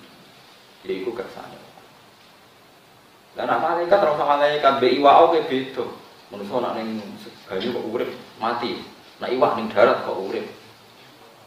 Ya 0.83 0.93
iku 0.99 1.15
kersane. 1.15 1.55
Lah 3.39 3.47
nek 3.47 3.61
malaikat 3.63 3.97
usah 4.03 4.27
malaikat 4.27 4.73
be 4.83 4.87
iwak 4.99 5.15
oke 5.23 5.39
beda. 5.47 5.85
Menuso 6.29 6.59
nak 6.59 6.75
ning 6.75 6.99
banyu 7.47 7.69
kok 7.71 7.87
urip 7.87 8.11
mati. 8.37 8.83
Nak 9.23 9.31
iwak 9.31 9.55
ning 9.55 9.71
darat 9.71 10.03
kok 10.03 10.19
urip. 10.19 10.45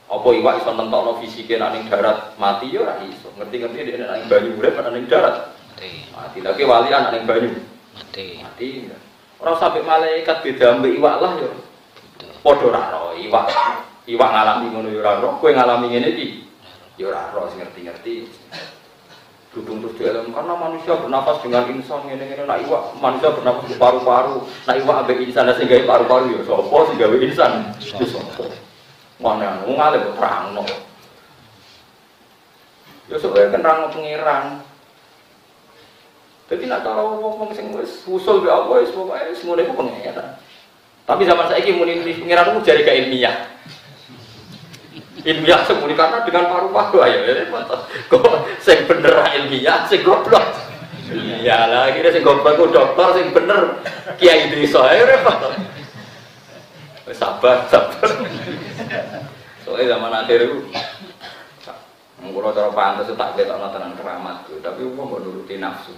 Apa 0.06 0.28
iwak 0.30 0.62
iso 0.62 0.70
nentokno 0.70 1.18
fisike 1.18 1.58
nek 1.58 1.70
ning 1.74 1.84
darat 1.90 2.38
mati 2.38 2.70
ya 2.70 2.86
ora 2.86 3.02
iso. 3.02 3.26
Ngerti-ngerti 3.34 3.78
dia 3.82 4.06
nek 4.06 4.10
ning 4.14 4.24
banyu 4.30 4.50
urip 4.54 4.78
nek 4.78 4.92
ning 4.94 5.04
darat. 5.10 5.50
Mati. 5.74 5.90
Mati 6.14 6.38
lagi 6.46 6.62
wali 6.62 6.88
anak 6.94 7.10
ning 7.10 7.24
banyu. 7.26 7.50
Mati. 7.98 8.26
Mati. 8.38 8.68
Ora 9.42 9.52
sampai 9.58 9.82
malaikat 9.82 10.46
beda 10.46 10.78
ambek 10.78 10.94
iwak 10.94 11.16
lah 11.18 11.32
ya. 11.42 11.50
Padha 12.38 12.64
ora 12.70 12.82
ro 12.94 13.18
iwak. 13.18 13.46
Iwak 14.06 14.30
ngalami 14.30 14.66
ngono 14.70 14.88
ya 14.94 14.98
ora 15.02 15.12
ro. 15.18 15.28
Kowe 15.42 15.50
ngalami 15.50 15.86
ngene 15.90 16.08
iki. 16.14 16.26
Ya 17.02 17.10
ora 17.10 17.34
ro 17.34 17.50
ngerti-ngerti. 17.50 18.30
Dudung 19.58 19.80
terus 19.82 19.96
dalam 20.12 20.30
karena 20.36 20.54
manusia 20.54 21.00
bernapas 21.00 21.40
dengan 21.40 21.64
insan 21.72 22.04
ini 22.12 22.28
ini 22.28 22.44
nak 22.44 22.60
iwak 22.60 22.92
manusia 23.00 23.32
bernapas 23.32 23.64
di 23.64 23.80
paru-paru 23.80 24.44
nak 24.68 24.76
iwak 24.84 24.96
ambek 25.00 25.18
insan 25.24 25.48
sehingga 25.56 25.80
paru-paru 25.88 26.28
ya 26.30 26.40
sopo 26.46 26.92
sehingga 26.92 27.10
insan. 27.18 27.72
Sopo. 27.80 28.65
Mana 29.16 29.64
wong 29.64 29.76
alim 29.80 30.12
terangno. 30.12 30.64
Ya 33.06 33.16
supaya 33.16 33.48
kan 33.48 33.62
terang 33.62 33.88
pengiran. 33.90 34.44
Jadi 36.46 36.70
nak 36.70 36.86
tahu 36.86 37.18
ngomong 37.22 37.50
sing 37.54 37.74
wis 37.74 38.06
usul 38.06 38.46
be 38.46 38.50
apa 38.52 38.82
wis 38.82 38.94
pokoke 38.94 39.34
wis 39.34 39.42
ngono 39.42 39.60
iku 39.62 39.74
pengiran. 39.74 40.38
Tapi 41.06 41.22
zaman 41.22 41.46
saiki 41.50 41.74
muni 41.74 42.02
pengiran 42.02 42.54
ku 42.54 42.66
jari 42.66 42.86
gak 42.86 42.98
ilmiah. 43.06 43.56
ilmiah 45.26 45.60
semua 45.66 45.90
karena 45.90 46.22
dengan 46.22 46.46
paru-paru 46.46 47.02
ayo 47.02 47.18
ya 47.26 47.34
kok 48.06 48.46
sing 48.62 48.86
bener 48.86 49.26
ilmiah 49.34 49.82
sing 49.90 50.06
goblok 50.06 50.54
iya 51.10 51.66
lah 51.66 51.90
kira 51.90 52.14
sing 52.14 52.22
goblok 52.22 52.54
ku 52.54 52.70
dokter 52.70 53.18
sing 53.18 53.34
bener 53.34 53.82
kiai 54.22 54.46
desa 54.54 54.86
ayo 54.86 55.02
repot 55.10 55.50
sabar 57.14 57.68
sabar. 57.70 58.10
Soalnya 59.62 59.98
zaman 59.98 60.12
akhir 60.14 60.38
itu 60.46 60.58
Mengkulo 62.16 62.48
cara 62.56 62.72
pantas 62.72 63.12
tak 63.12 63.36
orang 63.44 63.70
tenang 63.76 63.94
keramat 64.00 64.48
tapi 64.64 64.80
uang 64.82 64.96
mau 64.96 65.20
nuruti 65.20 65.60
nafsu. 65.60 65.92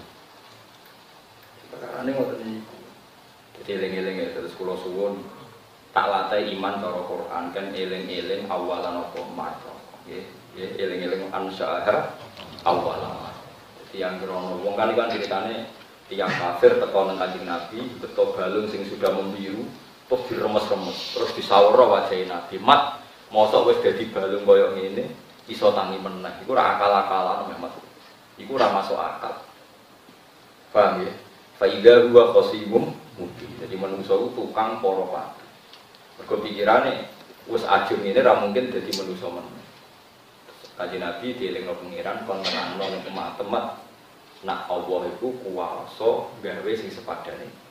Perkara 1.71 2.03
ini 2.03 2.11
ngotot 2.11 2.43
Jadi 3.63 3.71
eling-eling 3.71 4.35
terus 4.35 4.53
kulo 4.59 4.75
suwun. 4.77 5.23
Tak 5.95 6.11
latih 6.11 6.53
iman 6.59 6.83
cara 6.83 7.01
Quran 7.07 7.45
kan 7.55 7.67
eling-eling 7.73 8.51
awalan 8.51 9.01
apa 9.09 9.21
maca 9.33 9.79
nggih 10.09 10.25
nggih 10.57 10.69
eling-eling 10.81 11.23
ansyaha 11.29 12.17
awalan 12.65 13.29
jadi 13.93 14.09
yang 14.09 14.17
krono 14.17 14.57
wong 14.65 14.73
kan 14.73 14.97
kan 14.97 15.13
ceritane 15.13 15.69
tiang 16.09 16.33
kafir 16.33 16.81
teko 16.81 17.05
nang 17.05 17.21
Kanjeng 17.21 17.45
Nabi 17.45 17.93
beto 18.01 18.33
balung 18.33 18.65
sing 18.73 18.89
sudah 18.89 19.13
membiru 19.13 19.69
terus 20.09 20.25
diremes-remes 20.33 20.99
terus 21.13 21.31
disawara 21.37 21.85
wajah 21.85 22.17
Nabi. 22.25 22.57
Mat 22.59 23.05
mosok 23.29 23.73
wis 23.73 23.79
dadi 23.85 24.09
balung 24.09 24.49
koyo 24.49 24.73
ngene 24.73 25.05
iso 25.53 25.69
tangi 25.77 26.01
meneh. 26.01 26.33
Iku 26.43 26.57
ora 26.57 26.77
akal-akalan 26.77 27.53
memang 27.53 27.73
iku 28.41 28.57
ora 28.57 28.73
masuk 28.73 28.97
akal. 28.97 29.45
Paham 30.73 31.05
ya? 31.05 31.13
Faidah 31.61 32.09
huwa 32.09 32.33
khosimum 32.33 32.95
mungkin 33.19 33.51
jadi 33.59 33.75
menungso 33.75 34.31
tukang 34.31 34.79
poropan 34.79 35.35
Mergo 36.19 36.39
pikirane 36.39 37.11
wis 37.51 37.67
ajeng 37.67 38.03
ini 38.07 38.19
ra 38.23 38.41
mungkin 38.41 38.73
dadi 38.73 38.91
manusa 38.97 39.29
men. 39.29 39.47
Kanjeng 40.79 41.03
Nabi 41.03 41.35
dielingno 41.35 41.75
pengiran 41.75 42.23
kon 42.23 42.39
nerangno 42.39 42.85
ning 42.87 43.03
temat-temat 43.03 43.83
nak 44.47 44.71
Allah 44.71 45.11
iku 45.11 45.35
kuwasa 45.43 46.11
gawe 46.39 46.73
sing 46.79 46.91
sepadane. 46.95 47.68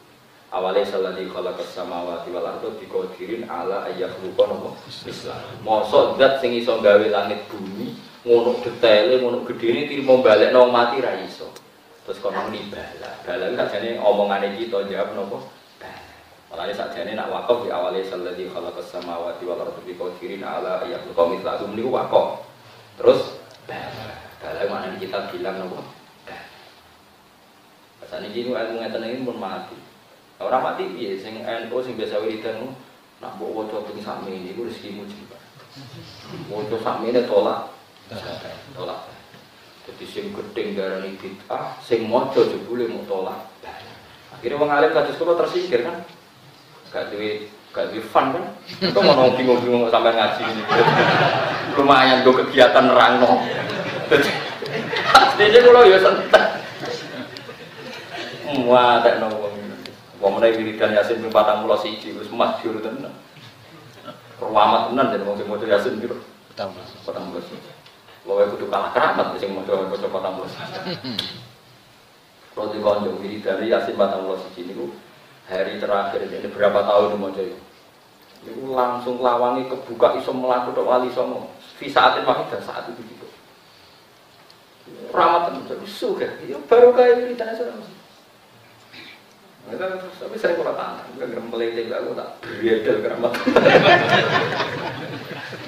Awalnya 0.48 0.88
saladi 0.88 1.28
khalaqa 1.28 1.60
samawati 1.60 2.32
wal 2.32 2.48
ardo 2.48 2.72
diqadirin 2.80 3.52
ala 3.52 3.84
ayakhluqa 3.92 4.48
napa 4.48 4.72
mislah. 5.04 5.44
Mosok 5.60 6.16
zat 6.16 6.40
sing 6.40 6.56
iso 6.56 6.80
gawe 6.80 7.04
langit 7.04 7.44
bumi 7.52 7.92
ngono 8.24 8.56
detaile 8.64 9.20
ngono 9.20 9.44
gedene 9.44 9.92
trimo 9.92 10.24
balekno 10.24 10.72
mati 10.72 11.04
ra 11.04 11.20
iso. 11.20 11.52
Terus 12.08 12.24
kono 12.24 12.48
nibala. 12.48 13.12
Bala 13.28 13.52
sakjane 13.60 14.00
omongane 14.00 14.56
kita 14.56 14.88
jawab? 14.88 15.36
Makanya 16.48 16.74
saat 16.80 16.96
ini 16.96 17.12
nak 17.12 17.28
wakaf 17.28 17.68
di 17.68 17.70
awalnya 17.76 18.08
salladhi 18.08 18.48
khalaqas 18.48 18.88
samawati 18.88 19.44
wal 19.44 19.60
ardi 19.60 19.84
bi 19.84 20.00
qadirin 20.00 20.48
ala 20.48 20.80
yakhluqa 20.88 21.28
mithlahum 21.28 21.76
niku 21.76 21.92
wakaf. 21.92 22.40
Terus 22.96 23.36
kalau 24.40 24.64
mana 24.72 24.96
kita 24.96 25.28
bilang 25.28 25.60
nopo? 25.60 25.84
Pas 28.00 28.16
ini 28.24 28.32
ilmu 28.32 28.56
ngeten 28.56 29.04
iki 29.12 29.28
pun 29.28 29.36
mati. 29.36 29.76
Orang 30.38 30.62
mati 30.62 30.86
piye 30.94 31.18
sing 31.18 31.42
NU 31.42 31.78
sing 31.82 31.98
biasa 31.98 32.22
wiridan 32.22 32.70
nak 33.18 33.34
mbok 33.42 33.66
waca 33.66 33.82
ping 33.90 33.98
sami 34.06 34.46
niku 34.46 34.70
rezekimu 34.70 35.10
jembar. 35.10 35.42
Waca 36.54 36.78
sami 36.86 37.10
ne 37.10 37.26
tolak. 37.26 37.74
Tolak. 38.78 39.10
Jadi 39.90 40.06
sing 40.06 40.26
gedeng 40.36 40.78
darani 40.78 41.18
bid'ah, 41.18 41.80
sing 41.82 42.06
maca 42.06 42.46
jebule 42.46 42.86
mau 42.86 43.02
tolak. 43.10 43.50
Akhirnya 44.38 44.62
wong 44.62 44.70
alim 44.70 44.94
kados 44.94 45.18
kula 45.18 45.34
tersingkir 45.34 45.82
kan 45.82 46.06
gak 46.94 47.10
duwe 47.10 47.50
gak 47.74 47.90
duwe 47.90 48.02
fun 48.06 48.32
kan 48.32 48.44
kok 48.80 49.02
mau 49.04 49.34
bingung-bingung 49.36 49.92
sampai 49.92 50.16
ngaji 50.16 50.44
ini 50.46 50.64
lumayan 51.76 52.24
gue 52.24 52.36
kegiatan 52.46 52.88
rangno 52.96 53.44
jadi 55.36 55.58
kalau 55.62 55.84
ya 55.92 56.00
sentak 56.00 56.46
Wah, 58.48 59.04
tak 59.04 59.20
nongol. 59.20 59.52
Wong 59.52 59.67
menawa 60.18 60.54
wiridan 60.54 60.98
Yasin 60.98 61.22
ping 61.22 61.32
41 61.32 62.18
wis 62.18 62.30
masyhur 62.34 62.82
tenan. 62.82 63.14
Ruwamat 64.38 64.94
tenan 64.94 65.14
jadi 65.14 65.24
wong 65.26 65.38
sing 65.38 65.48
maca 65.50 65.66
Yasin 65.66 66.02
piro? 66.02 66.18
14. 66.58 67.06
14. 67.06 68.26
Lowe 68.28 68.44
kudu 68.54 68.66
kalah 68.68 68.92
keramat 68.92 69.38
sing 69.38 69.54
maca 69.54 69.78
maca 69.78 70.08
14. 70.10 71.14
Kalau 72.58 72.74
di 72.74 72.82
konjung 72.82 73.22
wiridan 73.22 73.62
Yasin 73.62 73.94
41 73.94 74.66
niku 74.66 74.90
hari 75.48 75.80
terakhir 75.80 76.28
ini 76.28 76.48
berapa 76.52 76.84
tahun 76.84 77.16
mau 77.16 77.32
jadi 77.32 77.56
itu 78.46 78.62
langsung 78.72 79.20
lawangi 79.20 79.66
kebuka 79.66 80.16
iso 80.20 80.32
melaku 80.36 80.76
dok 80.76 80.88
wali 80.88 81.10
songo 81.12 81.50
visaatin 81.82 82.24
dan 82.24 82.62
saat 82.62 82.86
itu 82.94 83.02
juga 83.04 83.28
ramatan 85.12 85.66
jadi 85.66 85.88
suka 85.88 86.28
ya 86.46 86.58
baru 86.68 86.94
kayak 86.94 87.28
ini 87.28 87.34
tanah 87.36 87.56
sudah 87.58 87.76
tapi 89.68 90.36
saya 90.40 90.56
kurang 90.56 90.80
tangan, 90.80 91.04
gerem 91.20 91.52
melete 91.52 91.92
gak 91.92 92.00
gue 92.08 92.16
tak 92.16 92.30
berdel 92.40 92.98
keramat. 93.04 93.32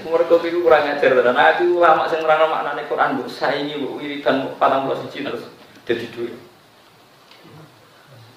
Mereka 0.09 0.35
itu 0.39 0.63
kurang 0.63 0.87
ajar 0.87 1.11
dan 1.19 1.35
aku 1.35 1.83
lama 1.83 2.07
sing 2.07 2.23
nerang 2.23 2.47
maknane 2.47 2.87
Quran 2.87 3.19
bu 3.19 3.27
saya 3.27 3.59
ini 3.59 3.75
bu 3.77 3.99
wiridan 3.99 4.55
patang 4.55 4.87
belas 4.87 5.03
terus 5.11 5.51
jadi 5.83 6.05
duit. 6.15 6.33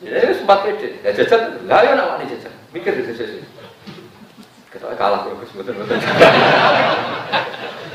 Ya 0.02 0.34
sempat 0.34 0.66
pede. 0.66 0.98
Ya 1.06 1.14
jajan, 1.14 1.62
lah 1.70 1.86
ya 1.86 1.94
nak 1.94 2.18
wani 2.18 2.26
jajan. 2.26 2.50
Mikir 2.74 2.98
di 2.98 3.06
jajan. 3.06 3.46
Kita 4.74 4.98
kalah 4.98 5.30
kok 5.30 5.38
betul 5.38 5.78
betul. 5.78 5.96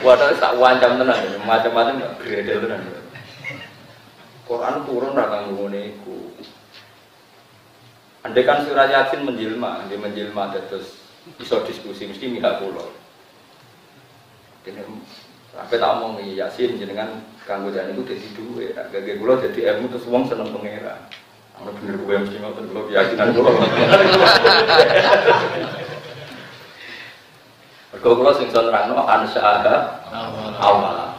Wadah 0.07 0.31
tak 0.39 0.55
wancam 0.55 1.03
tenan, 1.03 1.19
macam-macam 1.43 1.93
nggak 1.99 2.15
beredel 2.23 2.57
tenan. 2.63 2.81
Quran 4.47 4.75
turun 4.87 5.19
ngene 5.19 5.81
iku. 5.99 6.26
Andai 8.27 8.43
kan 8.43 8.59
surah 8.67 8.91
Yasin 8.91 9.23
menjelma, 9.23 9.87
dia 9.87 9.95
menjelma 9.95 10.51
terus 10.51 10.99
iso 11.39 11.63
diskusi 11.63 12.11
mesti 12.11 12.27
mihak 12.27 12.59
pulau. 12.59 12.91
Ini 14.67 14.83
apa 15.55 15.71
tak 15.71 15.91
omong 15.95 16.19
Yasin 16.35 16.75
jenengan 16.75 17.23
kanggo 17.47 17.71
jan 17.71 17.87
itu 17.87 18.03
dadi 18.03 18.27
duwe, 18.35 18.75
gage 18.75 19.15
kula 19.15 19.39
jadi 19.39 19.79
ilmu 19.79 19.87
terus 19.87 20.03
wong 20.11 20.27
seneng 20.27 20.51
pangeran. 20.51 21.07
Ana 21.55 21.71
bener 21.71 21.95
gue 21.95 22.19
mesti 22.19 22.35
ngoten 22.43 22.67
kula 22.67 22.91
keyakinan 22.91 23.31
kula. 23.31 23.51
Mergo 27.95 28.11
kula 28.11 28.35
sing 28.35 28.51
son 28.51 28.67
nerangno 28.67 29.07
ansyaha 29.07 30.03
awal. 30.59 31.15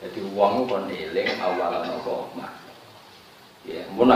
Jadi 0.00 0.18
uang 0.32 0.64
kon 0.64 0.88
eling 0.88 1.28
awal 1.44 1.84
apa 1.84 2.14
mah. 2.40 2.56
Ya, 3.68 3.84
mun 3.92 4.10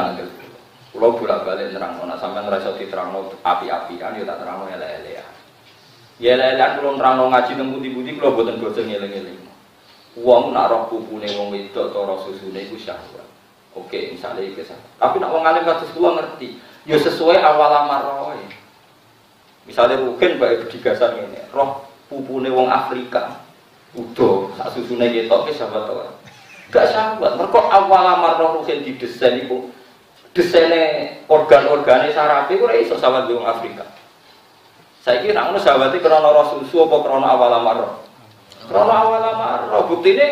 nang 0.97 1.13
Kulo 1.13 1.21
bolak-balik 1.21 1.77
nerangno 1.77 2.09
nek 2.09 2.17
sampean 2.17 2.49
ora 2.49 2.57
iso 2.57 2.73
diterangno 2.73 3.29
api-apian 3.45 4.17
ya 4.17 4.25
tak 4.25 4.41
terangno 4.41 4.65
elek-elekan. 4.73 5.35
Ya 6.17 6.31
elek-elekan 6.41 6.71
kulo 6.81 6.91
nerangno 6.97 7.25
ngaji 7.29 7.53
nang 7.53 7.69
pundi-pundi 7.77 8.11
kulo 8.17 8.33
boten 8.33 8.57
bosen 8.57 8.89
eling-eling. 8.89 9.45
Wong 10.17 10.57
nak 10.57 10.73
roh 10.73 10.89
pupune 10.89 11.29
wong 11.37 11.53
wedok 11.53 11.93
utawa 11.93 12.17
susune 12.25 12.65
iku 12.65 12.81
syahwat. 12.81 13.29
Oke, 13.77 14.17
misalnya 14.17 14.41
itu 14.41 14.65
Tapi 14.97 15.21
nak 15.21 15.37
wong 15.37 15.45
alim 15.45 15.69
kados 15.69 15.93
kula 15.93 16.17
ngerti, 16.17 16.57
ya 16.89 16.97
sesuai 16.97 17.45
awal 17.45 17.85
amaroe. 17.85 18.41
Misalnya 19.69 20.01
mungkin 20.01 20.41
bae 20.41 20.65
bedigasan 20.65 21.21
ini, 21.21 21.45
roh 21.53 21.85
pupune 22.09 22.49
wong 22.49 22.73
Afrika. 22.73 23.45
Udo, 23.93 24.57
sak 24.57 24.73
susune 24.73 25.13
ketok 25.13 25.45
ke 25.45 25.53
sahabat 25.53 25.93
ora. 25.93 26.09
Gak 26.73 26.89
sahabat, 26.89 27.37
mereka 27.37 27.61
awal 27.69 28.05
amaroh 28.17 28.49
mungkin 28.57 28.81
didesain 28.81 29.45
desainnya 30.37 31.17
organ-organnya 31.33 32.13
sarapi 32.13 32.61
itu 32.61 32.69
iso 32.85 33.01
sahabat 33.01 33.33
wong 33.33 33.49
Afrika. 33.49 33.89
Saya 35.01 35.25
kira 35.25 35.49
ngono 35.49 35.57
sahabat 35.57 35.97
itu 35.97 36.05
karena 36.05 36.21
roh 36.21 36.47
susu 36.53 36.85
apa 36.85 36.97
karena 37.01 37.27
awal 37.33 37.53
amaroh. 37.57 37.91
Karena 38.69 38.95
awal 39.01 39.23
amaroh, 39.33 39.89
bukti 39.89 40.13
ini 40.13 40.29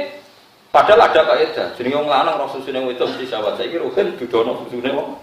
Padahal 0.75 1.07
ada 1.07 1.23
kaidah, 1.23 1.71
jadi 1.79 1.95
wong 1.95 2.11
lanang 2.11 2.35
roh 2.35 2.51
susune 2.51 2.83
wedok 2.83 3.07
mesti 3.15 3.31
sahabat. 3.31 3.55
Saiki 3.55 3.79
rugen 3.79 4.19
dudono 4.19 4.59
susune 4.67 4.91
wong 4.91 5.23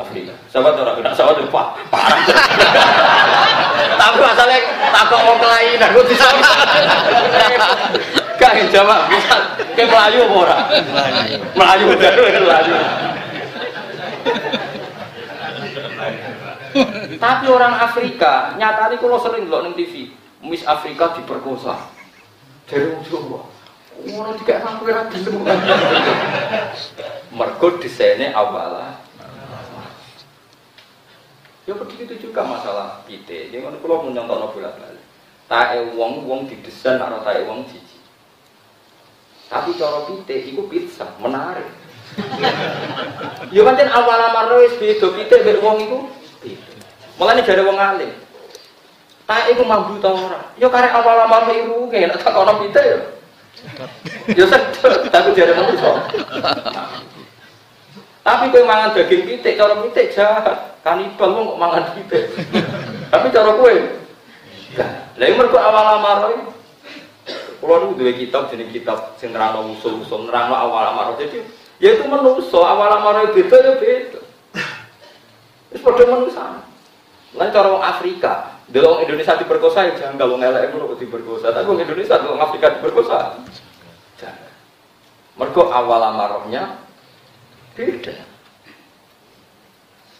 Afrika. 0.00 0.32
Sahabat 0.48 0.80
ora 0.80 0.96
kena 0.96 1.12
sahabat 1.12 1.44
itu 1.44 1.52
pak. 1.52 1.66
Tapi 4.00 4.16
masalahnya 4.16 4.60
takut 4.96 5.20
wong 5.28 5.40
lain 5.44 5.76
aku 5.76 6.00
disahabat. 6.08 6.68
Gak 8.40 8.64
jawab 8.72 9.12
bisa 9.12 9.60
ke 9.76 9.84
Melayu 9.84 10.24
ora? 10.32 10.72
Melayu 11.52 11.92
betul 11.92 12.32
Melayu. 12.32 13.11
Tapi 17.22 17.46
orang 17.46 17.78
Afrika, 17.78 18.58
nyatanya 18.58 18.98
kalau 18.98 19.22
sering 19.22 19.46
loh 19.46 19.62
neng 19.62 19.78
TV, 19.78 20.10
Miss 20.42 20.66
Afrika 20.66 21.14
diperkosa. 21.14 21.78
Dari 22.66 22.90
wong 22.90 23.06
Jawa. 23.06 23.40
Ngono 24.02 24.34
tidak 24.42 24.58
sampai 24.66 24.90
ora 24.90 25.06
gelem. 25.06 25.38
Mergo 27.30 27.68
desainnya 27.78 28.34
awalnya 28.34 28.98
Ya 31.62 31.78
begitu 31.78 32.18
juga 32.18 32.42
masalah 32.42 33.06
kita. 33.06 33.54
Jadi 33.54 33.62
kalau 33.62 33.78
pulau 33.78 34.02
menyontok 34.02 34.58
bolak 34.58 34.74
balik. 34.82 35.04
tae 35.46 35.78
wong 35.94 36.26
wong 36.26 36.48
didesain 36.50 36.98
nek 36.98 37.22
tae 37.22 37.46
wong 37.46 37.62
jiji. 37.70 37.98
Tapi 39.46 39.76
cara 39.76 40.08
pitik 40.08 40.48
iku 40.48 40.64
pizza, 40.66 41.06
menarik. 41.22 41.68
Yo 43.54 43.62
pancen 43.62 43.92
awal 43.92 44.32
amar 44.32 44.48
wis 44.58 44.74
beda 44.80 45.12
pitik 45.12 45.44
mek 45.44 45.62
wong 45.62 45.76
iku. 45.86 45.98
Mulane 47.20 47.44
jare 47.44 47.62
wong 47.64 47.76
alim. 47.76 48.12
Tae 49.28 49.54
iku 49.54 49.62
mambu 49.64 50.00
ta 50.02 50.10
ora? 50.12 50.40
Yo 50.58 50.68
karek 50.68 50.92
awal 50.92 51.24
amar 51.24 51.48
iru 51.52 51.88
nek 51.88 52.20
tak 52.20 52.36
pitik 52.36 52.84
yo. 52.84 52.98
Yo 54.34 54.44
sedek, 54.48 55.12
tapi 55.12 55.36
jare 55.36 55.52
manusa. 55.54 56.10
Tapi 58.22 58.54
kowe 58.54 58.62
mangan 58.62 58.94
daging 58.94 59.22
pitik, 59.26 59.58
cara 59.58 59.74
pitik 59.82 60.14
jahat. 60.14 60.78
Kanibal 60.82 61.30
kok 61.30 61.58
mangan 61.58 61.84
pitik. 61.94 62.24
Tapi 63.10 63.26
cara 63.30 63.50
kowe 63.54 63.74
lah 65.20 65.28
mergo 65.36 65.58
awal 65.60 66.00
amarah 66.00 66.32
iki. 66.32 66.48
Kulo 67.60 67.94
niku 67.94 68.08
kitab 68.16 68.50
jeneng 68.50 68.72
kitab 68.72 69.14
sing 69.20 69.30
nerangno 69.30 69.70
usul-usul 69.76 70.32
awal 70.32 70.96
amarah. 70.96 71.14
Jadi 71.20 71.44
ya 71.78 71.94
itu 71.94 72.08
menungso 72.08 72.64
awal 72.64 72.98
amarah 72.98 73.30
beda 73.30 73.56
ya 73.60 73.72
beda. 73.78 74.20
Wis 75.70 75.80
padha 75.84 76.04
manusa. 76.08 76.71
Lan 77.32 77.48
cara 77.48 77.72
wong 77.72 77.80
Afrika, 77.80 78.60
delok 78.68 79.00
Indonesia 79.08 79.40
diperkosa 79.40 79.88
ya 79.88 79.92
jangan 79.96 80.20
kalau 80.20 80.36
ngono 80.36 80.92
kok 80.92 81.00
diperkosa. 81.00 81.48
Tapi 81.52 81.64
wong 81.64 81.80
Indonesia 81.80 82.20
delok 82.20 82.40
Afrika 82.44 82.66
diperkosa. 82.76 83.40
Jangan. 84.20 84.52
Mergo 85.40 85.72
awal 85.72 86.12
amarahnya 86.12 86.76
beda. 87.72 88.28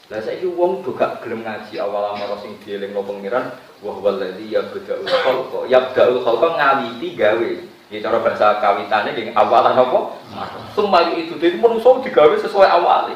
Lah 0.09 0.21
saiki 0.21 0.49
wong 0.49 0.85
do 0.85 0.93
gak 0.93 1.21
gelem 1.25 1.45
ngaji 1.45 1.81
awal 1.81 2.17
amarah 2.17 2.37
sing 2.41 2.57
dielingno 2.65 3.01
pangeran 3.01 3.53
wa 3.81 3.93
huwal 3.97 4.17
ladzi 4.21 4.49
yabda'ul 4.53 5.09
khalqa. 5.09 5.61
Yabda'ul 5.69 6.21
khalqa 6.21 6.49
ngawiti 6.57 7.17
gawe. 7.17 7.51
Ya 7.93 8.01
cara 8.01 8.25
bahasa 8.25 8.57
kawitane 8.57 9.13
ning 9.13 9.37
awalan 9.37 9.77
apa? 9.77 10.17
Sumali 10.73 11.29
itu 11.29 11.37
dadi 11.37 11.61
menungso 11.61 12.01
digawe 12.01 12.33
sesuai 12.41 12.69
awale. 12.73 13.13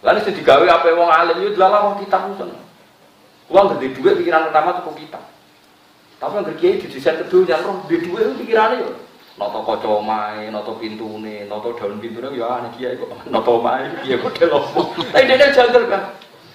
Lalu 0.00 0.18
sing 0.24 0.34
digawe 0.36 0.64
apa 0.64 0.88
wong 0.96 1.10
alim 1.12 1.44
yo 1.44 1.50
delalah 1.52 1.92
wong 1.92 1.96
kitab 2.00 2.24
ngono. 2.24 2.56
Wong 3.52 3.64
gede 3.76 3.92
dhuwit 3.98 4.14
pikiran 4.24 4.48
pertama 4.48 4.80
tuku 4.80 5.04
kitab. 5.04 5.22
Tapi 6.20 6.36
yang 6.36 6.56
kiai 6.56 6.80
didesain 6.80 7.20
kedua 7.24 7.56
roh 7.60 7.84
di 7.84 7.96
dhuwit 8.00 8.40
pikirannya 8.40 8.84
yo 8.84 8.90
noto 9.40 9.64
kaca 9.64 9.88
omahe, 9.88 10.52
noto 10.52 10.76
pintune, 10.76 11.48
noto 11.48 11.72
daun 11.72 11.96
pintune 11.96 12.28
ya 12.36 12.60
aneh 12.60 12.70
kiai 12.76 13.00
kok 13.00 13.08
noto 13.32 13.50
omahe 13.56 13.88
kiai 14.04 14.20
kok 14.20 14.36
delopo. 14.36 14.92
Tapi 15.12 15.24
dene 15.24 15.48
janggal 15.52 15.84
kan. 15.88 16.02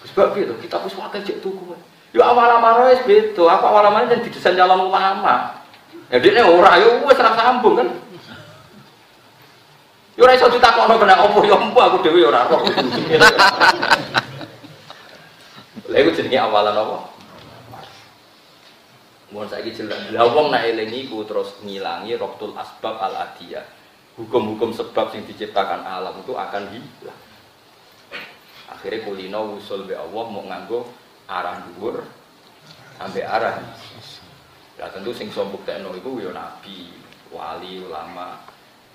Sebab 0.05 0.37
to 0.37 0.55
kita 0.61 0.77
wis 0.85 0.93
wae 0.93 1.19
cek 1.21 1.41
tuku. 1.41 1.73
Yo 2.13 2.21
awal-awal 2.21 2.93
wis 2.93 3.01
beda, 3.09 3.43
apa 3.49 3.65
awal-awal 3.67 4.05
yang 4.05 4.21
didesain 4.21 4.53
calon 4.53 4.87
ulama. 4.89 5.65
Ya 6.13 6.21
dene 6.21 6.45
ora 6.45 6.77
yo 6.77 7.01
wis 7.09 7.17
ora 7.17 7.33
sambung 7.33 7.81
kan. 7.81 7.89
Yo 10.15 10.23
ora 10.23 10.31
iso 10.31 10.47
ditakokno 10.47 10.95
kena 10.95 11.27
opo 11.27 11.43
yo 11.43 11.59
empu 11.59 11.75
aku 11.75 11.99
dhewe 11.99 12.23
ora 12.23 12.47
roh. 12.47 12.63
Lha 15.91 15.97
iku 15.99 16.11
jenenge 16.15 16.39
awalan 16.39 16.79
apa? 16.79 16.97
Mohon 19.35 19.47
saya 19.51 19.67
jelas. 19.67 19.99
Lah 20.15 20.31
wong 20.31 20.55
nak 20.55 20.63
eling 20.63 20.87
iku 20.95 21.27
terus 21.27 21.59
ngilangi 21.59 22.15
roktul 22.15 22.55
asbab 22.55 22.95
al 22.95 23.27
adiyah. 23.27 23.67
Hukum-hukum 24.15 24.71
sebab 24.71 25.11
yang 25.11 25.27
diciptakan 25.27 25.83
alam 25.83 26.15
itu 26.23 26.31
akan 26.31 26.71
hilang. 26.71 27.21
Akhirnya 28.71 29.03
kulino 29.03 29.59
usul 29.59 29.83
be 29.83 29.99
Allah 29.99 30.25
mau 30.31 30.47
nganggo 30.47 30.87
arah 31.27 31.59
dhuwur 31.59 31.99
sampai 32.95 33.27
arah. 33.27 33.59
Ya 34.79 34.87
tentu 34.95 35.11
sing 35.11 35.27
sombuk 35.35 35.67
tekno 35.67 35.91
iku 35.99 36.23
ya 36.23 36.31
nabi, 36.31 36.95
wali, 37.27 37.83
ulama. 37.83 38.39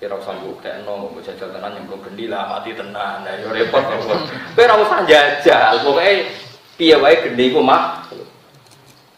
Kira 0.01 0.17
usah 0.17 0.33
mbok 0.33 0.65
tekno 0.65 0.97
mbok 0.97 1.21
jajal 1.21 1.53
tenan 1.53 1.77
yang 1.77 1.85
gendi 1.85 2.25
lah 2.25 2.49
mati 2.49 2.73
tenan. 2.73 3.21
Nah 3.21 3.37
yo 3.37 3.53
repot 3.53 3.85
kok. 3.85 4.01
Kowe 4.57 4.63
ora 4.65 4.75
usah 4.81 5.05
jajal, 5.05 5.85
pokoke 5.85 6.25
piye 6.73 6.97
wae 6.97 7.21
gendi 7.21 7.53
iku 7.53 7.61
mak 7.61 8.09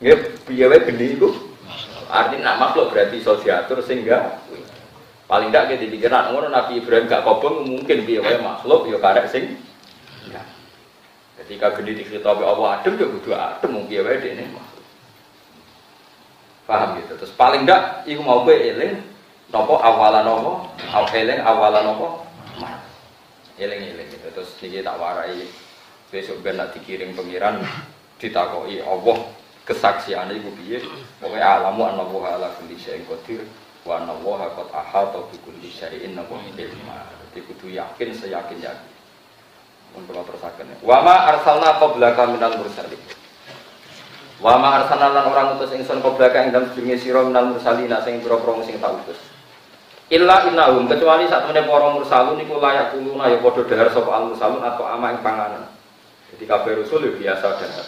Ya, 0.03 0.19
biaya 0.19 0.67
wae 0.67 0.84
gede 0.84 1.15
iku. 1.15 1.31
Artinya 2.11 2.53
nak 2.53 2.59
makhluk 2.59 2.91
berarti 2.91 3.23
iso 3.23 3.39
diatur 3.39 3.79
sehingga 3.79 4.43
paling 5.31 5.49
tidak 5.49 5.79
kita 5.79 5.88
pikiran 5.88 6.36
ngono 6.36 6.51
Nabi 6.51 6.84
Ibrahim 6.84 7.07
gak 7.07 7.23
kobong 7.23 7.63
mungkin 7.63 8.03
biaya 8.03 8.19
wae 8.19 8.38
makhluk 8.43 8.91
ya 8.91 8.99
karek 8.99 9.31
sing. 9.31 9.55
Ketika 11.39 11.71
gede 11.79 12.03
dikhitabi 12.03 12.43
Allah 12.43 12.84
adem 12.84 12.99
ya 12.99 13.07
kudu 13.07 13.31
adem 13.31 13.71
mung 13.71 13.88
piye 13.88 14.03
wae 14.03 14.19
dene 14.19 14.51
makhluk. 14.51 14.84
Paham 16.67 16.89
gitu. 16.99 17.15
Terus 17.23 17.34
paling 17.39 17.63
tidak 17.63 18.03
iku 18.03 18.19
mau 18.27 18.43
kowe 18.43 18.51
eling 18.51 18.99
napa? 19.53 19.73
Awalan 19.77 20.23
napa? 20.25 20.51
Au 20.89 21.05
eling 21.13 21.39
awalan 21.45 21.83
napa? 21.85 22.07
Eling-eling 23.61 24.09
gitu. 24.09 24.27
Terus 24.33 24.51
niki 24.57 24.81
tak 24.81 24.97
warai. 24.97 25.45
Besok 26.09 26.41
ben 26.41 26.57
dikirim 26.73 27.13
pengiran 27.13 27.61
ditakoki 28.17 28.81
Allah. 28.81 29.17
Kesaksian 29.63 30.27
itu 30.35 30.51
piye? 30.59 30.83
Pokoknya 31.23 31.63
alamu 31.63 31.87
anna 31.87 32.03
wa 32.03 32.35
ala 32.35 32.51
kulli 32.59 32.75
syai'in 32.75 33.07
qadir 33.07 33.47
wa 33.87 33.95
anna 33.95 34.11
wa 34.19 34.43
qad 34.51 34.67
ahata 34.75 35.23
bi 35.31 35.39
kulli 35.39 35.71
syai'in 35.71 36.19
nabu 36.19 36.35
ilma. 36.35 37.07
Jadi 37.31 37.47
kudu 37.47 37.71
yakin 37.71 38.09
seyakin 38.11 38.59
yakin. 38.59 38.91
Untuk 39.95 40.19
terusaken. 40.19 40.83
Wa 40.83 40.99
ma 40.99 41.31
arsalna 41.31 41.79
qablaka 41.79 42.27
minal 42.27 42.59
mursalin. 42.59 42.99
Wa 44.43 44.59
ma 44.59 44.83
arsalna 44.83 45.15
lan 45.15 45.31
orang 45.31 45.55
utus 45.55 45.71
ingsun 45.71 46.03
qablaka 46.03 46.43
ing 46.43 46.51
dalem 46.51 46.67
sedurunge 46.75 46.97
sira 46.99 47.23
minal 47.23 47.55
mursalin 47.55 47.93
sing 48.03 48.19
pira-pira 48.19 48.59
sing 48.67 48.83
tak 48.83 48.99
utus 48.99 49.32
illa 50.11 50.35
innahum 50.49 50.89
kecuali 50.89 51.29
saat 51.29 51.47
temene 51.47 51.63
para 51.63 51.87
mursalun 51.95 52.39
iku 52.41 52.59
layak 52.59 52.91
kuluna 52.91 53.31
ya 53.31 53.37
padha 53.39 53.61
dahar 53.63 53.87
sapa 53.93 54.11
al 54.11 54.23
mursalun 54.33 54.59
atau 54.59 54.83
ama 54.83 55.15
ing 55.15 55.19
panganan 55.23 55.63
jadi 56.35 56.43
kabeh 56.49 56.83
rasul 56.83 57.07
ya 57.07 57.11
biasa 57.15 57.47
dahar 57.61 57.87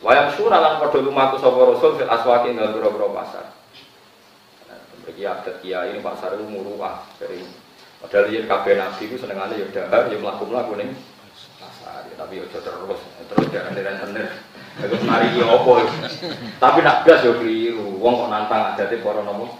Wayang 0.00 0.32
surah 0.32 0.60
lan 0.64 0.74
padha 0.80 0.96
lumaku 1.04 1.36
sapa 1.36 1.60
rasul 1.60 2.00
fil 2.00 2.08
aswaqi 2.08 2.56
ing 2.56 2.58
boro-boro 2.72 3.12
pasar. 3.12 3.52
Bagi 5.04 5.28
adat 5.28 5.60
kiai 5.60 5.92
ini 5.92 6.00
pasar 6.00 6.40
itu 6.40 6.44
muruah 6.48 7.04
dari 7.20 7.44
padahal 8.00 8.32
yen 8.32 8.48
kabeh 8.48 8.80
nabi 8.80 9.12
ku 9.12 9.20
senengane 9.20 9.60
ya 9.60 9.68
dahar 9.68 10.08
ya 10.08 10.16
mlaku-mlaku 10.16 10.80
ning 10.80 10.96
pasar 11.60 12.08
ya, 12.08 12.16
tapi 12.16 12.40
ya 12.40 12.48
terus 12.48 13.00
terus 13.28 13.46
jangan 13.52 13.76
rentenir. 13.76 14.28
Aku 14.80 14.96
mari 15.04 15.36
ya 15.36 15.44
apa. 15.52 15.72
Tapi 16.56 16.78
nak 16.80 17.04
gas 17.04 17.20
yo 17.20 17.36
keliru. 17.36 18.00
Wong 18.00 18.24
kok 18.24 18.30
nantang 18.32 18.62
adate 18.72 19.04
para 19.04 19.20
nomo. 19.20 19.52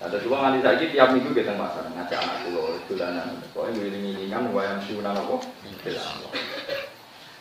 Ada 0.00 0.16
juga 0.24 0.40
nganti 0.40 0.64
saiki 0.64 0.96
tiap 0.96 1.12
minggu 1.12 1.36
kita 1.36 1.60
pasar 1.60 1.84
ngajak 1.92 2.18
anak 2.24 2.36
kula 2.48 2.80
dolanan. 2.88 3.36
Pokoke 3.52 3.76
ngiling-ngilingan 3.76 4.48
wayang 4.56 4.80
sunah 4.88 5.12
apa? 5.12 5.36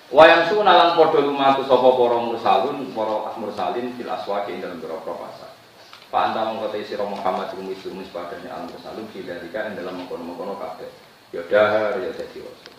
Wayang 0.09 0.49
su 0.49 0.57
nalan 0.65 0.97
podo 0.97 1.21
lumaku 1.21 1.63
sopo 1.69 1.93
poro 1.93 2.17
mursalun, 2.33 2.89
poro 2.97 3.29
mursalin 3.37 3.93
fil 3.93 4.09
aswaki 4.09 4.57
ing 4.57 4.59
dalam 4.59 4.81
beberapa 4.81 5.13
pasar. 5.13 5.53
Pak 6.09 6.33
anta 6.33 6.49
mengkotai 6.49 6.81
siro 6.81 7.05
Muhammad 7.05 7.53
rum 7.53 7.69
isu 7.69 7.93
mispadanya 7.93 8.57
al 8.57 8.65
mursalun 8.65 9.05
fidarika 9.13 9.69
ing 9.69 9.77
dalam 9.77 10.01
mengkono-mengkono 10.01 10.57
kafe. 10.57 10.89
Ya 11.29 11.45
ya 11.45 11.93
jadi 11.95 12.41
rasul. 12.41 12.73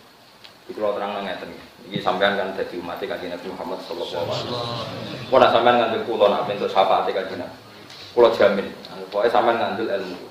Iki 0.67 0.75
kalau 0.75 0.93
terang 0.99 1.23
ngeten 1.23 1.55
iki 1.87 2.03
sampean 2.03 2.35
kan 2.35 2.51
dadi 2.53 2.75
umat 2.83 2.99
kanjeng 2.99 3.31
Nabi 3.31 3.47
Muhammad 3.47 3.79
sallallahu 3.87 4.27
alaihi 4.27 4.51
wasallam. 4.51 5.31
Ora 5.31 5.47
sampean 5.55 5.75
ngandel 5.79 6.03
kula 6.03 6.27
nak 6.27 6.45
bentuk 6.51 6.67
syafaat 6.67 7.07
kanjeng 7.09 7.39
Nabi. 7.39 7.57
Kula 8.11 8.29
jamin, 9.01 9.09
pokoke 9.09 9.29
sampean 9.33 9.57
ngandel 9.57 9.89
ilmu. 9.89 10.29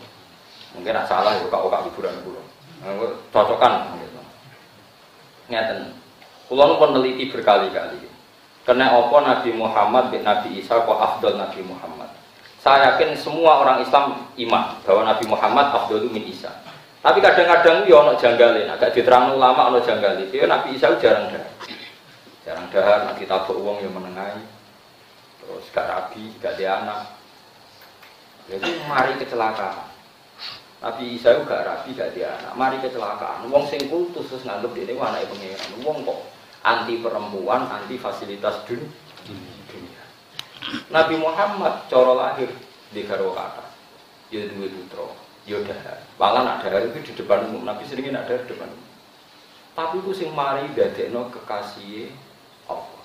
Mungkin 0.78 0.94
nak 0.94 1.06
salah 1.10 1.34
ya 1.34 1.50
kok 1.50 1.82
hiburan 1.90 2.14
kula. 2.22 2.42
Cocokan 3.34 3.98
gitu. 3.98 4.20
Ngeten. 5.50 5.78
Kulo 6.46 6.78
peneliti 6.78 7.26
berkali-kali. 7.34 8.06
Karena 8.62 8.94
apa 8.94 9.16
Nabi 9.18 9.50
Muhammad 9.56 10.14
bin 10.14 10.22
Nabi 10.22 10.62
Isa 10.62 10.78
kok 10.86 10.94
afdol 10.98 11.34
Nabi 11.34 11.66
Muhammad. 11.66 12.06
Saya 12.60 12.94
yakin 12.94 13.16
semua 13.16 13.64
orang 13.64 13.80
Islam 13.82 14.30
iman 14.36 14.64
bahwa 14.84 15.02
Nabi 15.10 15.24
Muhammad 15.26 15.66
afdol 15.74 16.06
min 16.06 16.22
Isa. 16.28 16.52
Tapi 17.00 17.18
kadang-kadang 17.24 17.88
yo 17.88 18.04
ono 18.04 18.12
janggalin, 18.20 18.68
agak 18.68 18.92
diterang 18.92 19.32
ulama 19.32 19.72
ono 19.72 19.80
janggalin. 19.80 20.28
Ya 20.30 20.46
Nabi 20.46 20.76
Isa 20.76 20.92
jarang 21.00 21.32
dahar. 21.32 21.50
Jarang 22.44 22.66
dahar, 22.68 22.98
nanti 23.08 23.24
tabuk 23.24 23.56
uang 23.56 23.80
yang 23.80 23.96
menengai. 23.96 24.44
Terus 25.40 25.66
gak 25.72 25.88
rabi, 25.88 26.36
gak 26.38 26.60
dia 26.60 26.84
anak. 26.84 27.19
Jadi 28.50 28.68
mari 28.90 29.14
kecelakaan. 29.14 29.86
Nabi 30.80 31.14
Isa 31.14 31.38
gak 31.44 31.62
rabi, 31.62 31.94
gak 31.94 32.16
dia 32.16 32.34
anak. 32.40 32.56
Mari 32.56 32.76
kecelakaan. 32.82 33.46
Wong 33.46 33.68
sing 33.70 33.86
kultus 33.86 34.26
terus 34.26 34.42
nganggep 34.42 34.74
ini 34.74 34.96
anake 34.98 35.28
pangeran. 35.30 35.70
Wong 35.86 36.02
kok 36.02 36.18
anti 36.66 36.98
perempuan, 36.98 37.68
anti 37.70 37.94
fasilitas 38.00 38.64
dunia. 38.66 38.88
Nabi 40.90 41.14
Muhammad 41.20 41.86
coro 41.88 42.18
lahir 42.18 42.50
di 42.90 43.06
karo 43.06 43.32
kata, 43.32 43.64
ya 44.28 44.44
dua 44.50 44.66
putra, 44.68 45.08
ya 45.46 45.56
dahar. 45.62 46.02
Malah 46.18 46.42
nak 46.42 46.56
dahar 46.66 46.84
itu 46.84 47.00
di 47.00 47.12
depan 47.16 47.48
umum, 47.48 47.64
Nabi 47.64 47.86
seringin 47.86 48.18
ada 48.18 48.34
di 48.34 48.44
depan 48.50 48.68
umum. 48.68 48.88
Tapi 49.72 50.02
itu 50.02 50.12
sing 50.12 50.34
mari 50.34 50.68
no 51.14 51.30
kekasih 51.32 52.10
Allah. 52.68 53.04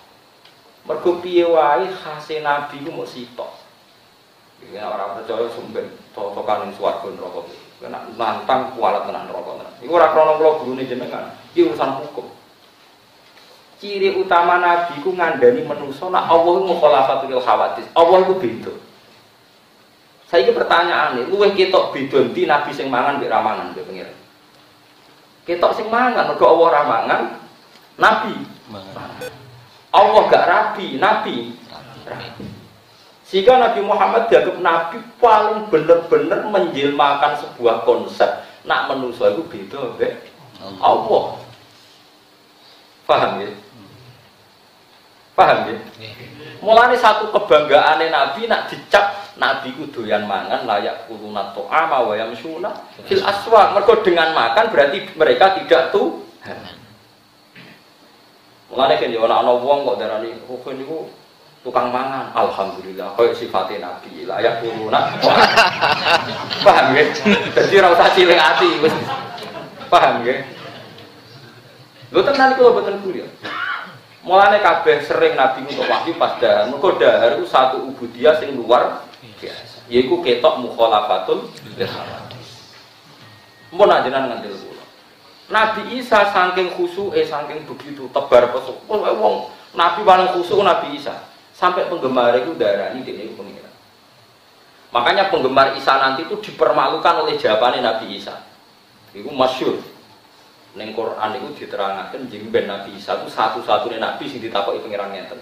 Mergo 0.85 1.21
piye 1.23 1.45
wae 1.47 1.87
khase 1.89 2.43
nabi 2.43 2.83
ku 2.83 2.91
mok 2.91 3.09
sitok. 3.09 3.64
Ya 4.71 4.87
ora 4.87 5.19
percaya 5.19 5.47
sumben 5.51 5.87
totokan 6.15 6.67
ning 6.67 6.71
swarga 6.75 7.07
neraka. 7.11 7.41
Kena 7.79 7.99
nantang 8.15 8.75
kualat 8.75 9.07
tenan 9.07 9.27
neraka 9.27 9.51
tenan. 9.59 9.73
Iku 9.83 9.91
ora 9.93 10.07
krana 10.11 10.39
kula 10.39 10.51
gurune 10.63 10.83
jenengan. 10.87 11.35
Iki 11.51 11.71
urusan 11.71 11.91
hukum. 12.01 12.27
Ciri 13.75 14.15
utama 14.15 14.57
nabi 14.57 15.03
ku 15.03 15.11
ngandani 15.11 15.67
manusa 15.67 16.07
nak 16.07 16.31
Allah 16.31 16.55
mukhalafatul 16.63 17.37
khawatis. 17.43 17.85
Allah 17.93 18.23
ku 18.23 18.39
beda. 18.39 18.73
Saya 20.25 20.49
pertanyaan 20.49 21.21
nih, 21.21 21.25
luweh 21.29 21.53
ketok 21.53 21.93
beda 21.93 22.33
di 22.33 22.49
nabi 22.49 22.73
sing 22.73 22.89
mangan 22.89 23.21
mbek 23.21 23.29
ramangan 23.29 23.77
mbek 23.77 23.85
pengiran. 23.85 24.17
Ketok 25.45 25.77
sing 25.77 25.87
mangan, 25.93 26.33
mergo 26.33 26.49
Allah 26.49 26.67
ramangan, 26.81 27.21
nabi. 28.01 28.33
Allah 29.93 30.21
gak 30.27 30.45
rabi, 30.49 30.87
nabi. 30.97 31.53
Sehingga 33.25 33.57
Nabi 33.57 33.81
Muhammad 33.81 34.29
dianggap 34.29 34.57
Nabi 34.61 34.97
paling 35.17 35.65
benar-benar 35.73 36.45
menjelmakan 36.45 37.33
sebuah 37.41 37.81
konsep. 37.81 38.29
Nak 38.69 38.93
manusia 38.93 39.33
itu 39.33 39.41
beda, 39.49 39.97
be. 39.97 40.13
Allah. 40.77 41.41
Paham 43.05 43.31
ya? 43.41 43.49
Paham 45.33 45.59
ya? 45.69 45.77
Mulane 46.61 46.97
satu 46.97 47.29
kebanggaan 47.33 48.01
Nabi 48.09 48.49
nak 48.49 48.69
dicap 48.69 49.25
Nabi 49.37 49.73
ku 49.75 49.85
doyan 49.91 50.25
mangan 50.25 50.65
layak 50.65 51.05
kuluna 51.05 51.53
to'ama 51.53 52.05
wa 52.05 52.13
yamsuna 52.17 52.71
fil 53.05 53.21
aswa. 53.21 53.73
Mergo 53.73 54.01
dengan 54.01 54.33
makan 54.33 54.73
berarti 54.73 55.13
mereka 55.17 55.59
tidak 55.61 55.93
tuh. 55.93 56.25
Mulane 58.69 58.97
kan 58.97 59.13
ya 59.13 59.21
ana 59.21 59.53
wong 59.53 59.85
kok 59.85 59.97
darani 60.01 60.33
kok 60.33 60.65
oh, 60.65 60.73
niku 60.73 60.97
tukang 61.65 61.89
mangan. 61.89 62.29
Alhamdulillah 62.37 63.17
koyo 63.17 63.33
sifate 63.33 63.81
Nabi 63.81 64.29
layak 64.29 64.61
kuluna. 64.61 65.17
Paham 66.65 66.93
ya? 66.93 67.03
Dadi 67.57 67.73
ora 67.81 67.89
usah 67.97 68.13
cilik 68.13 68.37
ati 68.37 68.69
wis. 68.85 68.93
Paham 69.89 70.21
ya? 70.21 70.45
Lho 72.13 72.21
tenan 72.21 72.53
iku 72.53 72.69
mboten 72.69 73.01
kuliah. 73.01 73.25
Mulane 74.21 74.61
kabeh 74.61 75.01
sering 75.01 75.33
Nabi 75.33 75.65
untuk 75.65 75.89
wahyu 75.89 76.13
pas 76.21 76.37
dahar. 76.37 76.69
Mergo 76.69 77.01
dahar 77.01 77.41
itu 77.41 77.49
satu 77.49 77.81
ubudiyah 77.89 78.37
sing 78.37 78.53
luar 78.53 79.01
biasa. 79.41 79.89
Yaiku 79.89 80.21
ketok 80.21 80.61
mukhalafatul 80.61 81.49
bil 81.49 81.89
Mun 83.75 83.91
ajenan 83.91 84.29
ngandel 84.31 84.53
kula. 84.53 84.85
Nabi 85.49 85.97
Isa 85.97 86.29
saking 86.29 86.73
khusuke 86.77 87.21
saking 87.25 87.65
begitu 87.67 88.05
tebar 88.13 88.53
pesuk. 88.53 88.77
Wong 88.87 89.49
Nabi 89.75 90.01
paling 90.05 90.29
khusuk 90.31 90.61
Nabi 90.61 90.95
Isa. 90.95 91.34
Sampai 91.55 91.87
penggemar 91.87 92.35
itu 92.35 92.51
darani 92.59 92.99
dia 93.07 93.15
itu 93.15 93.31
pengira. 93.39 93.71
Makanya 94.91 95.31
penggemar 95.31 95.71
Isa 95.79 95.95
nanti 95.95 96.27
itu 96.27 96.35
dipermalukan 96.43 97.23
oleh 97.23 97.39
jawabannya 97.39 97.79
Nabi 97.79 98.19
Isa. 98.19 98.43
Itu 99.15 99.31
masyur. 99.31 99.79
Neng 100.75 100.91
Quran 100.91 101.39
itu 101.39 101.63
diterangkan 101.63 102.27
jadi 102.27 102.45
ben 102.51 102.67
Nabi 102.67 102.99
Isa 102.99 103.15
itu 103.23 103.31
satu-satunya 103.31 104.03
Nabi 104.03 104.27
sing 104.27 104.43
ditakoki 104.43 104.83
pengiran 104.83 105.15
ngeten. 105.15 105.39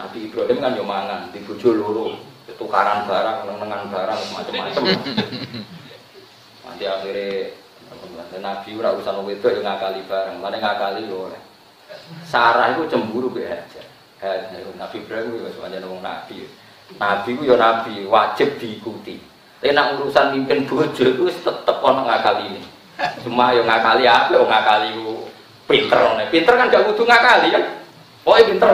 Nabi 0.00 0.32
Ibrahim 0.32 0.56
kan 0.64 0.72
yo 0.72 0.80
mangan 0.88 1.28
di 1.28 1.44
bojo 1.44 1.76
loro, 1.76 2.16
tukaran 2.56 3.04
barang, 3.04 3.44
nengan 3.60 3.92
barang 3.92 4.20
macam-macam. 4.32 4.82
Nanti 6.64 6.84
akhirnya 6.88 7.52
Nabi 8.40 8.68
ora 8.80 8.96
urusan 8.96 9.20
wedok 9.28 9.52
yo 9.52 9.60
ngakali 9.60 10.00
barang, 10.08 10.40
mana 10.40 10.56
ngakali 10.56 11.04
yo 11.04 11.28
Sarah 12.24 12.72
itu 12.72 12.88
cemburu 12.88 13.28
be 13.28 13.44
aja. 13.44 13.89
Nabi 14.20 14.96
Ibrahim 15.00 15.40
itu 15.40 15.48
semuanya 15.56 15.80
Nabi. 15.80 16.44
Nabi 17.00 17.30
itu 17.32 17.42
yo 17.48 17.56
Nabi 17.56 18.04
wajib 18.04 18.60
diikuti. 18.60 19.16
Tapi 19.60 19.76
nak 19.76 20.00
urusan 20.00 20.32
mimpin 20.36 20.64
bojo 20.64 21.04
itu 21.04 21.24
tetep 21.28 21.76
orang 21.84 22.08
ngakali 22.08 22.48
ini. 22.48 22.62
Cuma 23.24 23.52
yang 23.52 23.68
ngakali 23.68 24.04
apa, 24.08 24.32
yang 24.32 24.48
ngakali 24.48 24.88
ku 24.96 25.28
pinter. 25.68 26.00
Pinter 26.32 26.54
kan 26.56 26.72
gak 26.72 26.84
butuh 26.88 27.04
ngakali 27.04 27.48
kan. 27.52 27.64
Oh, 28.24 28.36
pinter. 28.36 28.72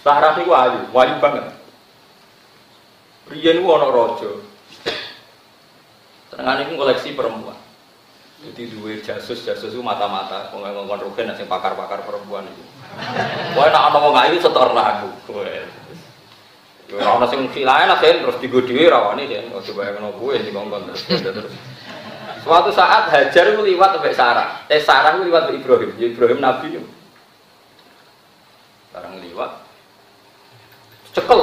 Sarah 0.00 0.32
niku 0.36 0.52
ayu, 0.56 0.80
ayu 0.88 1.14
banget. 1.20 1.44
Riyen 3.32 3.60
ku 3.64 3.68
ana 3.76 3.92
raja. 3.92 4.30
Senengane 6.32 6.68
iku 6.68 6.72
koleksi 6.80 7.16
perempuan. 7.16 7.56
Jadi 8.36 8.62
dua 8.76 9.00
jasus, 9.00 9.42
jasus 9.42 9.72
itu 9.72 9.80
mata-mata, 9.80 10.52
ngomong-ngomong 10.52 11.08
rugen, 11.08 11.32
sing 11.34 11.48
pakar-pakar 11.48 12.04
perempuan 12.04 12.44
itu. 12.44 12.64
Wah, 13.56 13.66
nak 13.72 13.92
ngomong 13.92 14.14
ayu 14.16 14.36
setor 14.40 14.72
lah 14.72 15.00
aku. 15.00 15.08
Ora 16.94 17.18
ana 17.18 17.26
sing 17.26 17.50
silae 17.50 17.84
lah 17.90 17.98
terus 17.98 18.38
digo 18.38 18.62
dhewe 18.62 18.86
rawane 18.86 19.26
den. 19.26 19.50
Ojo 19.50 19.74
bae 19.74 19.90
ngono 19.90 20.14
kuwe 20.22 20.38
dikongkon 20.38 20.86
terus. 20.86 21.02
terus. 21.18 21.52
Suatu 22.46 22.70
saat 22.70 23.10
Hajar 23.10 23.50
itu 23.50 23.62
liwat 23.66 23.98
sampai 23.98 24.14
Sarah. 24.14 24.48
Eh 24.70 24.78
Sarah 24.78 25.18
itu 25.18 25.26
liwat 25.26 25.50
Ibrahim. 25.50 25.90
Ya, 25.98 26.06
Ibrahim 26.14 26.38
Nabi. 26.38 26.78
Sekarang 28.86 29.18
liwat. 29.18 29.50
Cekel. 31.10 31.40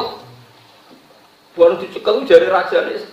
Bukan 1.54 1.78
dicekel 1.84 2.16
jari 2.24 2.48
raja 2.48 2.88
ini 2.88 3.04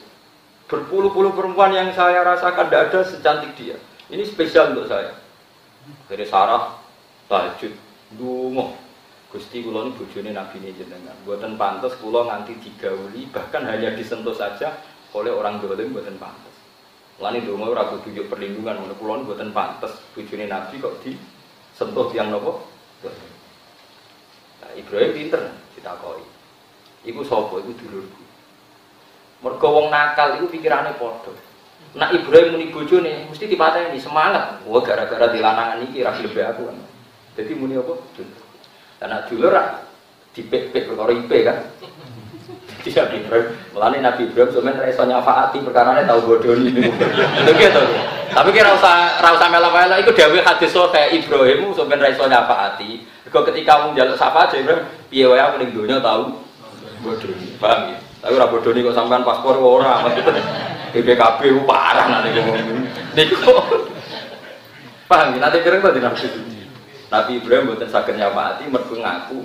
berpuluh-puluh 0.70 1.34
perempuan 1.34 1.74
yang 1.74 1.90
saya 1.92 2.22
rasakan 2.22 2.70
tidak 2.70 2.94
ada 2.94 3.00
secantik 3.04 3.52
dia. 3.58 3.76
Ini 4.06 4.22
spesial 4.22 4.70
untuk 4.70 4.86
saya. 4.86 5.18
Dari 6.06 6.22
Sarah, 6.24 6.78
tahajud, 7.26 7.74
dungo. 8.14 8.74
Gusti 9.30 9.62
kula 9.62 9.86
ini 9.94 10.34
Nabi 10.34 10.58
ini 10.58 10.74
jenengan. 10.74 11.14
Buatan 11.22 11.54
pantas 11.54 11.94
kula 12.02 12.26
nganti 12.26 12.58
digauli 12.58 13.30
bahkan 13.30 13.62
hanya 13.62 13.94
disentuh 13.94 14.34
saja 14.34 14.74
oleh 15.14 15.30
orang 15.30 15.62
dolim 15.62 15.94
buatan 15.94 16.18
pantas. 16.18 16.50
Lani 17.22 17.46
donga 17.46 17.70
ora 17.70 17.86
kudu 17.94 18.10
yo 18.10 18.26
perlindungan 18.26 18.82
ngono 18.82 18.94
kula 18.98 19.22
mboten 19.22 19.54
pantes 19.54 19.94
bojone 20.18 20.50
Nabi 20.50 20.82
kok 20.82 20.98
disentuh 21.06 22.10
tiang 22.10 22.34
nopo. 22.34 22.66
Nah, 24.60 24.70
Ibrahim 24.74 25.14
pinter 25.14 25.46
ditakoki. 25.78 26.26
Iku 27.06 27.22
sapa? 27.22 27.62
Iku 27.62 27.70
dulurku. 27.86 28.22
Mergo 29.46 29.68
wong 29.70 29.94
nakal 29.94 30.42
iku 30.42 30.50
pikirane 30.50 30.98
padha. 30.98 31.30
Nak 31.94 32.10
Ibrahim 32.18 32.58
muni 32.58 32.74
bojone 32.74 33.30
mesti 33.30 33.46
dipateni 33.46 34.02
semangat. 34.02 34.58
Wah 34.66 34.82
gara-gara 34.82 35.30
dilanangan 35.30 35.86
iki 35.86 36.02
ra 36.02 36.18
aku 36.18 36.66
kan. 36.66 36.89
Jadi 37.40 37.56
muni 37.56 37.80
apa? 37.80 37.96
Karena 39.00 39.24
dulu 39.24 39.48
rak 39.48 39.68
dipek-pek 40.36 40.92
perkara 40.92 41.12
IP 41.16 41.32
kan. 41.40 41.58
Tidak 42.84 43.06
Ibrahim. 43.16 43.48
Melani 43.72 43.98
Nabi 44.04 44.28
Ibrahim 44.28 44.52
sebenarnya 44.52 44.92
reso 44.92 45.04
nyafaati 45.08 45.58
perkara 45.64 46.04
tahu 46.04 46.20
bodoh 46.28 46.52
ini. 46.52 46.84
Itu 46.84 47.52
gitu. 47.56 47.82
Tapi 48.30 48.48
kira 48.52 48.76
usah 48.76 49.20
rasa 49.24 49.46
melo-melo. 49.48 49.96
Itu 50.00 50.12
dewi 50.12 50.44
hadis 50.44 50.72
so 50.72 50.92
kayak 50.92 51.16
Ibrahim 51.16 51.72
sebenarnya 51.72 52.12
reso 52.12 52.28
nyafaati. 52.28 53.08
Kau 53.32 53.46
ketika 53.46 53.86
mau 53.86 53.94
jaluk 53.96 54.18
syafaat 54.20 54.52
Ibrahim, 54.52 54.84
piye 55.06 55.24
wae 55.24 55.38
aku 55.40 55.64
ning 55.64 55.70
donya 55.72 55.96
tahu 56.04 56.36
bodoh. 57.00 57.32
Paham 57.56 57.96
ya? 57.96 57.98
Tapi 58.20 58.32
ora 58.36 58.52
bodoh 58.52 58.70
kok 58.72 58.96
sampean 58.96 59.24
paspor 59.24 59.56
ora. 59.56 60.04
Maksudnya 60.04 60.44
BPKB 60.92 61.40
parah 61.64 62.06
nanti 62.08 62.36
ngomong. 62.36 62.84
Niku. 63.16 63.54
Paham 65.08 65.36
ya? 65.36 65.38
Nanti 65.40 65.64
kira 65.64 65.80
kok 65.80 65.96
Nabi 65.96 66.28
Nabi 67.10 67.42
Ibrahim 67.42 67.74
buatan 67.74 67.90
sakit 67.90 68.14
nyafaati 68.14 68.70
mergo 68.70 68.94
ngaku 68.94 69.42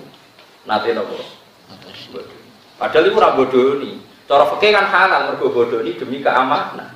nanti 0.69 0.93
nopo. 0.93 1.17
Padahal 2.77 3.09
itu 3.09 3.17
ora 3.17 3.33
bodoni. 3.33 3.91
Cara 4.29 4.45
fikih 4.53 4.69
kan 4.69 4.85
halal 4.85 5.21
mergo 5.33 5.49
bodoni 5.49 5.97
demi 5.97 6.21
keamanan. 6.21 6.93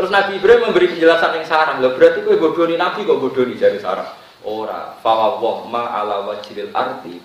Terus 0.00 0.08
Nabi 0.08 0.40
Ibrahim 0.40 0.72
memberi 0.72 0.96
penjelasan 0.96 1.36
yang 1.36 1.44
sarah. 1.44 1.76
Lah 1.76 1.92
berarti 1.92 2.24
kowe 2.24 2.32
bodoni 2.40 2.80
Nabi 2.80 3.04
kok 3.04 3.20
bodoni 3.20 3.52
dari 3.60 3.76
sarah. 3.76 4.16
Ora, 4.40 4.96
fawwah 5.04 5.68
ma 5.68 5.92
ala 5.92 6.24
wajhil 6.24 6.72
arti 6.72 7.20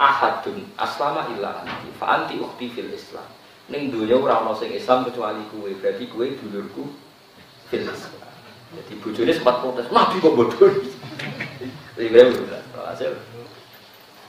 ahadun 0.00 0.64
aslama 0.80 1.28
illa 1.36 1.60
anti 1.60 1.92
fa 2.00 2.16
anti 2.16 2.40
ukhti 2.40 2.72
fil 2.72 2.88
Islam. 2.88 3.28
Ning 3.68 3.92
dunya 3.92 4.16
ora 4.16 4.40
ana 4.40 4.56
sing 4.56 4.72
Islam 4.72 5.04
kecuali 5.04 5.44
kowe. 5.52 5.68
Berarti 5.68 6.08
kowe 6.08 6.24
dulurku 6.24 6.88
fil 7.68 7.84
Islam. 7.84 8.24
Jadi 8.72 8.92
bojone 9.04 9.32
sempat 9.36 9.60
protes, 9.60 9.92
Nabi 9.92 10.16
kok 10.16 10.32
bodoni. 10.32 10.91
Ibrahim 11.96 12.48
hasil. 12.72 13.12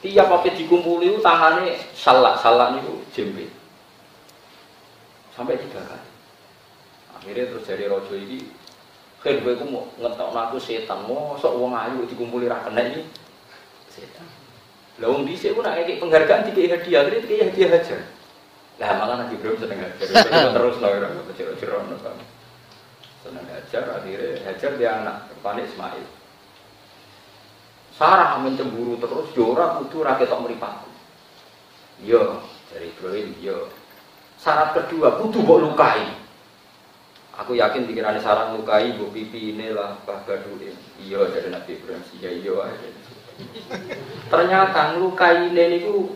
Tiap 0.03 0.27
apa 0.27 0.51
dikumpuli 0.51 1.15
itu 1.15 1.19
tangannya 1.23 1.79
salah, 1.95 2.35
salah 2.35 2.75
itu 2.75 2.99
jembe. 3.15 3.47
Sampai 5.31 5.55
tiga 5.55 5.79
kali. 5.79 6.11
Akhirnya 7.15 7.55
terus 7.55 7.63
dari 7.63 7.87
rojo 7.87 8.11
ini, 8.11 8.51
kan 9.23 9.39
gue 9.39 9.55
mau 9.63 9.87
ngetok 9.95 10.35
aku 10.35 10.59
setan, 10.59 11.07
mau 11.07 11.39
sok 11.39 11.55
uang 11.55 11.71
ayu 11.71 12.03
dikumpuli 12.03 12.51
rakyat 12.51 12.75
ini 12.75 13.07
setan. 13.87 14.27
Lalu 14.99 15.31
di 15.31 15.39
sini 15.39 15.55
nak 15.57 15.73
kayak 15.79 16.03
penghargaan 16.03 16.51
tiga 16.51 16.75
hadiah, 16.75 16.99
akhirnya 17.07 17.23
tiga 17.23 17.35
hadiah 17.47 17.69
aja. 17.79 17.97
Lah 18.83 18.91
malah 18.99 19.15
nanti 19.23 19.39
belum 19.39 19.55
seneng 19.55 19.79
hajar, 19.79 20.51
terus 20.51 20.75
lah 20.83 20.89
orang 20.99 21.13
cerita-cerita 21.31 21.95
seneng 23.23 23.45
hajar, 23.47 23.83
akhirnya 23.87 24.43
hajar 24.43 24.71
dia 24.75 24.89
anak, 24.99 25.31
panik 25.39 25.71
Ismail. 25.71 26.05
Sarah 28.03 28.35
mencemburu 28.43 28.99
terus, 28.99 29.31
jora 29.31 29.79
kudu 29.79 30.03
rakyat 30.03 30.27
tak 30.27 30.43
meripaku. 30.43 30.91
Yo, 32.03 32.43
dari 32.67 32.91
Ibrahim, 32.91 33.31
yo. 33.39 33.71
Syarat 34.35 34.75
kedua, 34.75 35.23
kudu 35.23 35.39
mbok 35.39 35.71
lukai. 35.71 36.03
Aku 37.39 37.55
yakin 37.55 37.87
pikirannya 37.87 38.19
Sarah 38.19 38.51
lukai, 38.51 38.91
bu 38.99 39.07
pipi 39.07 39.55
inilah 39.55 40.03
bah 40.03 40.19
gaduhin. 40.27 40.75
Iya 40.99 41.31
dari 41.31 41.47
Nabi 41.47 41.79
Ibrahim, 41.79 42.03
iya 42.19 42.29
iya 42.43 42.53
aja. 42.67 42.89
Ternyata 44.27 44.99
lukai 44.99 45.47
ini 45.47 45.79
itu 45.79 46.11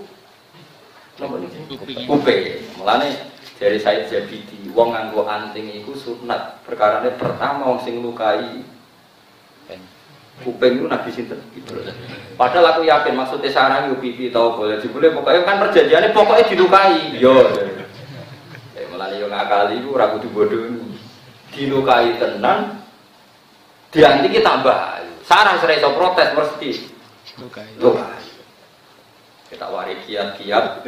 Kupe. 2.04 2.68
Mulane 2.76 3.32
dari 3.56 3.80
saya 3.80 4.04
jadi 4.12 4.38
di 4.44 4.68
wong 4.76 4.92
nganggo 4.92 5.24
anting 5.24 5.72
itu 5.72 5.96
sunat. 5.96 6.68
Perkara 6.68 7.00
ini 7.08 7.16
pertama 7.16 7.72
wong 7.72 7.80
sing 7.80 8.04
lukai 8.04 8.76
kuping 10.46 10.82
itu 10.82 10.86
nabi 10.86 11.10
sinten 11.10 11.40
padahal 12.38 12.78
aku 12.78 12.82
yakin 12.86 13.18
maksudnya 13.18 13.50
sarang 13.50 13.90
yo 13.90 13.98
pipi 13.98 14.30
tau 14.30 14.54
boleh 14.54 14.78
boleh 14.78 15.10
pokoknya 15.14 15.42
kan 15.46 15.58
perjanjiannya 15.66 16.14
pokoknya 16.14 16.50
dilukai 16.50 17.18
yo 17.18 17.48
ya 18.78 18.86
malah 18.94 19.10
yo 19.18 19.26
ngakali 19.30 19.82
itu 19.82 19.90
ragu 19.98 20.18
dibodoh 20.22 20.62
dilukai 21.54 22.22
tenan 22.22 22.86
dianti 23.90 24.28
kita 24.30 24.46
tambah 24.46 25.02
sarang 25.26 25.58
serai 25.58 25.82
protes 25.82 26.30
mesti 26.38 26.70
lukai 27.82 28.28
kita 29.48 29.64
wari 29.72 29.96
kiat-kiat. 30.04 30.84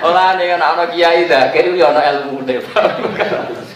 Olah 0.00 0.32
nih 0.40 0.56
kan 0.56 0.64
anak 0.64 0.96
kiai 0.96 1.28
dah, 1.28 1.52
kiri 1.52 1.76
ono 1.76 2.00
ilmu 2.00 2.40
deh. 2.48 2.56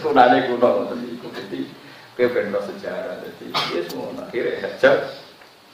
Kunane 0.01 0.49
kuno 0.49 0.89
jadi 0.89 1.69
kebenar 2.17 2.65
sejarah. 2.65 3.21
Dia 3.49 3.81
semua 3.89 4.13
akhirnya 4.21 4.61
hajat 4.61 4.97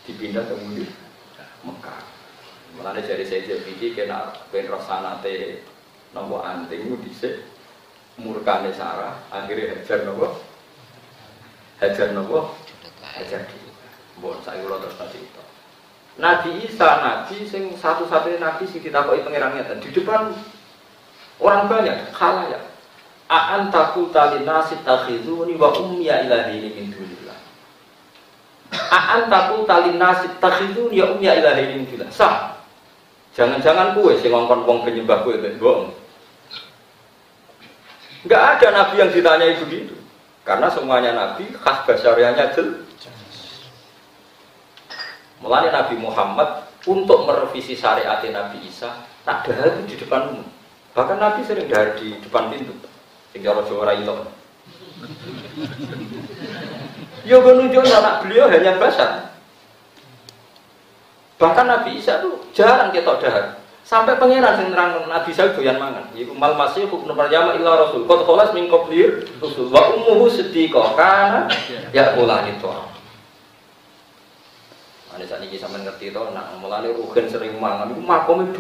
dipindah 0.08 0.44
ke 0.48 0.56
Mekah. 1.66 2.02
Mulane 2.76 3.02
dari 3.04 3.24
saya 3.24 3.44
jadi 3.48 3.88
kena 3.96 4.36
ben 4.52 4.68
rosanate 4.68 5.64
nopo 6.12 6.44
anting 6.44 6.88
itu 6.88 6.96
dhisik. 7.08 7.36
Murkane 8.16 8.72
Sarah 8.72 9.20
akhirnya 9.28 9.76
hajar 9.76 10.08
nopo? 10.08 10.40
Hajar 11.84 12.16
nopo? 12.16 12.56
Hajar 13.04 13.44
di 13.48 13.60
bon 14.24 14.40
saya 14.44 14.64
kula 14.64 14.80
terus 14.80 14.96
tadi 14.96 15.20
itu. 15.20 15.44
Nabi 16.16 16.64
Isa, 16.64 17.04
Nabi 17.04 17.44
sing 17.44 17.76
satu-satunya 17.76 18.40
Nabi 18.40 18.64
sing 18.64 18.80
ditakoki 18.80 19.28
pangerannya 19.28 19.68
dan 19.68 19.84
di 19.84 19.92
depan 19.92 20.32
orang 21.44 21.68
banyak, 21.68 22.16
ya. 22.16 22.60
Aan 23.28 23.68
takul 23.74 24.14
tali 24.16 24.48
nasi 24.48 24.80
takhiduni 24.86 25.60
wa 25.60 25.76
umya 25.76 26.24
ilahi 26.24 26.72
min 26.72 26.94
dunillah. 26.94 27.05
Aan 28.92 29.32
takul 29.32 29.66
tali 29.66 29.96
nasi 29.96 30.28
takhiduni 30.38 31.02
wa 31.02 31.08
umya 31.18 31.38
ilahi 31.40 31.64
min 31.74 31.86
dunillah. 31.88 32.10
Sah. 32.12 32.56
Jangan-jangan 33.36 33.98
kue 34.00 34.16
sing 34.20 34.32
ngongkon 34.32 34.64
wong 34.64 34.88
penyembah 34.88 35.26
kue 35.28 35.36
bohong. 35.60 35.92
Enggak 38.26 38.42
ada 38.58 38.68
nabi 38.72 38.96
yang 38.98 39.12
ditanyai 39.12 39.60
begitu. 39.60 39.96
Karena 40.46 40.72
semuanya 40.72 41.12
nabi 41.14 41.50
khas 41.52 41.84
basyariahnya 41.84 42.54
jelas 42.54 42.86
Mulanya 45.44 45.84
Nabi 45.84 46.00
Muhammad 46.00 46.64
untuk 46.90 47.28
merevisi 47.28 47.76
syariat 47.76 48.24
Nabi 48.24 48.66
Isa 48.66 49.04
tak 49.22 49.46
dahar 49.46 49.78
di 49.84 49.94
depan 49.94 50.32
umum. 50.32 50.48
Bahkan 50.96 51.18
Nabi 51.22 51.44
sering 51.44 51.68
dahar 51.68 51.94
di 52.00 52.18
depan 52.24 52.50
pintu. 52.50 52.74
Sehingga 53.30 53.54
orang 53.54 54.00
itu. 54.00 54.16
Ya 57.26 57.42
menunjukkan 57.42 57.90
anak 57.90 58.16
beliau 58.22 58.46
hanya 58.54 58.78
basah. 58.78 59.34
Bahkan 61.42 61.66
Nabi 61.68 61.98
Isa 61.98 62.22
itu 62.22 62.38
jarang 62.54 62.94
kita 62.94 63.18
dahar. 63.18 63.60
Sampai 63.86 64.18
pangeran 64.18 64.58
sing 64.62 64.70
nerang 64.70 65.10
Nabi 65.10 65.34
Isa 65.34 65.50
doyan 65.54 65.82
mangan. 65.82 66.10
Iku 66.14 66.38
mal 66.38 66.54
masih 66.54 66.86
hukum 66.86 67.18
perjama 67.18 67.58
illa 67.58 67.82
rasul. 67.82 68.06
Qad 68.06 68.30
khalas 68.30 68.54
min 68.54 68.70
qablir 68.70 69.26
rasul 69.42 69.74
wa 69.74 69.94
ummuhu 69.98 70.30
siddiqah 70.30 70.94
kana 70.94 71.50
ya 71.90 72.14
itu. 72.14 72.70
Ane 75.16 75.24
saat 75.24 75.48
ini 75.48 75.56
sampai 75.56 75.80
ngerti 75.80 76.12
toh, 76.12 76.28
nak 76.36 76.60
mulai 76.60 76.92
rugen 76.92 77.32
sering 77.32 77.56
mangan, 77.56 77.88
itu 77.88 78.04
makomnya. 78.04 78.52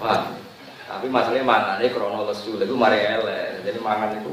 Wah, 0.00 0.32
tapi 0.88 1.06
masalahnya 1.12 1.44
mangan 1.44 1.76
ini 1.84 1.92
krono 1.92 2.24
lesu, 2.24 2.56
itu 2.56 2.72
mari 2.72 3.04
elek. 3.04 3.68
Jadi 3.68 3.78
mangan 3.84 4.16
itu 4.16 4.32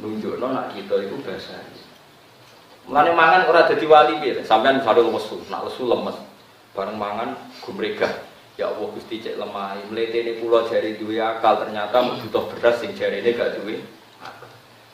nunjuk 0.00 0.36
no, 0.36 0.52
nak 0.52 0.72
kita 0.76 0.94
itu 1.04 1.16
biasa. 1.20 1.56
Mulai 2.86 3.12
mangan 3.18 3.50
orang 3.50 3.66
jadi 3.66 3.84
wali 3.90 4.14
gitu, 4.22 4.40
sampean 4.46 4.78
misalnya 4.78 5.10
lesu, 5.10 5.42
nak 5.50 5.66
lesu 5.66 5.90
lemes, 5.90 6.16
bareng 6.76 6.94
mangan 6.94 7.34
gumregah. 7.64 8.12
Ya 8.56 8.72
Allah 8.72 8.88
Gusti 8.88 9.20
cek 9.20 9.36
lemah, 9.36 9.76
ini 9.84 10.40
pulau 10.40 10.64
jari 10.64 10.96
dua 10.96 11.36
akal 11.36 11.60
ternyata 11.60 12.00
butuh 12.24 12.48
beras 12.56 12.80
sing 12.80 12.96
ini 12.96 13.36
gak 13.36 13.60
duwe 13.60 13.84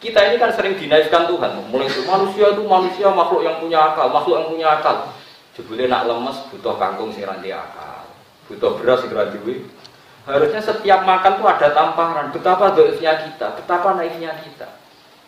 kita 0.02 0.18
ini 0.18 0.36
kan 0.42 0.50
sering 0.50 0.74
dinaifkan 0.74 1.30
Tuhan. 1.30 1.62
Mulai 1.70 1.86
itu 1.86 2.02
manusia 2.02 2.50
itu 2.50 2.66
manusia 2.66 3.06
makhluk 3.14 3.46
yang 3.46 3.62
punya 3.62 3.94
akal, 3.94 4.10
makhluk 4.10 4.34
yang 4.42 4.48
punya 4.50 4.68
akal. 4.82 5.14
Jebule 5.54 5.86
nak 5.86 6.10
lemes 6.10 6.42
butuh 6.50 6.74
kangkung 6.74 7.14
sing 7.14 7.22
ranti 7.22 7.54
akal, 7.54 8.02
butuh 8.50 8.82
beras 8.82 9.06
sing 9.06 9.14
ranti 9.14 9.38
Harusnya 10.26 10.58
setiap 10.58 11.06
makan 11.06 11.38
tuh 11.38 11.46
ada 11.46 11.70
tamparan. 11.70 12.34
Betapa 12.34 12.74
doifnya 12.74 13.14
kita, 13.30 13.54
betapa 13.62 13.94
naifnya 13.94 14.34
kita. 14.42 14.81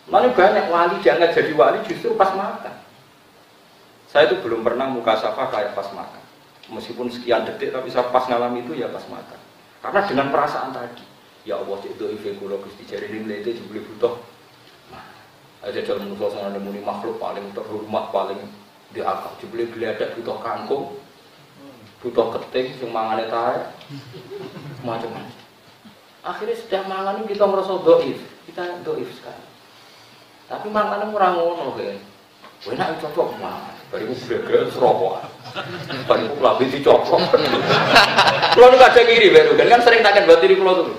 Mana 0.05 0.33
banyak 0.33 0.69
wali 0.69 0.97
jangan 1.01 1.33
jadi 1.33 1.53
wali 1.57 1.81
justru 1.89 2.13
pas 2.17 2.33
makan. 2.37 2.75
Saya 4.09 4.31
itu 4.31 4.39
belum 4.45 4.63
pernah 4.63 4.87
muka 4.89 5.17
sapa 5.17 5.49
kayak 5.49 5.73
pas 5.73 5.89
makan. 5.91 6.23
Meskipun 6.73 7.09
sekian 7.13 7.45
detik 7.45 7.73
tapi 7.73 7.89
saya 7.89 8.09
pas 8.13 8.25
ngalami 8.29 8.65
itu 8.65 8.77
ya 8.77 8.93
pas 8.93 9.05
makan. 9.09 9.41
Karena 9.85 10.01
dengan 10.09 10.27
perasaan 10.33 10.73
tadi, 10.73 11.05
ya 11.45 11.61
Allah 11.61 11.77
cek 11.77 12.01
doife 12.01 12.41
kula 12.41 12.57
Gusti 12.57 12.89
jari 12.89 13.13
ini 13.13 13.45
itu 13.45 13.61
jebule 13.61 13.85
butuh 13.85 14.17
aja 15.65 15.81
dalam 15.81 16.13
suasana 16.17 16.61
muni 16.61 16.81
makhluk 16.85 17.17
paling 17.17 17.53
terhormat 17.57 18.13
paling 18.13 18.41
di 18.93 19.01
akal 19.01 19.33
jebule 19.41 19.69
geledak 19.73 20.13
butuh 20.17 20.37
kangkung 20.45 21.01
butuh 22.05 22.37
keting 22.37 22.77
sing 22.77 22.93
mangane 22.93 23.29
tae 23.33 23.65
macam-macam 24.85 25.41
akhirnya 26.21 26.57
setiap 26.57 26.85
mangan 26.85 27.25
kita 27.25 27.45
merasa 27.49 27.81
doif 27.81 28.21
kita 28.45 28.85
doif 28.85 29.09
sekali 29.17 29.45
tapi 30.55 30.71
mangan 30.71 31.11
orang 31.11 31.35
ngono 31.35 31.75
kan 31.75 31.99
enak 32.71 33.03
cocok 33.03 33.29
mangan 33.43 33.75
bariku 33.91 34.15
gede 34.15 34.71
serokok 34.71 35.27
bariku 36.07 36.39
lebih 36.39 36.67
dicocok 36.79 37.21
kalau 38.55 38.71
nu 38.71 38.77
kadang 38.79 39.07
ngiri 39.11 39.35
baru 39.35 39.59
kan 39.59 39.83
sering 39.83 40.07
takkan 40.07 40.31
buat 40.31 40.39
diri 40.39 40.55
kalau 40.55 40.87
tuh 40.87 40.97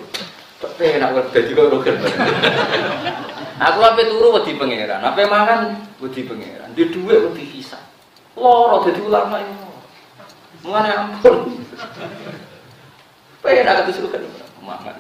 tapi 0.60 1.00
enak 1.00 1.32
jadi 1.32 1.52
kok 1.56 1.72
rogen 1.72 1.96
Aku 3.56 3.80
apa 3.80 4.04
turu 4.04 4.36
wedi 4.36 4.60
pangeran, 4.60 5.00
apa 5.00 5.24
mangan 5.32 5.80
wedi 6.04 6.28
pangeran. 6.28 6.76
Di 6.76 6.92
dhuwit 6.92 7.32
wedi 7.32 7.44
hisab. 7.56 7.80
Loro 8.36 8.84
dadi 8.84 9.00
ulama 9.00 9.40
itu. 9.40 9.72
Mengane 10.68 10.92
ampun. 10.92 11.56
Pengen 13.40 13.72
aku 13.72 13.82
disuruh 13.88 14.12
kan 14.12 14.28
mangan. 14.60 14.96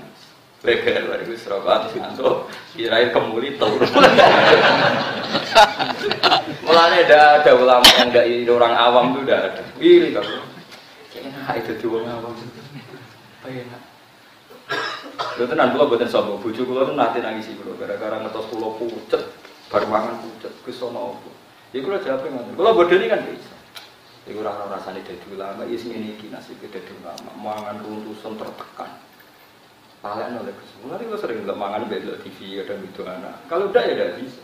Leger 0.65 1.05
dari 1.05 1.23
gue 1.29 1.37
serobat 1.37 1.93
ngantuk, 1.93 2.49
kirain 2.73 3.13
kemuli 3.13 3.53
turu. 3.55 3.85
Mulanya 6.65 6.97
ada 7.05 7.19
ada 7.39 7.51
ulama 7.53 7.85
yang 8.01 8.09
gak 8.09 8.25
ini 8.25 8.49
orang 8.49 8.73
awam 8.73 9.13
tuh 9.13 9.21
udah 9.23 9.39
ada. 9.45 9.63
Iri 9.77 10.09
kamu. 10.09 10.41
Enak 11.21 11.53
itu 11.61 11.71
tuh 11.77 12.01
orang 12.01 12.17
awam. 12.17 12.33
Enak. 13.45 13.81
Lho 15.37 15.45
tenan 15.45 15.77
kula 15.77 15.85
mboten 15.85 16.09
sombong, 16.09 16.41
bojo 16.41 16.61
kula 16.65 16.89
tuh 16.89 16.97
nanti 16.97 17.21
nangis 17.21 17.45
kula 17.53 17.77
gara-gara 17.77 18.17
ngetos 18.25 18.49
kula 18.49 18.73
pucet, 18.81 19.21
bar 19.69 19.85
mangan 19.85 20.17
pucet, 20.25 20.49
Gus 20.65 20.81
ono 20.81 21.13
apa? 21.13 21.29
Ya 21.69 21.85
kula 21.85 22.01
jawab 22.01 22.25
ngoten. 22.25 22.57
Kula 22.57 22.73
bodoni 22.73 23.05
kan 23.05 23.21
bisa. 23.29 23.53
Iku 24.25 24.41
ora 24.41 24.57
rasane 24.65 25.05
dadi 25.05 25.21
ulama, 25.29 25.69
ya 25.69 25.77
sing 25.77 25.93
ngene 25.93 26.17
iki 26.17 26.33
nasibe 26.33 26.65
dadi 26.65 26.89
ulama, 26.97 27.29
mangan 27.37 27.77
runtusan 27.85 28.33
tertekan. 28.33 29.04
Paling 30.05 30.37
oleh 30.37 30.53
Gus. 30.53 30.71
Mulane 30.85 31.01
kula 31.09 31.17
sering 31.17 31.41
ndelok 31.41 31.57
mangan 31.57 31.89
belok 31.89 32.21
TV 32.21 32.61
ada 32.61 32.77
itu 32.77 33.01
anak. 33.01 33.41
Kalau 33.49 33.73
udah 33.73 33.81
ya 33.81 33.93
udah 33.97 34.09
bisa. 34.21 34.43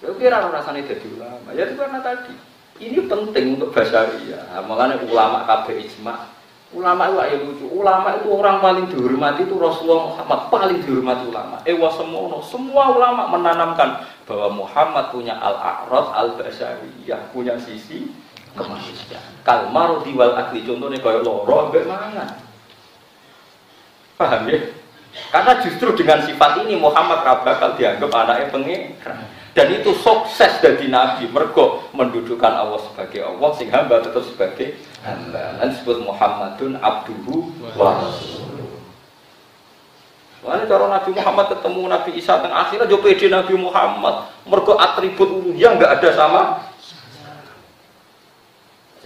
Ya 0.00 0.08
kira 0.16 0.48
ora 0.48 0.64
rasane 0.64 0.80
dadi 0.88 1.12
ulama. 1.12 1.52
Ya 1.52 1.68
itu 1.68 1.76
karena 1.76 2.00
tadi. 2.00 2.32
Ini 2.80 3.04
penting 3.04 3.60
untuk 3.60 3.76
basaria. 3.76 4.40
Makanya 4.64 5.04
ulama 5.04 5.44
kabeh 5.44 5.84
ijma 5.84 6.32
Ulama 6.74 7.06
itu 7.06 7.16
ayo 7.22 7.36
lucu. 7.46 7.66
Ulama 7.70 8.18
itu 8.18 8.26
orang 8.32 8.58
paling 8.58 8.86
dihormati 8.90 9.46
itu 9.46 9.54
Rasulullah 9.54 10.10
Muhammad 10.10 10.40
paling 10.50 10.78
dihormati 10.82 11.24
ulama. 11.30 11.56
Ewa 11.62 11.88
semua 11.94 12.42
semua 12.42 12.84
ulama 12.90 13.22
menanamkan 13.30 14.02
bahwa 14.26 14.66
Muhammad 14.66 15.14
punya 15.14 15.38
al-a'rad 15.38 16.06
al-basariyah, 16.10 17.30
punya 17.30 17.54
sisi 17.62 18.10
kemanusiaan. 18.58 19.46
Kalmar 19.46 20.02
diwal 20.02 20.34
akli 20.34 20.66
contohnya 20.66 20.98
kayak 20.98 21.22
loro 21.22 21.70
mangan. 21.70 22.45
Paham 24.16 24.48
ya? 24.48 24.60
Karena 25.32 25.52
justru 25.64 25.92
dengan 25.96 26.24
sifat 26.24 26.64
ini 26.64 26.76
Muhammad 26.76 27.24
bakal 27.24 27.76
dianggap 27.76 28.10
anaknya 28.12 28.46
pengiran. 28.52 29.18
Dan 29.56 29.72
itu 29.72 29.96
sukses 29.96 30.60
dari 30.60 30.92
Nabi. 30.92 31.32
Mergo 31.32 31.88
mendudukkan 31.96 32.52
Allah 32.52 32.76
sebagai 32.84 33.24
Allah, 33.24 33.48
sing 33.56 33.72
hamba 33.72 34.04
tetap 34.04 34.20
sebagai 34.28 34.76
hamba. 35.00 35.56
Dan 35.56 35.72
disebut 35.72 36.04
Muhammadun 36.04 36.76
abduhu 36.76 37.56
wa 37.72 37.96
Mana 40.46 40.62
cara 40.62 40.86
Nabi 40.86 41.10
Muhammad 41.10 41.46
ketemu 41.58 41.80
Nabi 41.90 42.10
Isa 42.22 42.38
dan 42.38 42.54
akhirnya 42.54 42.86
jauh 42.86 43.02
pede 43.02 43.26
Nabi 43.26 43.58
Muhammad. 43.58 44.30
Mergo 44.46 44.78
atribut 44.78 45.26
uluhiyah 45.26 45.74
nggak 45.74 45.92
ada 45.98 46.08
sama 46.14 46.65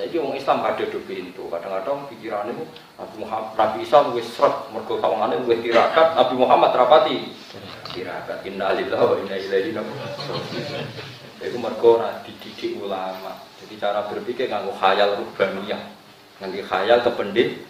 jadi 0.01 0.17
orang 0.17 0.41
Islam 0.41 0.65
ada 0.65 0.85
do 0.89 1.01
itu. 1.05 1.43
Kadang-kadang 1.53 2.09
pikiran 2.09 2.49
itu 2.49 2.65
Nabi 2.97 3.17
Muhammad, 3.21 3.53
Nabi 3.53 3.77
Isa 3.85 4.01
lebih 4.09 4.25
seret, 4.25 4.57
mereka 4.73 4.97
kawangannya 4.97 5.45
lebih 5.45 5.61
tirakat, 5.61 6.17
Nabi 6.17 6.35
Muhammad 6.41 6.73
rapati 6.73 7.17
tirakat. 7.93 8.41
Innalillahi 8.49 9.05
wa 9.05 9.17
inna 9.21 9.37
ilaihi 9.37 9.77
Itu 11.45 11.57
mereka 11.61 12.21
dididik 12.25 12.81
ulama. 12.81 13.37
Jadi 13.61 13.75
cara 13.77 14.09
berpikir 14.09 14.49
nganggo 14.49 14.73
khayal 14.81 15.21
rubaniyah, 15.21 15.83
nanti 16.41 16.65
khayal 16.65 17.05
kependit. 17.05 17.61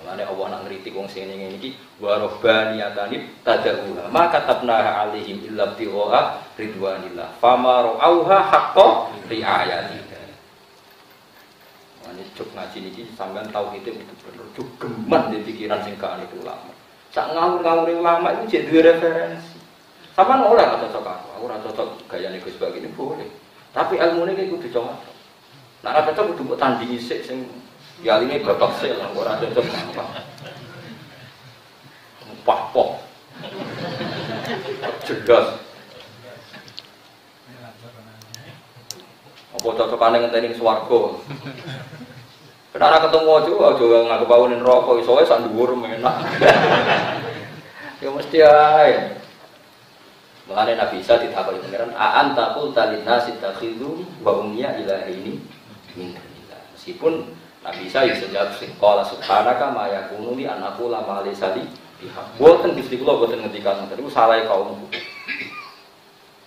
Mulane 0.00 0.24
Allah 0.24 0.46
nak 0.48 0.60
ngritik 0.64 0.96
wong 0.96 1.12
sing 1.12 1.28
ngene 1.28 1.60
iki 1.60 1.76
wa 2.00 2.16
rabbaniyatani 2.16 3.44
tad'uha 3.44 4.08
ma 4.08 4.32
katabna 4.32 5.04
alaihim 5.04 5.44
illa 5.44 5.76
tigha 5.76 6.40
ridwanillah 6.56 7.36
fama 7.36 7.84
ra'auha 7.84 8.38
haqqa 8.48 9.12
riayati 9.28 10.09
cuk 12.36 12.48
ngaji 12.52 12.78
ini 12.92 13.02
sampean 13.16 13.48
tahu 13.52 13.74
itu 13.76 13.92
bener 13.92 14.46
cuk 14.56 14.68
geman 14.80 15.32
di 15.32 15.42
pikiran 15.44 15.80
sing 15.84 15.96
itu 15.96 16.36
ulama. 16.40 16.72
Sak 17.10 17.34
ngawur-ngawur 17.34 17.90
ulama 17.90 18.28
itu 18.38 18.58
jadi 18.58 18.94
referensi. 18.94 19.58
Sama 20.14 20.42
oleh 20.46 20.62
atau 20.62 20.86
cocok 20.86 21.06
aku, 21.06 21.28
aku 21.38 21.44
rasa 21.48 21.62
cocok 21.70 21.88
gaya 22.10 22.28
Gus 22.38 22.54
ini 22.76 22.88
boleh. 22.94 23.30
Tapi 23.70 23.98
ilmu 23.98 24.26
ini 24.28 24.50
kudu 24.52 24.68
coba. 24.70 24.98
Nah, 25.80 25.90
rasa 25.96 26.12
cocok 26.12 26.34
kudu 26.34 26.54
buat 26.54 26.60
tandingi 26.60 26.98
sih, 27.00 27.24
sing 27.24 27.46
ya 28.04 28.20
ini 28.22 28.42
bapak 28.42 28.78
aku 28.84 29.18
rasa 29.24 29.46
cocok 29.48 29.64
apa. 29.64 30.04
Pah 32.44 32.60
Jelas. 35.06 35.46
Apa 39.56 39.68
cocok 39.76 40.04
aneh 40.04 40.18
ngenteni 40.22 40.54
swarga. 40.54 41.00
Kenapa 42.70 43.10
ketemu 43.10 43.30
aja, 43.34 43.50
aja 43.50 43.84
ngaku 44.06 44.24
bangunin 44.30 44.62
rokok, 44.62 45.02
soalnya 45.02 45.26
sak 45.26 45.42
dhuwur 45.42 45.74
enak. 45.74 46.16
ya 48.02 48.08
mesti 48.14 48.38
ae. 48.46 49.18
Mengenai 50.46 50.78
Nabi 50.78 51.02
Isa 51.02 51.18
ditakoni 51.18 51.62
pangeran, 51.66 51.90
"Aan 51.98 52.38
taqul 52.38 52.70
talin 52.70 53.02
nasi 53.02 53.34
takhidhu 53.42 54.02
wa 54.22 54.38
ummiya 54.38 54.78
ini 55.10 55.42
min 55.98 56.14
Meskipun 56.74 57.34
Nabi 57.66 57.90
Isa 57.90 58.06
ya 58.06 58.14
sejak 58.14 58.54
sekolah 58.54 59.02
subhanaka 59.02 59.74
ma 59.74 59.90
yakunu 59.90 60.38
li 60.38 60.46
an 60.46 60.62
aqula 60.62 61.02
ma 61.02 61.26
laysa 61.26 61.54
li. 61.58 61.66
Boten 62.38 62.78
Gusti 62.78 62.96
kula 63.02 63.18
boten 63.18 63.42
ngendikan 63.42 63.82
ngoten 63.82 64.06
salah 64.10 64.38
kaum. 64.46 64.86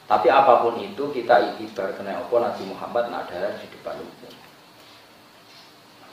Tapi 0.07 0.27
apa 0.27 0.63
pun 0.63 0.79
itu 0.79 1.03
kita 1.11 1.59
ibar 1.59 1.95
kena 1.95 2.19
apa 2.19 2.35
Nabi 2.35 2.63
Muhammad 2.67 3.11
ada 3.11 3.55
di 3.59 3.67
depan 3.71 3.99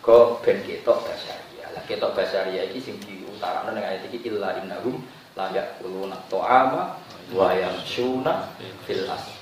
ke 0.01 0.19
ben 0.41 0.59
ketok 0.65 0.99
basaria 1.05 1.67
lah 1.73 1.83
ketok 1.85 2.17
basaria 2.17 2.65
iki 2.69 2.81
sing 2.81 2.97
diutarakno 3.05 3.77
ning 3.77 3.85
ayat 3.85 4.05
iki 4.09 4.25
illa 4.29 4.57
innahum 4.61 5.01
la 5.37 5.53
yaquluna 5.53 6.17
ta'ama 6.27 6.97
wa 7.31 7.49
yamshuna 7.55 8.51
fil 8.85 9.05
aswaq 9.07 9.41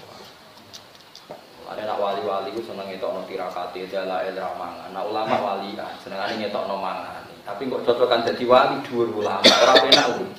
ada 1.69 1.85
nak 1.85 2.01
wali-wali 2.01 2.49
itu 2.49 2.65
seneng 2.65 2.89
ngetokno 2.89 3.29
tirakati 3.29 3.85
jala 3.93 4.25
elra 4.25 4.57
mangan. 4.57 4.89
Nak 4.89 5.05
ulama 5.05 5.37
wali 5.37 5.77
kan 5.77 5.93
senengane 6.01 6.41
ngetokno 6.41 6.81
mangan. 6.81 7.29
Tapi 7.45 7.69
kok 7.69 7.85
cocokan 7.85 8.25
jadi 8.25 8.45
wali 8.49 8.77
dhuwur 8.89 9.13
ulama 9.13 9.45
ora 9.45 9.75
penak 9.77 10.07
u. 10.17 10.33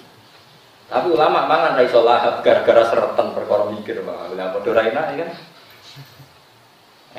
Tapi 0.89 1.07
ulama 1.13 1.45
mangan 1.45 1.77
ra 1.77 1.85
iso 1.85 2.01
lahap 2.01 2.41
gara-gara 2.41 2.81
seretan 2.89 3.37
perkara 3.37 3.69
mikir 3.69 4.01
wae. 4.01 4.33
Lah 4.33 4.57
padha 4.57 4.81
enak 4.81 5.05
ya 5.13 5.15
kan. 5.21 5.29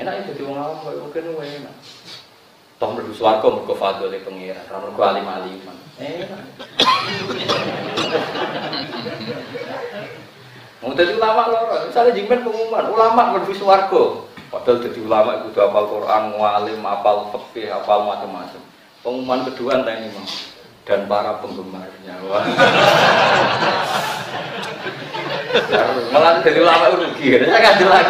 Enak 0.03 0.13
itu 0.27 0.31
di 0.39 0.43
wong 0.43 0.59
awam 0.59 1.07
mungkin 1.07 1.31
enak. 1.31 1.75
Toh 2.81 2.97
merdu 2.97 3.13
swarga 3.13 3.45
mergo 3.45 3.77
fadhole 3.77 4.17
pengiran, 4.25 4.65
ora 4.73 4.81
mergo 4.81 5.01
alim-aliman. 5.05 5.77
Eh. 6.01 6.25
Mau 10.81 10.97
jadi 10.97 11.13
ulama 11.13 11.45
loro, 11.45 11.85
misalnya 11.85 12.17
jingmen 12.17 12.41
pengumuman, 12.41 12.89
ulama 12.89 13.37
merdu 13.37 13.53
swarga. 13.53 14.25
Padahal 14.49 14.81
jadi 14.81 14.97
ulama 14.97 15.45
itu 15.45 15.61
hafal 15.61 15.93
Quran, 15.93 16.41
ngalim, 16.41 16.81
hafal 16.81 17.29
fikih, 17.29 17.69
hafal 17.69 18.01
macam-macam. 18.01 18.57
Pengumuman 19.05 19.45
kedua 19.45 19.77
entah 19.77 20.01
ini 20.01 20.09
mau 20.17 20.25
dan 20.81 21.05
para 21.05 21.37
penggemarnya. 21.37 22.17
Wah. 22.25 22.49
Malah 26.17 26.41
jadi 26.41 26.65
ulama 26.65 26.97
rugi, 26.97 27.45
saya 27.45 27.61
kan 27.61 27.77
jelas 27.77 28.09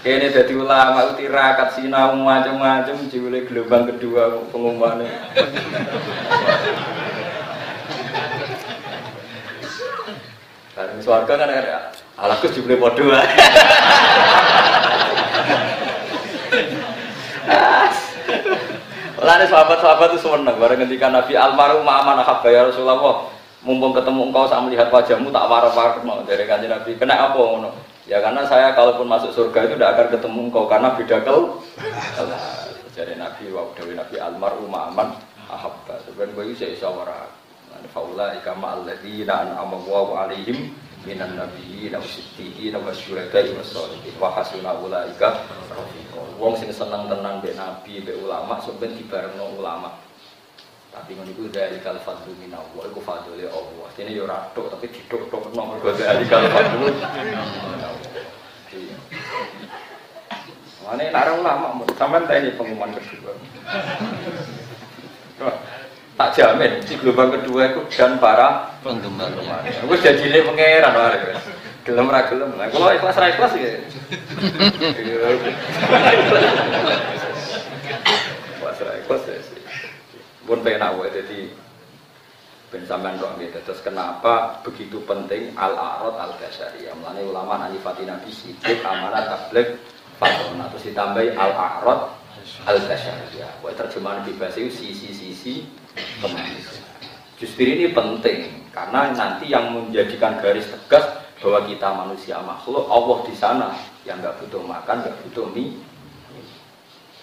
ini 0.00 0.32
jadi 0.32 0.52
ulama 0.56 1.12
tirakat 1.12 1.76
sinau 1.76 2.16
macam-macam 2.16 3.04
jule 3.12 3.44
gelombang 3.44 3.84
kedua 3.84 4.32
pengumumannya. 4.48 5.12
Karena 10.72 11.00
suarga 11.04 11.32
kan 11.36 11.52
ada 11.52 11.92
alaku 12.16 12.48
jule 12.48 12.80
podo. 12.80 13.12
Lalu 19.20 19.44
sahabat-sahabat 19.52 20.16
itu 20.16 20.24
seneng 20.24 20.56
bareng 20.56 20.80
ketika 20.88 21.12
Nabi 21.12 21.36
almarhum 21.36 21.84
aman 21.84 22.24
ahabba 22.24 22.48
ya 22.48 22.64
Rasulullah 22.72 23.28
mumpung 23.60 23.92
ketemu 23.92 24.32
engkau 24.32 24.48
saat 24.48 24.64
melihat 24.64 24.88
wajahmu 24.88 25.28
tak 25.28 25.44
warah-warah 25.44 26.00
mau 26.00 26.24
dari 26.24 26.48
kanjeng 26.48 26.72
Nabi 26.72 26.96
kena 26.96 27.28
apa 27.28 27.36
Ya 28.10 28.18
karena 28.18 28.42
saya 28.42 28.74
kalaupun 28.74 29.06
masuk 29.06 29.30
surga 29.30 29.70
itu 29.70 29.78
tidak 29.78 29.94
akan 29.94 30.06
ketemu 30.18 30.40
engkau 30.50 30.66
karena 30.66 30.98
beda 30.98 31.22
kau. 31.22 31.62
Jadi 32.90 33.14
Nabi 33.14 33.54
wa 33.54 33.70
Nabi 33.70 34.16
Almar 34.18 34.58
Umaman 34.58 35.14
ahabba. 35.46 35.94
Sebenarnya 36.02 36.34
gue 36.34 36.58
saya 36.58 36.74
isawara. 36.74 37.30
Faula 37.94 38.34
ikama 38.34 38.82
alladzina 38.82 39.46
an'ama 39.46 39.78
Allahu 39.78 40.12
alaihim 40.18 40.74
minan 41.06 41.38
nabiyyin 41.38 41.94
wa 41.94 42.02
siddiqin 42.02 42.74
wa 42.76 42.90
syuhada'i 42.92 43.54
wa 43.56 43.62
sholihin 43.62 44.14
wa 44.18 44.28
hasuna 44.34 44.74
ulaika 44.74 45.46
rafiqa. 45.70 46.20
Wong 46.36 46.58
sing 46.58 46.74
seneng 46.74 47.06
tenan 47.06 47.38
mbek 47.40 47.54
nabi, 47.54 48.02
mbek 48.02 48.20
ulama 48.26 48.58
sampeyan 48.58 48.98
dibarengno 48.98 49.54
ulama. 49.54 49.94
Tapi 50.90 51.14
ngono 51.14 51.30
iku 51.30 51.46
dari 51.54 51.78
kal 51.78 52.02
fadlu 52.02 52.34
minallah, 52.42 52.82
iku 52.90 52.98
fadlule 52.98 53.46
Allah. 53.46 53.86
Dene 53.94 54.10
yo 54.10 54.26
ratok 54.26 54.74
tapi 54.74 54.90
didok-dok 54.90 55.54
nomor 55.54 55.78
mergo 55.78 55.94
dari 55.94 56.26
kal 56.26 56.50
fadlu. 56.50 56.90
Mana 60.82 61.14
nak 61.14 61.30
ulama, 61.38 61.86
sampean 61.94 62.26
ini 62.42 62.58
pengumuman 62.58 62.90
kedua. 62.90 63.38
tak 66.18 66.36
jamin 66.36 66.84
di 66.84 67.00
gelombang 67.00 67.32
kedua 67.38 67.72
itu 67.72 67.80
dan 67.96 68.20
para 68.20 68.76
penggemar. 68.84 69.30
Aku 69.86 69.94
jadi 69.96 70.20
ini 70.20 70.44
pangeran 70.44 70.92
wae. 70.92 71.32
Gelem 71.86 72.12
ra 72.12 72.28
gelem. 72.28 72.60
Lah 72.60 72.68
kalau 72.68 72.92
ikhlas 72.92 73.16
ra 73.16 73.32
ikhlas 73.32 73.56
ya. 73.56 73.72
Ikhlas 78.60 78.78
ra 78.84 78.92
ikhlas 79.00 79.24
ya 79.24 79.39
pun 80.50 80.66
pengen 80.66 80.82
awal 80.82 81.06
jadi 81.06 81.46
ben 82.74 82.82
sampean 82.82 83.22
roh 83.22 83.38
gitu. 83.38 83.54
Terus 83.62 83.80
kenapa 83.86 84.58
begitu 84.66 84.98
penting 85.06 85.54
al 85.54 85.78
arad 85.78 86.18
al 86.18 86.34
yang 86.82 86.98
Mulane 86.98 87.22
ulama 87.22 87.54
nalifati 87.66 88.02
Nabi 88.02 88.34
sidik 88.34 88.82
amanat 88.82 89.30
tabligh 89.30 89.78
fatona 90.18 90.66
terus 90.74 90.90
ditambahi 90.90 91.38
al 91.38 91.54
arad 91.54 92.00
al 92.66 92.78
basyariyah. 92.82 93.62
Buat 93.62 93.78
terjemahan 93.78 94.26
bebas 94.26 94.58
itu 94.58 94.74
sisi-sisi 94.74 95.70
kemanusiaan. 96.18 96.82
Justru 97.38 97.62
ini 97.70 97.94
penting 97.94 98.66
karena 98.74 99.14
nanti 99.14 99.50
yang 99.50 99.70
menjadikan 99.70 100.42
garis 100.42 100.66
tegas 100.66 101.06
bahwa 101.40 101.64
kita 101.66 101.88
manusia 101.94 102.36
makhluk 102.42 102.90
Allah 102.90 103.18
di 103.24 103.34
sana 103.38 103.68
yang 104.04 104.18
nggak 104.20 104.44
butuh 104.44 104.60
makan 104.60 104.96
nggak 105.02 105.16
butuh 105.24 105.46
mie 105.56 105.80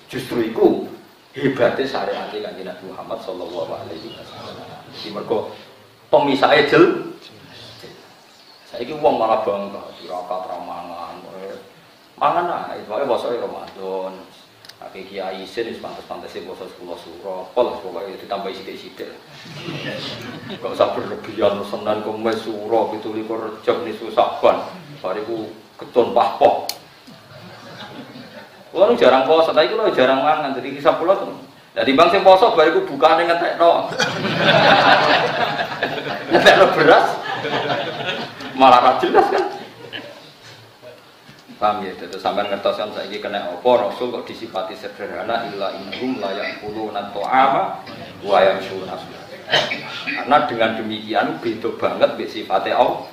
justru 0.10 0.50
itu 0.50 0.90
hebatnya 1.38 1.86
syariat 1.86 2.34
kanjeng 2.34 2.66
Nabi 2.66 2.84
Muhammad 2.90 3.22
Shallallahu 3.22 3.70
Alaihi 3.70 4.10
Wasallam. 4.18 4.58
Jadi 4.98 5.10
mereka 5.14 5.38
pemisahnya 6.10 6.66
jel. 6.66 6.84
Saya 8.68 8.84
ini 8.84 9.00
uang 9.00 9.16
malah 9.16 9.48
bangga, 9.48 9.80
tirakat 9.96 10.44
ramangan, 10.44 11.24
mangan 12.20 12.46
lah, 12.52 12.76
itu 12.76 12.90
makanya 12.92 13.08
bahasa 13.08 13.32
Ramadan. 13.32 14.14
Tapi 14.78 15.10
kiai 15.10 15.42
isin 15.42 15.74
wis 15.74 15.82
pantes-pantese 15.82 16.46
poso 16.46 16.70
10 16.70 16.86
suro. 17.02 17.50
Apa 17.50 17.82
pokoknya 17.82 18.14
ditambah 18.22 18.54
sithik-sithik. 18.54 19.10
Kok 20.62 20.70
usah 20.70 20.94
berlebihan 20.94 21.66
senan 21.66 22.06
kemes 22.06 22.46
suro 22.46 22.94
17 22.94 23.26
Rejab 23.26 23.78
nisu 23.82 24.14
Saban. 24.14 24.70
Bariku 25.02 25.50
keton 25.82 26.14
pahpoh. 26.14 26.70
Kulo 28.78 28.94
jarang 28.94 29.26
poso, 29.26 29.58
tapi 29.58 29.74
kulo 29.74 29.90
jarang 29.90 30.22
mangan. 30.22 30.54
Jadi 30.54 30.78
kisah 30.78 31.02
kulo 31.02 31.18
tuh. 31.18 31.34
Jadi 31.74 31.98
bang 31.98 32.14
sing 32.14 32.22
poso 32.22 32.54
bariku 32.54 32.86
bukane 32.86 33.26
ngetekno. 33.26 33.90
ngetekno 36.30 36.66
beras. 36.78 37.08
Malah 38.54 38.80
ra 38.86 38.92
jelas 39.02 39.26
kan. 39.34 39.46
Paham 41.58 41.82
ya, 41.82 41.98
itu 41.98 42.22
sampai 42.22 42.46
ngertos 42.54 42.78
kan 42.78 42.94
saya 42.94 43.18
kena 43.18 43.50
opo 43.50 43.82
Rasul 43.82 44.14
kok 44.14 44.30
disifati 44.30 44.78
sederhana 44.78 45.50
illa 45.50 45.74
inhum 45.74 46.22
layak 46.22 46.62
puluh 46.62 46.94
nato 46.94 47.26
ama 47.26 47.82
wayang 48.22 48.62
sunas. 48.62 49.02
Karena 50.06 50.46
dengan 50.46 50.78
demikian 50.78 51.42
beda 51.42 51.74
banget 51.82 52.14
be 52.14 52.30
sifatnya 52.30 52.78
Allah. 52.78 53.10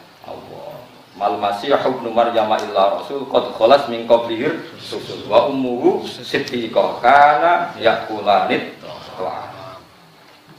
Mal 1.15 1.39
masih 1.39 1.71
ibnu 1.71 2.11
Maryam 2.11 2.51
illa 2.59 2.99
rasul 2.99 3.23
qad 3.31 3.55
khalas 3.55 3.87
min 3.87 4.03
qablihir 4.11 4.67
susul 4.83 5.31
wa 5.31 5.47
ummuhu 5.47 6.03
siddiqah 6.11 6.99
kana 6.99 7.71
yakulanit 7.79 8.75
wa 9.23 9.55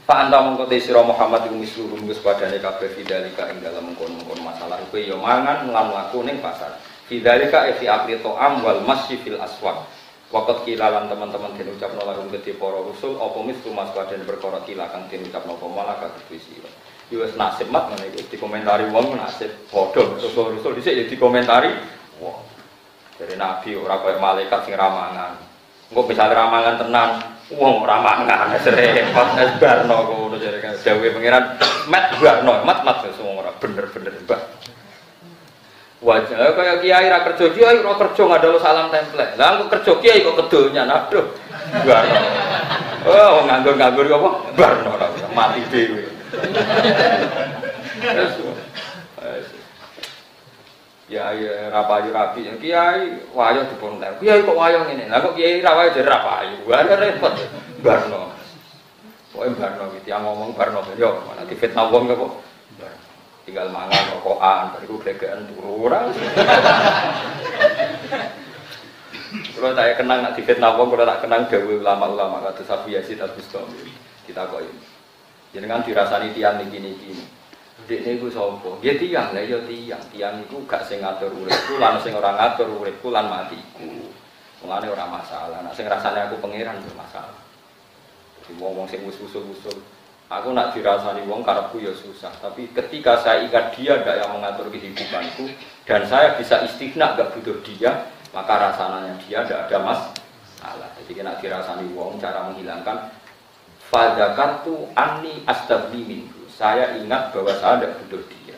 Pak 0.06 0.30
anta 0.30 0.38
mengko 0.38 0.70
sira 0.78 1.02
Muhammad 1.02 1.50
iku 1.50 1.58
misluhum 1.58 2.06
wis 2.06 2.22
padane 2.22 2.62
kabeh 2.62 2.94
fidalika 2.94 3.50
ing 3.50 3.58
dalem 3.58 3.90
mengkon-mengkon 3.90 4.38
masalah 4.38 4.78
kowe 4.86 5.02
ya 5.02 5.18
mangan 5.18 5.66
lan 5.66 5.90
mlaku 5.90 6.22
ning 6.22 6.38
pasar. 6.38 6.78
Fidalika 7.10 7.66
fi 7.74 7.90
akli 7.90 8.14
to'am 8.22 8.62
wal 8.62 8.86
masyi 8.86 9.18
fil 9.18 9.34
aswak. 9.42 9.82
Wakat 10.30 10.62
kilalan 10.62 11.10
teman-teman 11.10 11.58
den 11.58 11.74
ucapno 11.74 12.06
larum 12.06 12.30
gede 12.30 12.54
para 12.54 12.86
rusul 12.86 13.18
apa 13.18 13.38
mislu 13.42 13.74
mas 13.74 13.90
badan 13.90 14.22
perkara 14.22 14.62
kila 14.62 14.86
kang 14.94 15.10
den 15.10 15.26
ucapno 15.26 15.58
apa 15.58 15.66
malaikat 15.74 16.10
kuwi 16.30 16.38
Yo 17.06 17.22
wis 17.22 17.38
nasib 17.38 17.70
mat. 17.70 17.86
Ngene 17.94 18.10
iki 18.10 18.26
dikomentari 18.34 18.90
wong 18.90 19.14
nasib 19.14 19.54
padha 19.70 20.02
rusul-rusul 20.18 20.74
dhisik 20.74 20.94
ya 20.94 21.04
dikomentari. 21.06 21.70
Wong. 22.18 22.42
Dari 23.16 23.38
nabi 23.38 23.78
ora 23.78 24.02
kaya 24.02 24.18
malaikat 24.18 24.66
sing 24.66 24.74
ramangan. 24.74 25.38
Engko 25.86 26.02
misale 26.02 26.34
ramangan 26.34 26.82
tenan, 26.82 27.10
wong 27.54 27.86
ora 27.86 28.02
mangan 28.02 28.58
repot. 28.58 29.28
Es 29.38 29.54
barno 29.62 29.96
ngono 30.02 30.36
jare 30.42 30.58
kan. 30.58 30.74
Dawuhe 30.74 31.14
pangeran 31.14 31.44
mat 31.86 32.18
barno. 32.18 32.66
Mat 32.66 32.82
mat 32.82 33.06
semua 33.14 33.46
ora 33.46 33.54
bener-bener 33.54 34.12
mbah. 34.26 34.42
Wajah 35.96 36.52
kayak 36.58 36.84
kiai 36.84 37.08
ra 37.08 37.24
kerja 37.24 37.56
kiai 37.56 37.80
ra 37.80 37.96
kerja 37.96 38.22
ngadalo 38.28 38.60
salam 38.60 38.92
template 38.92 39.32
lah 39.40 39.56
aku 39.56 39.72
kerja 39.72 39.92
kiai 40.02 40.26
kok 40.26 40.36
kedonya 40.44 40.84
aduh. 40.84 41.24
Barno. 41.86 42.18
Oh 43.06 43.46
nganggur-nganggur 43.46 44.10
apa 44.10 44.28
barno. 44.58 44.90
Ora 44.98 45.06
mati 45.32 45.62
dhewe 45.70 46.15
ya 51.06 51.30
ya 51.38 51.70
rapayu 51.70 52.10
rapi 52.10 52.50
kiai 52.58 53.30
wayo 53.30 53.62
diponter 53.70 54.18
kiai 54.18 54.42
kok 54.42 54.58
wayo 54.58 54.82
ngene? 54.86 55.06
Lah 55.06 55.22
kok 55.22 55.38
kiai 55.38 55.62
ra 55.62 55.78
wayo 55.78 55.94
jadi 55.94 56.08
rapayu? 56.10 56.56
Ada 56.66 56.94
repot. 56.98 57.34
Barno. 57.82 58.34
Pokoknya 59.30 59.52
barno 59.60 59.84
gitu, 59.92 60.08
yang 60.08 60.24
ngomong 60.24 60.56
barno, 60.56 60.80
yo 60.96 61.20
mana 61.28 61.44
difitnah 61.44 61.92
wong 61.92 62.08
kok. 62.08 62.32
Tinggal 63.46 63.70
mangan 63.70 64.18
rokokan 64.18 64.74
bariku 64.74 64.98
gregekan 64.98 65.46
turu 65.46 65.86
ora. 65.86 66.10
Kalau 69.26 69.70
saya 69.74 69.92
kenang 69.98 70.22
nak 70.22 70.34
difitnah 70.34 70.74
wong 70.74 70.90
kalau 70.90 71.06
tak 71.06 71.22
kenang 71.22 71.46
gawe 71.46 71.74
ulama-ulama 71.78 72.42
kata 72.50 72.62
Safi 72.66 72.94
Yazid 72.94 73.22
Al 73.22 73.34
Bustami 73.34 73.90
kita 74.26 74.46
kok 74.50 74.62
ini 74.62 74.85
jenengan 75.56 75.80
dirasani 75.80 76.36
tiang 76.36 76.60
niki 76.60 76.84
niki. 76.84 77.16
Dek 77.88 78.04
ini 78.04 78.20
gue 78.20 78.28
sopo, 78.28 78.76
dia 78.84 79.00
tiang. 79.00 79.32
Lah 79.32 79.40
ya 79.40 79.56
tiang, 79.64 80.04
tiang 80.12 80.44
itu 80.44 80.60
gak 80.68 80.84
sing 80.84 81.00
ngatur 81.00 81.32
uripku, 81.32 81.80
lan 81.80 81.96
sing 82.04 82.12
orang 82.12 82.36
ngatur 82.36 82.68
uripku 82.76 83.08
lan 83.08 83.32
matiku. 83.32 84.12
Mulane 84.60 84.92
orang 84.92 85.16
masalah, 85.16 85.64
nak 85.64 85.72
sing 85.72 85.88
rasanya 85.88 86.28
aku 86.28 86.36
pangeran 86.44 86.76
bermasalah. 86.84 87.40
Jadi 88.44 88.52
wong-wong 88.60 88.84
sing 88.84 89.00
usul-usul 89.08 89.80
Aku 90.26 90.50
nak 90.50 90.74
dirasani 90.74 91.22
wong 91.30 91.46
karepku 91.46 91.78
ya 91.78 91.94
susah, 91.94 92.34
tapi 92.42 92.66
ketika 92.74 93.14
saya 93.22 93.46
ikat 93.46 93.78
dia 93.78 93.94
gak 94.02 94.18
yang 94.18 94.34
mengatur 94.34 94.66
kehidupanku 94.74 95.46
dan 95.86 96.02
saya 96.02 96.34
bisa 96.34 96.66
istighna 96.66 97.14
gak 97.14 97.30
butuh 97.30 97.62
dia, 97.62 98.10
maka 98.34 98.58
rasanya 98.58 99.14
dia 99.22 99.46
tidak 99.46 99.70
ada 99.70 99.78
mas 99.86 100.00
masalah. 100.42 100.90
Jadi 100.98 101.22
nak 101.22 101.38
dirasani 101.38 101.86
wong 101.94 102.18
cara 102.18 102.42
menghilangkan 102.50 103.06
fadakartu 103.90 104.90
ani 104.98 105.42
astabli 105.46 106.02
minhu. 106.02 106.42
Saya 106.50 106.96
ingat 106.96 107.36
bahwa 107.36 107.52
saya 107.56 107.84
tidak 107.84 107.92
butuh 108.00 108.22
dia. 108.32 108.56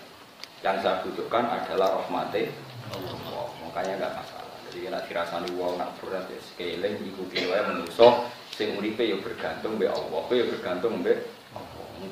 Yang 0.63 0.77
saya 0.87 1.03
butuhkan 1.03 1.45
adalah 1.51 1.99
rahmati 2.03 2.51
Allah. 2.95 3.47
Makanya 3.67 4.07
gak 4.07 4.13
masalah. 4.23 4.57
Jadi 4.69 4.93
nak 4.93 5.03
dirasani 5.09 5.49
wong 5.57 5.81
nak 5.81 5.97
berat 5.99 6.29
ya 6.29 6.41
scaling 6.45 6.95
ikuti 7.01 7.49
wae 7.49 7.63
menuso 7.67 8.29
sing 8.53 8.77
uripe 8.77 9.01
ya 9.01 9.17
bergantung 9.17 9.81
be 9.81 9.89
Allah, 9.89 10.23
ya 10.29 10.45
bergantung 10.45 11.01
be 11.01 11.17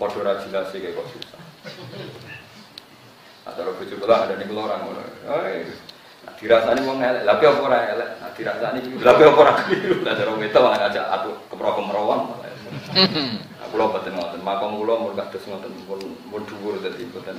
Padha 0.00 0.18
ora 0.18 0.34
jelas 0.42 0.74
kayak 0.74 0.98
kok 0.98 1.06
susah. 1.14 1.40
Ada 3.46 3.62
orang 3.62 3.78
bojo 3.78 3.94
kula 4.02 4.16
ada 4.26 4.34
ning 4.34 4.50
kula 4.50 4.66
ora 4.66 4.76
ngono. 4.82 4.98
Nah, 5.06 6.34
dirasani 6.34 6.80
wong 6.82 6.98
elek, 6.98 7.22
lha 7.22 7.38
apa 7.38 7.46
ora 7.62 7.78
elek? 7.94 8.10
Nah, 8.18 8.30
dirasani 8.34 8.78
lha 8.82 9.12
apa 9.14 9.24
ora 9.30 9.52
keliru. 9.62 10.02
Lah 10.02 10.18
wetok 10.18 10.58
malah 10.58 10.78
ngajak 10.90 11.06
aku 11.06 11.30
kepro 11.54 11.86
kemrowan. 12.66 13.42
Aku 13.66 13.74
lho 13.78 13.86
boten 13.90 14.12
ngoten, 14.14 14.40
makom 14.46 14.78
kula 14.78 14.94
mun 15.00 15.12
kados 15.18 15.44
ngoten 15.46 15.72
pun 15.86 16.00
mun 16.30 16.42
dhuwur 16.46 16.78
dadi 16.82 17.06
boten. 17.10 17.34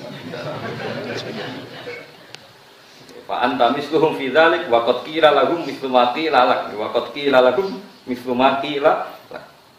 Fa 3.27 3.35
anta 3.43 3.75
misluhum 3.75 4.15
fi 4.15 4.31
dzalik 4.31 4.71
wa 4.71 4.87
qad 4.87 5.03
qila 5.03 5.35
lahum 5.35 5.63
mislu 5.67 5.91
mati 5.91 6.31
lalak 6.31 6.71
wa 6.71 6.87
qad 6.95 7.11
qila 7.11 7.43
lahum 7.43 7.79
mislu 8.07 8.31
mati 8.31 8.79
lalak 8.79 9.11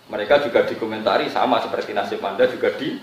mereka 0.08 0.40
juga 0.40 0.64
dikomentari 0.64 1.28
sama 1.28 1.60
seperti 1.60 1.92
nasib 1.92 2.24
anda 2.24 2.48
juga 2.48 2.72
di 2.76 2.96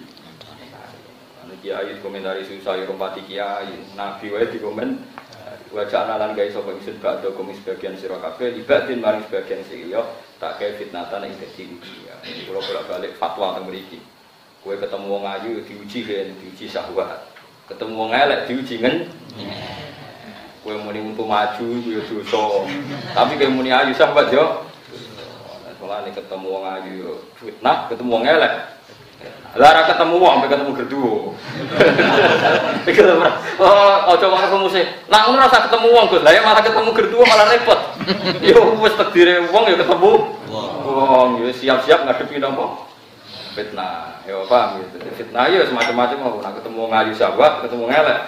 kiai 1.66 1.98
komentari 1.98 2.46
susah 2.46 2.78
ya 2.78 2.86
rompati 2.86 3.26
kiai. 3.26 3.98
Nabi 3.98 4.30
wae 4.30 4.46
dikomen 4.54 5.02
wajah 5.74 6.06
analan 6.06 6.38
guys 6.38 6.54
sopo 6.54 6.70
isun 6.78 7.02
gak 7.02 7.26
ada 7.26 7.34
komis 7.34 7.58
bagian 7.66 7.98
siro 7.98 8.22
kafe 8.22 8.54
libatin 8.54 9.02
maring 9.02 9.26
sebagian 9.26 9.66
siro 9.66 10.06
tak 10.38 10.62
kayak 10.62 10.78
fitnatan 10.78 11.26
yang 11.26 11.34
jadi 11.42 11.64
uji 11.74 11.98
ya 12.26 12.42
kalau 12.50 12.62
bolak 12.62 12.86
balik 12.90 13.12
fatwa 13.22 13.54
tentang 13.54 13.70
meriki 13.70 14.02
kue 14.66 14.74
ketemu 14.82 15.06
wong 15.06 15.26
ayu 15.30 15.62
diuji 15.62 16.00
kan 16.10 16.34
diuji 16.42 16.66
syahwat. 16.66 17.30
Ketemu 17.70 17.94
wong 18.02 18.12
elek 18.18 18.50
diuji 18.50 18.82
ngen. 18.82 19.06
Kue 20.66 20.74
muni 20.82 21.06
untuk 21.06 21.30
maju 21.30 21.68
ya 21.86 22.02
dosa. 22.02 22.66
Tapi 23.14 23.38
kue 23.38 23.46
muni 23.46 23.70
ayu 23.70 23.94
sahabat 23.94 24.34
yo. 24.34 24.66
Mulane 25.78 26.10
ketemu 26.10 26.48
wong 26.50 26.66
ayu 26.66 27.22
fitnah, 27.38 27.86
ketemu 27.94 28.10
wong 28.10 28.26
elek. 28.26 28.75
Lara 29.56 29.88
ketemu 29.88 30.20
wong 30.20 30.32
sampai 30.36 30.52
ketemu 30.52 30.72
gerduwo. 30.76 31.16
Pikir 32.86 33.08
ora. 33.08 33.40
Oh, 33.56 34.12
aja 34.12 34.28
ketemu 34.28 34.68
sih. 34.68 34.84
Nak 35.08 35.22
ngono 35.32 35.48
rasa 35.48 35.64
ketemu 35.72 35.88
wong, 35.96 36.06
Gus. 36.12 36.22
Lah 36.28 36.36
ya 36.36 36.44
malah 36.44 36.60
ketemu 36.60 36.92
gerduwo 36.92 37.24
malah 37.24 37.48
repot. 37.48 37.80
Yo 38.52 38.76
wis 38.84 39.00
takdire 39.00 39.48
wong 39.48 39.72
ya 39.72 39.80
ketemu 39.80 40.12
wong. 40.52 41.30
Yo 41.40 41.56
siap-siap 41.56 42.04
ngadepi 42.04 42.44
napa? 42.44 42.84
Fitnah. 43.56 44.20
Yo 44.28 44.44
paham 44.52 44.84
gitu. 44.84 45.00
Fitnah 45.16 45.48
yo 45.48 45.64
semacam-macam 45.64 46.18
mau 46.20 46.36
nak 46.44 46.60
ketemu 46.60 46.76
wong 46.76 46.92
ayu 46.92 47.16
sahabat, 47.16 47.64
ketemu 47.64 47.88
wong 47.88 47.94
elek. 47.96 48.20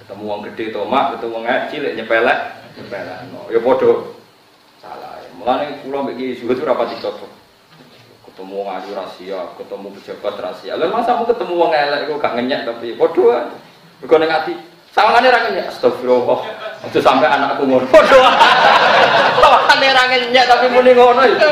Ketemu 0.00 0.22
wong 0.24 0.40
gede 0.48 0.64
tomak, 0.72 1.04
ketemu 1.18 1.32
wong 1.36 1.44
cilik 1.68 1.92
nyepelek, 2.00 2.38
nyepelek. 2.80 3.18
Yo 3.52 3.60
padha 3.60 3.92
salah. 4.80 5.20
Mulane 5.36 5.84
kula 5.84 6.08
mbek 6.08 6.16
Kiai 6.16 6.32
Zuhud 6.40 6.56
ora 6.64 6.80
pati 6.80 6.96
cocok. 6.96 7.35
Ketemu 8.36 8.68
ngadu 8.68 8.92
rahasia, 8.92 9.48
ketemu 9.56 9.96
pejabat 9.96 10.34
rahasia. 10.36 10.76
Lah 10.76 10.92
masa 10.92 11.16
mau 11.16 11.24
ketemu 11.24 11.56
wong 11.56 11.72
elek 11.72 12.04
iku 12.04 12.20
gak 12.20 12.36
ngenyek 12.36 12.68
tapi 12.68 12.92
padha 12.92 13.24
ae. 13.32 13.48
Mergo 14.04 14.16
ning 14.20 14.28
ati 14.28 14.52
sawangane 14.92 15.32
ra 15.32 15.40
ngenyek. 15.48 15.72
Astagfirullah. 15.72 16.44
Aja 16.84 17.00
sampai 17.00 17.32
anakku 17.32 17.64
ngono. 17.64 17.88
Padha 17.88 18.20
ae. 18.28 19.04
Sawangane 19.40 19.88
ra 19.88 20.04
ngenyek 20.12 20.44
tapi 20.52 20.68
muni 20.68 20.92
ngono 20.92 21.24
ya. 21.24 21.48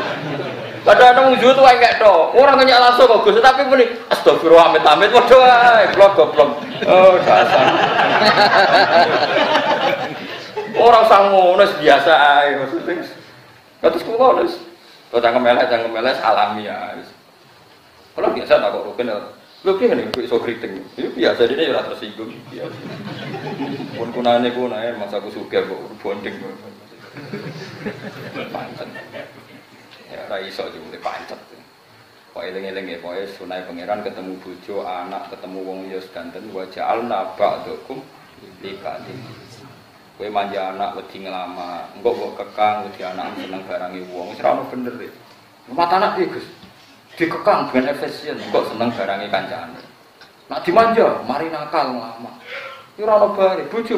Padahal 0.85 1.17
nang 1.17 1.33
wujuh 1.33 1.57
tuh 1.57 1.65
kayak 1.65 1.97
to. 1.97 2.15
Orang 2.37 2.61
ngenyek 2.61 2.77
langsung 2.77 3.09
kok 3.09 3.33
Gus, 3.33 3.41
tapi 3.41 3.65
muni 3.65 3.89
astagfirullah 4.13 4.69
amit 4.69 4.85
amit 4.85 5.09
padha 5.09 5.41
ae. 5.81 5.89
Blok 5.97 6.13
goblok. 6.21 6.61
Oh, 6.85 7.17
dasar. 7.25 7.65
Orang 10.77 11.09
sangono 11.09 11.65
biasa 11.65 12.13
ae 12.45 12.61
maksudnya. 12.61 13.09
Terus 13.81 14.05
kulo 14.05 14.45
kok 15.15 15.23
cangkem 15.23 15.47
elek 15.47 15.71
cangkem 15.71 15.95
elek 15.95 16.19
alami 16.27 16.67
ya. 16.67 16.91
Kalau 18.19 18.35
biasa 18.35 18.59
tak 18.59 18.71
kok 18.75 18.87
rugen 18.91 19.15
Lho 19.65 19.81
piye 19.81 19.89
ngene 19.89 20.13
iso 20.21 20.37
kriting. 20.43 20.77
Itu 20.93 21.09
biasa 21.17 21.49
dene 21.49 21.73
ora 21.73 21.89
tersinggung. 21.89 22.37
Pun 23.97 24.09
kunane 24.13 24.53
kunae 24.53 24.93
masa 24.99 25.23
aku 25.23 25.33
sugih 25.33 25.65
kok 25.65 25.81
bonding. 26.03 26.37
pancet. 28.51 28.89
Ya 30.11 30.19
ora 30.29 30.37
iso 30.45 30.69
juga 30.69 30.99
pancet. 31.01 31.41
Kok 32.35 32.43
eling-eling 32.43 32.91
ya, 32.91 32.99
pokoknya 32.99 33.31
sunai 33.31 33.63
pangeran 33.63 34.03
ketemu 34.03 34.35
bojo, 34.43 34.83
anak, 34.83 35.31
ketemu 35.31 35.59
wong 35.63 35.87
liya 35.87 36.03
sedanten 36.03 36.51
wa 36.51 36.67
ja'alna 36.67 37.31
ba'dakum 37.39 38.03
li 38.59 38.75
ba'din. 38.83 39.44
Kowe 40.15 40.31
manja 40.31 40.71
anak 40.71 40.95
wedi 40.95 41.27
ngelama, 41.27 41.91
engko 41.99 42.15
kok 42.15 42.33
kekang 42.39 42.87
wedi 42.87 43.03
anak 43.03 43.35
seneng 43.35 43.67
barangi 43.67 44.07
wong, 44.15 44.31
wis 44.31 44.39
ora 44.47 44.63
bener 44.71 44.95
e. 45.03 45.11
Mata 45.75 45.99
anak 45.99 46.23
iki, 46.23 46.39
Gus. 46.39 46.47
Dikekang 47.19 47.67
dengan 47.75 47.91
efisien, 47.99 48.39
kok 48.55 48.71
seneng 48.71 48.95
barangi 48.95 49.27
kancane. 49.27 49.83
Nak 50.47 50.63
dimanja, 50.63 51.19
mari 51.27 51.51
nakal 51.51 51.99
ngelama. 51.99 52.31
Iki 52.95 53.03
ora 53.03 53.15
ono 53.19 53.29
bare, 53.35 53.67
bojo? 53.67 53.97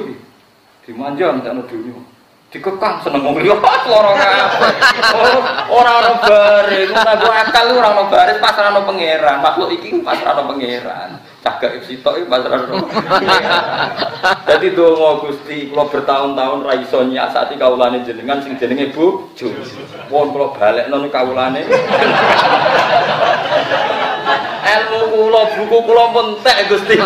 Dimanja 0.88 1.36
ndak 1.36 1.52
ono 1.52 1.62
dunya. 1.68 2.15
Dikekang 2.56 3.04
seneng 3.04 3.20
wong 3.20 3.36
liya 3.44 3.60
lara 3.60 4.16
kabeh 4.16 5.36
ora 5.68 5.92
ono 6.00 6.12
bare 6.24 6.80
ngono 6.88 7.10
aku 7.12 7.28
akal 7.28 7.66
ora 7.76 7.88
ono 7.92 8.04
bare 8.08 8.32
pas 8.40 8.56
ora 8.56 8.72
ono 8.72 8.88
pangeran. 8.88 9.44
Makhluk 9.44 9.76
iki 9.76 10.00
pas 10.00 10.16
ora 10.24 10.32
ono 10.40 10.48
pangeran. 10.48 11.20
Cagak 11.44 11.84
sitok 11.84 12.24
iki 12.24 12.26
pas 12.32 12.40
ora 12.48 12.56
ono 12.64 12.88
dadi 14.48 14.72
donga 14.72 15.10
Gusti 15.20 15.68
kula 15.68 15.84
bertahun-tahun 15.92 16.64
ra 16.64 16.74
iso 16.80 17.04
nyiasati 17.04 17.60
kawulane 17.60 18.00
jenengan 18.08 18.40
sing 18.40 18.56
jenenge 18.56 18.88
bojo 18.96 19.52
pun 20.08 20.32
kula 20.32 20.56
balekno 20.56 21.04
kawulane 21.12 21.60
ilmu 24.66 25.00
kula 25.14 25.42
buku 25.54 25.78
kula 25.86 26.04
mentek 26.12 26.58
Gusti. 26.70 26.96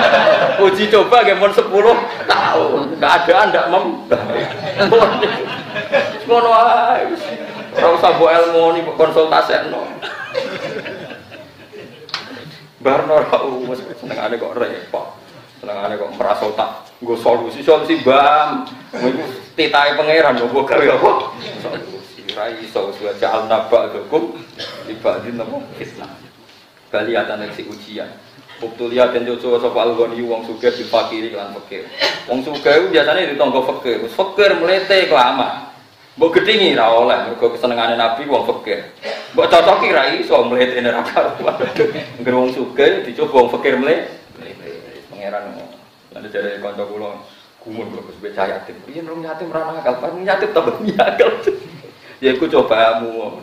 Uji 0.64 0.84
coba 0.92 1.24
nggih 1.24 1.36
mun 1.36 1.52
10 1.52 1.68
tahun 2.28 2.80
keadaan 3.00 3.46
ndak 3.50 3.66
membaik 3.72 4.48
ngono 6.28 6.50
ae 6.54 7.04
ora 7.76 7.88
usah 7.96 8.10
mbok 8.16 8.30
ilmu 8.30 8.62
ni 8.76 8.80
konsultasekno. 8.96 9.82
Barno 12.82 13.12
ora 13.20 13.36
wis 13.68 13.80
senengane 14.00 14.36
kok 14.36 14.56
repot. 14.56 15.08
Senengane 15.60 15.94
kok 15.98 16.12
merasa 16.16 16.46
tak 16.56 16.70
nggo 17.02 17.14
solusi 17.18 17.60
solusi 17.64 18.00
bam 18.06 18.64
iku 18.94 19.22
titahe 19.58 19.98
pangeran 19.98 20.38
kok 20.38 20.52
gawe 20.52 20.84
apa? 20.96 21.12
Solusi 21.60 22.22
ra 22.32 22.48
iso 22.52 22.92
wis 22.92 23.18
ja'al 23.20 23.48
nabak 23.50 23.92
hukum 23.92 24.36
ibadin 24.88 25.40
apa 25.40 25.56
fitnah 25.76 26.31
baliatan 26.92 27.48
si 27.56 27.64
ujian 27.64 28.12
Buktulia 28.62 29.10
dan 29.10 29.26
jojo 29.26 29.58
sapa 29.58 29.74
algoni 29.82 30.22
wong 30.22 30.46
suge 30.46 30.70
di 30.70 30.86
fakiri 30.86 31.34
kelan 31.34 31.50
fakir. 31.58 31.82
Wong 32.30 32.46
suge 32.46 32.70
itu 32.70 32.94
biasanya 32.94 33.26
di 33.26 33.34
tonggo 33.34 33.66
fakir. 33.66 34.06
Fakir 34.06 34.54
melete 34.54 35.10
kelamaan. 35.10 35.66
Mbok 36.14 36.30
gedhingi 36.38 36.78
ra 36.78 36.94
oleh 36.94 37.26
mergo 37.26 37.50
kesenengane 37.50 37.98
Nabi 37.98 38.22
wong 38.30 38.46
fakir. 38.46 38.94
Mbok 39.34 39.50
cocoki 39.50 39.90
ra 39.90 40.14
iso 40.14 40.46
melete 40.46 40.78
nek 40.78 40.94
ra 40.94 41.02
karuan. 41.02 41.58
Ngger 42.22 42.34
wong 42.38 42.54
suge 42.54 43.02
dicoba 43.02 43.34
wong 43.42 43.48
fakir 43.58 43.74
melete. 43.74 44.14
Pangeran 45.10 45.58
Lalu 46.14 46.28
dari 46.30 46.62
kanca 46.62 46.84
kula 46.86 47.10
gumun 47.66 47.98
kok 47.98 48.06
wis 48.14 48.18
becah 48.22 48.46
yatim. 48.46 48.78
Piye 48.86 49.02
rong 49.02 49.26
yatim 49.26 49.50
ra 49.50 49.74
nakal, 49.74 49.98
yatim 50.22 50.50
tambah 50.54 50.78
nyakal. 50.86 51.30
Ya 52.22 52.30
iku 52.30 52.46
cobamu. 52.46 53.42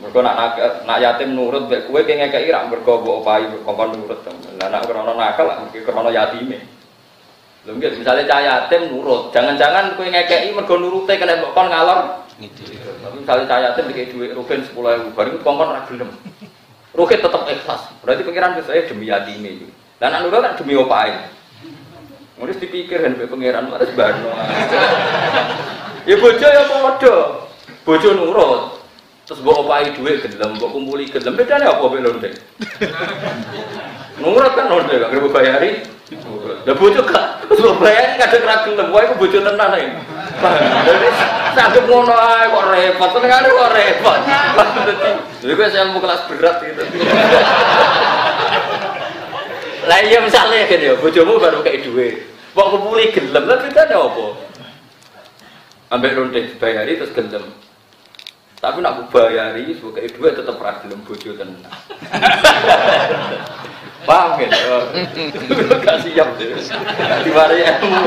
Mereka 0.00 0.18
nak, 0.24 0.34
nak, 0.40 0.50
nak 0.88 0.98
yatim 1.04 1.36
nurut 1.36 1.68
baik 1.68 1.92
kue 1.92 2.00
kayak 2.08 2.32
ngekei 2.32 2.48
rak 2.48 2.72
mereka 2.72 3.04
bawa 3.04 3.20
opahi 3.20 3.52
kongkon 3.68 4.00
nurut 4.00 4.20
Lah 4.56 4.68
nak 4.72 4.88
krono 4.88 5.12
nakal 5.12 5.44
lah 5.44 5.60
mungkin 5.60 5.84
krono 5.84 6.08
yatime. 6.08 6.64
Lho 7.68 7.76
nggih 7.76 8.00
misalnya 8.00 8.24
cah 8.24 8.40
yatim 8.40 8.88
nurut, 8.88 9.28
jangan-jangan 9.36 10.00
kue 10.00 10.08
ngekei 10.08 10.56
mereka 10.56 10.74
nurute 10.80 11.12
kena 11.20 11.44
mbok 11.44 11.52
kon 11.52 11.68
ngalor. 11.68 12.24
Tapi 12.40 13.16
misalnya 13.20 13.44
cah 13.44 13.60
yatim 13.60 13.84
dikei 13.92 14.08
duit 14.08 14.32
rugen 14.32 14.64
10.000 14.64 15.12
baru 15.12 15.36
kongkon 15.44 15.68
ra 15.68 15.84
gelem. 15.84 16.08
Rugen 16.96 17.20
tetap 17.20 17.42
ikhlas. 17.44 17.82
Berarti 18.00 18.24
pengiran 18.24 18.56
saya 18.64 18.88
demi 18.88 19.12
yatime. 19.12 19.68
Lah 20.00 20.08
nak 20.08 20.24
nurut 20.24 20.40
kan 20.40 20.56
demi 20.56 20.80
opahi. 20.80 21.12
Mesti 22.40 22.56
dipikir 22.56 23.04
kan 23.04 23.20
pengiran 23.20 23.68
harus 23.68 23.92
barno. 23.92 24.32
Ya 26.08 26.16
bojo 26.16 26.48
ya 26.48 26.64
padha. 26.64 27.16
Bojo 27.84 28.08
nurut. 28.16 28.79
Terus 29.30 29.46
mbok 29.46 29.62
opahi 29.62 29.94
dhuwit 29.94 30.26
gelem, 30.26 30.58
mbok 30.58 30.74
kumpuli 30.74 31.06
gelem, 31.06 31.38
bedane 31.38 31.62
apa 31.62 31.86
mbek 31.86 32.02
lonte? 32.02 32.30
Nurut 34.18 34.58
kan 34.58 34.66
lonte 34.66 34.90
gak 34.90 35.06
kerep 35.06 35.30
bayari. 35.30 35.70
Lah 36.66 36.74
bojo 36.74 36.98
gak, 37.06 37.46
terus 37.46 37.62
mbok 37.62 37.78
bayari 37.78 38.18
kadang 38.18 38.42
ra 38.42 38.66
gelem, 38.66 38.90
wae 38.90 39.06
ku 39.06 39.14
bojo 39.22 39.38
tenan 39.38 39.70
ae. 39.70 39.86
Jadi 40.82 41.08
sanggup 41.54 41.86
ngono 41.86 42.10
ae 42.10 42.50
kok 42.50 42.64
repot, 42.74 43.10
senengane 43.14 43.48
kok 43.54 43.70
repot. 43.70 44.20
Jadi 45.46 45.52
gue 45.54 45.68
ilmu 45.78 45.98
kelas 46.02 46.22
berat 46.26 46.56
gitu. 46.66 46.82
Lah 49.86 49.98
iya 50.10 50.18
misalnya 50.26 50.66
kan 50.66 50.82
ya, 50.82 50.98
bojomu 50.98 51.38
baru 51.38 51.62
kayak 51.62 51.86
duit. 51.86 52.26
Mbok 52.58 52.66
kumpuli 52.66 53.14
gelem, 53.14 53.46
lah 53.46 53.62
bedane 53.62 53.94
apa? 53.94 54.26
Ambek 55.94 56.18
lonte 56.18 56.40
bayari 56.58 56.98
terus 56.98 57.14
gelem. 57.14 57.46
Tapi 58.60 58.84
nak 58.84 59.08
bayari 59.08 59.72
sebagai 59.72 60.12
dua 60.20 60.36
tetap 60.36 60.60
ragilem 60.60 61.00
bojo 61.08 61.32
tenan. 61.32 61.64
Paham 64.08 64.36
kan? 64.36 64.52
Gak 65.80 65.96
siap 66.04 66.28
deh. 66.36 66.60
Diwari 67.24 67.64
ilmu. 67.64 68.00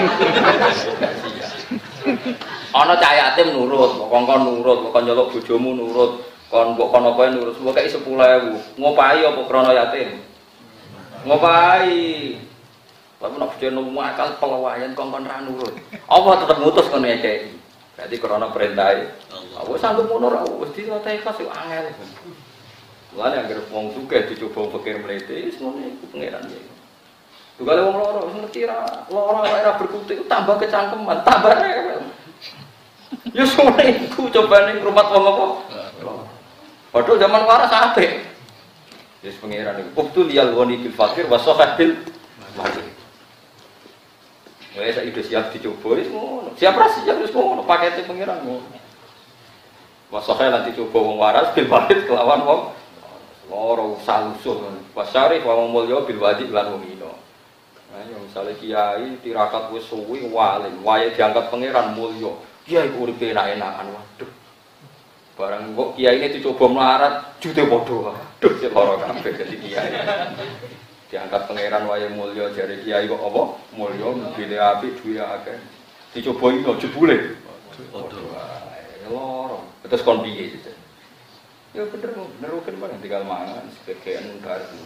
Ana 2.73 2.93
cah 2.97 3.13
yatim 3.13 3.53
nurut, 3.53 3.97
kongkon 3.97 4.45
nurut, 4.45 4.89
kongkon 4.89 5.05
nyeluk 5.05 5.29
bojomu 5.33 5.77
nurut, 5.77 6.25
kon 6.49 6.73
mbok 6.73 6.89
kon 6.89 7.05
apa 7.05 7.29
nurut, 7.29 7.57
mbok 7.61 7.73
kei 7.77 7.89
10.000. 7.89 8.77
Ngopahi 8.81 9.19
apa 9.25 9.41
krana 9.45 9.71
yatim? 9.73 10.21
Ngopahi. 11.29 12.37
Tapi 13.21 13.33
nak 13.39 13.55
bojo 13.55 14.01
akal 14.01 14.37
pelawayan 14.41 14.97
kongkon 14.97 15.29
ra 15.29 15.41
nurut. 15.45 15.73
Apa 16.09 16.45
tetep 16.45 16.57
ngutus 16.61 16.89
kon 16.89 17.05
ngekeki? 17.05 17.62
Berarti 17.93 18.15
krana 18.17 18.49
perintah 18.49 18.89
Aku 19.61 19.77
sanggup 19.77 20.09
ngono 20.09 20.33
ora 20.33 20.41
wis 20.65 20.73
dilatih 20.73 21.21
khas 21.21 21.37
yo 21.37 21.49
angel. 21.53 21.93
Mulane 23.13 23.45
anggere 23.45 23.61
wong 23.69 23.93
sugih 23.93 24.25
dicoba 24.25 24.81
pikir 24.81 24.97
mlete 24.97 25.45
wis 25.45 25.61
ngono 25.61 25.77
iku 25.85 26.05
pangeran 26.09 26.49
ya. 26.49 26.61
Tugale 27.53 27.85
wong 27.85 27.95
loro 28.01 28.19
wis 28.25 28.35
ngerti 28.41 28.65
ra 28.65 29.05
loro 29.13 29.45
ora 29.45 29.77
berkutik 29.77 30.25
tambah 30.25 30.57
kecangkeman, 30.57 31.21
tambah 31.21 31.53
rewel. 31.53 32.01
Ya 33.29 33.45
ngono 33.45 33.81
iku 33.85 34.21
cobane 34.33 34.81
ngrumat 34.81 35.07
wong 35.13 35.25
apa? 35.29 35.45
Padahal 36.89 37.21
zaman 37.21 37.41
waras 37.45 37.73
apik. 37.73 38.25
Wis 39.21 39.37
pangeran 39.37 39.85
iku 39.85 40.01
ubtul 40.01 40.33
yal 40.33 40.49
ghani 40.49 40.81
bil 40.81 40.97
fakir 40.97 41.29
wa 41.29 41.37
sahabil 41.37 41.93
fakir. 44.73 44.81
Wes 44.81 44.97
ide 44.97 45.21
siap 45.21 45.53
dicoba 45.53 46.01
wis 46.01 46.09
ngono. 46.09 46.49
Siap 46.57 46.73
ra 46.73 46.87
siap 46.89 47.17
wis 47.21 47.31
ngono 47.31 47.61
pakete 47.63 48.09
pangeran 48.09 48.41
ngono. 48.41 48.81
Wasoknya 50.09 50.61
nanti 50.61 50.77
coba 50.77 50.97
wong 51.01 51.17
waras 51.17 51.49
bil 51.57 51.69
kelawan 52.05 52.41
wong 52.45 52.61
loro 53.49 53.97
salusuh. 54.05 54.73
Wasari 54.93 55.41
wong 55.41 55.73
mulya 55.73 56.05
bil 56.05 56.21
wadi 56.21 56.49
lan 56.49 56.73
wong 56.77 56.85
ino. 56.85 57.13
Nah, 57.93 58.01
misalnya 58.25 58.57
kiai 58.57 59.21
tirakat 59.21 59.69
wis 59.69 59.85
suwi 59.85 60.25
walim, 60.25 60.81
wae 60.81 61.13
diangkat 61.13 61.53
pangeran 61.53 61.93
mulya. 61.93 62.33
Kiai 62.65 62.89
uripe 62.89 63.33
enak-enakan 63.33 63.93
waduh. 63.93 64.31
Barang 65.33 65.73
kok 65.73 65.89
kiai 65.97 66.21
ini 66.21 66.29
dicoba 66.29 66.65
melarat, 66.69 67.37
jute 67.41 67.65
padha. 67.65 68.13
Waduh, 68.13 68.53
sik 68.61 68.73
lara 68.73 68.95
kabeh 69.01 69.33
dadi 69.33 69.55
kiai. 69.61 69.89
Diangkat 71.13 71.45
pangeran 71.45 71.85
wae 71.85 72.09
mulya 72.09 72.49
jare 72.57 72.81
kiai 72.81 73.05
kok 73.05 73.21
apa? 73.21 73.53
Mulya 73.77 74.17
mbile 74.17 74.57
apik 74.57 74.97
duwe 74.97 75.21
akeh. 75.21 75.61
Dicoba 76.09 76.49
ino 76.49 76.73
jebule. 76.81 77.37
Lara. 77.93 79.61
Terus 79.85 80.01
kon 80.01 80.25
piye. 80.25 80.57
Ya 81.73 81.85
bener, 81.85 82.13
kan 82.17 82.77
bareng 82.81 82.97
tinggal 82.97 83.29
mangan 83.29 83.61
sebagai 83.77 84.25
baru. 84.41 84.77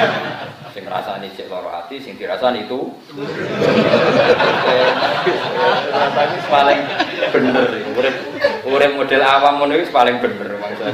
Sing 0.76 0.84
rasani 0.84 1.32
cek 1.32 1.48
loro 1.48 1.72
hati, 1.72 2.04
sing 2.04 2.20
dirasani 2.20 2.68
itu. 2.68 2.92
Rasani 5.88 6.36
paling 6.52 6.80
bener. 7.32 7.64
Urip 7.96 8.16
urip 8.68 8.92
model 8.92 9.24
awam 9.24 9.56
ngono 9.60 9.80
paling 9.88 10.16
bener 10.20 10.56
maksud 10.60 10.84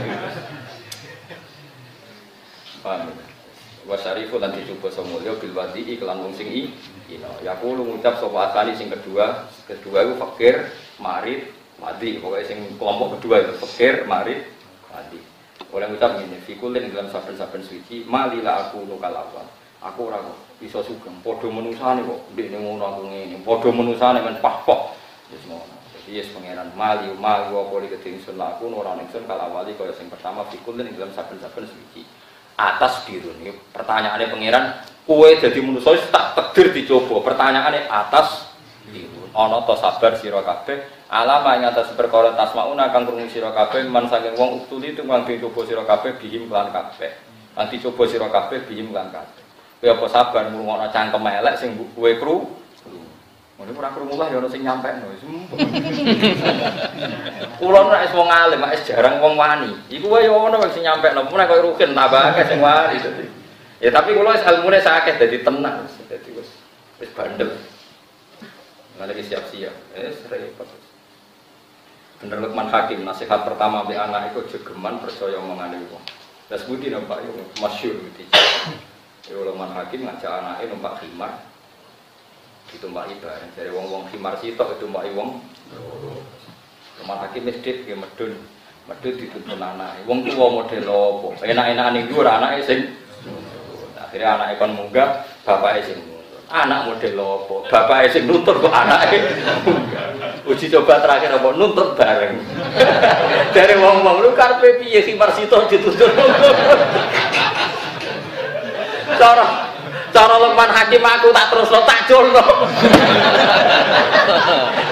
aku. 2.87 3.22
Paham. 3.83 3.91
Wasarifu 3.91 4.39
lan 4.39 4.55
dicoba 4.55 4.89
semulya 4.95 5.35
bil 5.43 5.53
wadi 5.55 5.83
iklan 5.99 6.23
wong 6.23 6.35
sing 6.39 6.49
i. 6.49 6.71
Ya 7.43 7.59
kulo 7.59 7.83
ngucap 7.83 8.23
sapa 8.23 8.51
asali 8.51 8.73
sing 8.79 8.89
kedua, 8.89 9.51
kedua 9.69 10.07
itu 10.07 10.15
fakir, 10.17 10.71
marid, 10.97 11.51
mati 11.83 12.23
pokoknya 12.23 12.47
sing 12.47 12.59
kelompok 12.79 13.19
kedua 13.19 13.43
itu 13.43 13.53
fakir 13.59 14.07
mari 14.07 14.39
mati 14.87 15.19
oleh 15.75 15.87
ngucap 15.91 16.21
ini 16.23 16.39
fikulin 16.47 16.95
dalam 16.95 17.11
saben-saben 17.11 17.65
suci 17.67 18.07
malila 18.07 18.69
aku 18.71 18.87
lokal 18.87 19.11
awal 19.11 19.47
aku 19.83 20.01
ora 20.07 20.23
kok 20.23 20.39
bisa 20.63 20.79
sugeng. 20.85 21.19
Padha 21.27 21.51
menusane 21.51 22.07
kok 22.07 22.21
ndekne 22.39 22.61
ngono 22.63 22.85
aku 22.87 23.03
ngene. 23.11 23.43
Padha 23.43 23.69
menusane 23.75 24.23
men 24.23 24.39
pahpok 24.39 24.95
wis 25.35 25.43
ngono. 25.51 25.75
Yes 26.07 26.29
pangeran 26.31 26.71
mali 26.77 27.09
mali 27.19 27.51
apa 27.51 27.75
li 27.83 27.89
keding 27.89 28.21
sun 28.23 28.39
laku 28.39 28.69
ora 28.71 28.95
ningsun 28.95 29.27
kala 29.27 29.49
wali 29.49 29.75
kaya 29.75 29.91
sing 29.97 30.07
pertama 30.13 30.47
fikul 30.53 30.79
ning 30.79 30.95
dalam 30.95 31.11
saben-saben 31.11 31.67
suci. 31.67 32.05
Atas 32.57 33.09
biru 33.09 33.33
ini 33.41 33.51
pertanyaannya 33.73 34.29
pangeran 34.29 34.65
kue 35.09 35.35
jadi 35.41 35.59
manusia 35.65 35.99
tak 36.13 36.37
takdir 36.37 36.71
dicoba. 36.71 37.25
Pertanyaannya 37.25 37.89
atas 37.89 38.53
biru. 38.87 39.29
Ana 39.33 39.65
to 39.65 39.75
sabar 39.81 40.15
sira 40.21 40.45
kabeh. 40.45 41.09
Alama 41.13 41.57
ing 41.61 41.69
atas 41.69 41.93
perkara 41.93 42.33
tasmauna 42.33 42.89
kang 42.93 43.05
krungu 43.05 43.29
sira 43.29 43.53
kabeh 43.53 43.85
man 43.89 44.09
saking 44.09 44.37
wong 44.37 44.65
uktuli 44.65 44.97
itu 44.97 45.05
kang 45.05 45.25
dicoba 45.25 45.61
sira 45.65 45.85
kabeh 45.85 46.17
bihim 46.21 46.49
lan 46.53 46.73
kabeh. 46.73 47.13
Lan 47.57 47.67
dicoba 47.69 48.03
sira 48.09 48.29
kabeh 48.29 48.65
bihim 48.69 48.93
lan 48.93 49.13
kabeh. 49.13 49.43
Kowe 49.83 49.91
apa 49.99 50.07
sabar 50.07 50.47
ngrungokno 50.47 50.87
cangkem 50.95 51.27
elek 51.27 51.55
sing 51.59 51.75
kowe 51.75 52.13
kru 52.15 52.62
Mungkin 53.63 53.79
kurang 53.79 53.95
krungu 53.95 54.19
lah 54.19 54.27
ya 54.27 54.43
ono 54.43 54.51
sing 54.51 54.67
nyampekno 54.67 55.07
wis. 55.15 55.23
Kulo 57.63 57.79
nek 57.87 58.11
wis 58.11 58.15
wong 58.19 58.27
alim, 58.27 58.59
wis 58.67 58.83
jarang 58.83 59.23
wong 59.23 59.39
wani. 59.39 59.71
Iku 59.87 60.11
wae 60.11 60.27
yo 60.27 60.35
ono 60.35 60.59
sing 60.75 60.83
nyampekno, 60.83 61.31
mun 61.31 61.47
koyo 61.47 61.71
rukin 61.71 61.95
tambah 61.95 62.35
akeh 62.35 62.51
sing 62.51 62.59
wani. 62.59 62.99
Ya 63.79 63.95
tapi 63.95 64.19
kulo 64.19 64.35
wis 64.35 64.43
ilmune 64.43 64.83
sakit 64.83 65.15
dadi 65.15 65.47
tenang, 65.47 65.87
dadi 66.11 66.31
wis 66.35 66.51
wis 66.99 67.11
bandel. 67.15 67.55
Lagi 68.99 69.23
siap-siap, 69.31 69.95
eh 69.95 70.11
repot. 70.11 70.67
Bener 72.19 72.39
Lukman 72.43 72.67
Hakim, 72.67 73.07
nasihat 73.07 73.47
pertama 73.47 73.87
be 73.87 73.95
anak 73.95 74.35
itu 74.35 74.59
jegeman 74.59 74.99
percaya 75.03 75.39
omongan 75.39 75.79
itu. 75.79 75.99
Dan 76.51 76.59
sebudi 76.59 76.91
nampak 76.91 77.23
itu 77.23 77.47
masyur 77.63 77.95
gitu. 77.95 78.27
Ya 79.31 79.39
Lukman 79.39 79.71
Hakim 79.71 80.03
ngajak 80.03 80.31
anaknya 80.31 80.71
numpak 80.71 80.99
khimar, 80.99 81.47
ditumpaki 82.73 83.21
bareng. 83.21 83.51
Dari 83.55 83.71
wong 83.71 83.87
wong 83.93 84.03
khimar 84.09 84.41
sitok 84.41 84.77
ditumpaki 84.77 85.13
wong 85.13 85.39
rumah 87.03 87.17
hakim 87.25 87.47
masjid 87.47 87.85
ya 87.85 87.97
medun. 87.97 88.33
Medun 88.83 89.15
dituntun 89.15 89.63
anak 89.63 90.03
wong 90.09 90.27
tua 90.27 90.47
model 90.51 90.85
apa? 90.91 91.29
Enak-enak 91.47 91.87
nih 91.95 92.03
gue 92.11 92.23
anaknya 92.25 92.61
sing. 92.67 92.81
Akhirnya 93.95 94.29
anaknya 94.41 94.59
kon 94.59 94.73
munggah 94.75 95.09
bapaknya 95.47 95.87
sing 95.87 95.99
anak 96.51 96.91
model 96.91 97.15
apa? 97.21 97.57
Bapaknya 97.71 98.09
sing 98.11 98.25
nuntut 98.27 98.57
kok 98.59 98.75
anaknya 98.75 99.21
uji 100.43 100.67
coba 100.75 100.99
terakhir 100.99 101.31
apa? 101.39 101.49
Nuntut 101.55 101.95
bareng. 101.95 102.35
Dari 103.55 103.75
wong 103.79 104.03
wong 104.03 104.17
lu 104.27 104.31
karpe 104.35 104.83
piye 104.83 105.07
khimar 105.07 105.31
sitok 105.31 105.71
dituntun 105.71 106.11
cara 109.23 109.72
cara 110.13 110.37
Lukman 110.37 110.71
Hakim 110.71 111.03
aku 111.03 111.33
tak 111.33 111.49
terus 111.49 111.73
lo 111.73 111.81
tak 111.89 112.05
culno. 112.07 112.45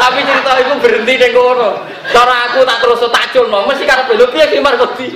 Tapi 0.01 0.19
cerita 0.25 0.53
itu 0.59 0.75
berhenti 0.81 1.15
ning 1.21 1.33
kono. 1.37 1.85
Cara 2.11 2.49
aku 2.51 2.65
tak 2.65 2.79
terus 2.81 2.99
lo 3.05 3.09
tak 3.13 3.29
culno. 3.37 3.69
Mesti 3.69 3.85
karena 3.85 4.09
lho 4.09 4.27
piye 4.33 4.47
kimar 4.49 4.75
kok 4.81 4.97
di 4.97 5.07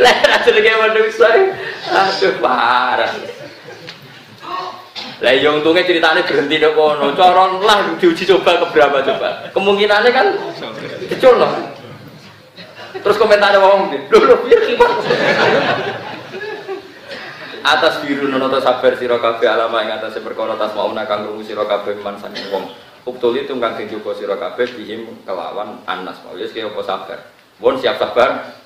Lah 0.00 0.16
jenenge 0.44 0.72
manusa 0.76 1.30
aduh 1.90 2.32
parah. 2.42 3.14
Lah 5.20 5.32
yang 5.36 5.62
untungnya 5.62 5.86
ceritanya 5.86 6.26
berhenti 6.26 6.58
di 6.58 6.68
kono. 6.74 7.14
Cara 7.14 7.44
lah 7.62 7.78
diuji 7.96 8.26
coba 8.26 8.60
ke 8.60 8.66
berapa 8.74 8.98
coba. 9.06 9.28
Kemungkinannya 9.54 10.10
kan 10.10 10.26
diculno 11.06 11.79
Terus 12.98 13.16
komentar 13.16 13.54
wong 13.62 13.94
lho 13.94 14.18
lho 14.18 14.36
biar 14.42 14.60
kipas. 14.66 14.92
Atas 17.60 18.00
biru 18.02 18.26
nono 18.26 18.48
sabar 18.56 18.96
sira 18.96 19.20
kabeh 19.20 19.44
alama 19.44 19.84
ing 19.84 19.92
atas 19.92 20.16
perkara 20.18 20.56
tasmauna 20.56 21.04
kang 21.04 21.28
krungu 21.28 21.44
sira 21.44 21.68
kabeh 21.68 22.00
man 22.02 22.16
saking 22.18 22.48
wong. 22.50 22.72
Uktul 23.04 23.36
itu 23.36 23.52
kang 23.60 23.76
dijuga 23.76 24.16
sira 24.16 24.36
kabeh 24.40 24.64
bihim 24.74 25.22
kelawan 25.28 25.84
anas 25.84 26.18
mau 26.24 26.34
wis 26.34 26.50
kaya 26.56 26.72
apa 26.72 26.80
sabar. 26.82 27.18
Bon 27.60 27.76
siap 27.76 28.00
sabar. 28.00 28.56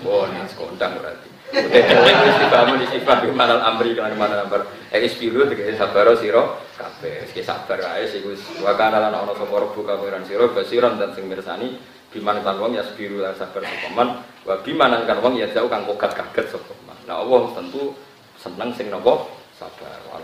Bon 0.00 0.30
kondang 0.54 0.94
berarti. 0.96 1.28
Wis 1.52 2.36
dipahami 2.42 2.82
di 2.82 2.86
sifat 2.90 3.26
di 3.26 3.34
mana 3.34 3.62
amri 3.66 3.98
kan 3.98 4.14
mana 4.14 4.46
ambar. 4.46 4.66
Ekis 4.94 5.18
biru 5.18 5.50
tegese 5.50 5.74
sabar 5.74 6.06
sira 6.14 6.62
kabeh. 6.78 7.26
Wis 7.26 7.42
sabar 7.42 7.82
ae 7.98 8.06
sing 8.06 8.22
wis 8.30 8.40
wa 8.62 8.78
kana 8.78 9.02
lan 9.02 9.14
ana 9.14 9.34
sapa 9.34 9.54
rebu 9.58 9.82
kawiran 9.82 10.22
sira 10.22 10.46
basiran 10.54 11.02
dan 11.02 11.10
sing 11.18 11.26
mirsani 11.26 11.82
biman 12.16 12.40
kan 12.40 12.56
wong 12.56 12.72
ya 12.72 12.82
sebiru 12.88 13.20
lan 13.20 13.36
sabar 13.36 13.60
sopaman 13.60 14.24
wa 14.48 14.56
biman 14.64 15.04
kan 15.04 15.20
wong 15.20 15.36
ya 15.36 15.46
jauh 15.52 15.68
kang 15.68 15.84
kogat 15.84 16.16
kaget 16.16 16.56
sopaman 16.56 16.96
nah 17.04 17.20
Allah 17.20 17.52
tentu 17.52 17.92
seneng 18.40 18.70
sing 18.76 18.92
nopo? 18.92 19.26
Sabar. 19.56 19.96
Wa 20.12 20.20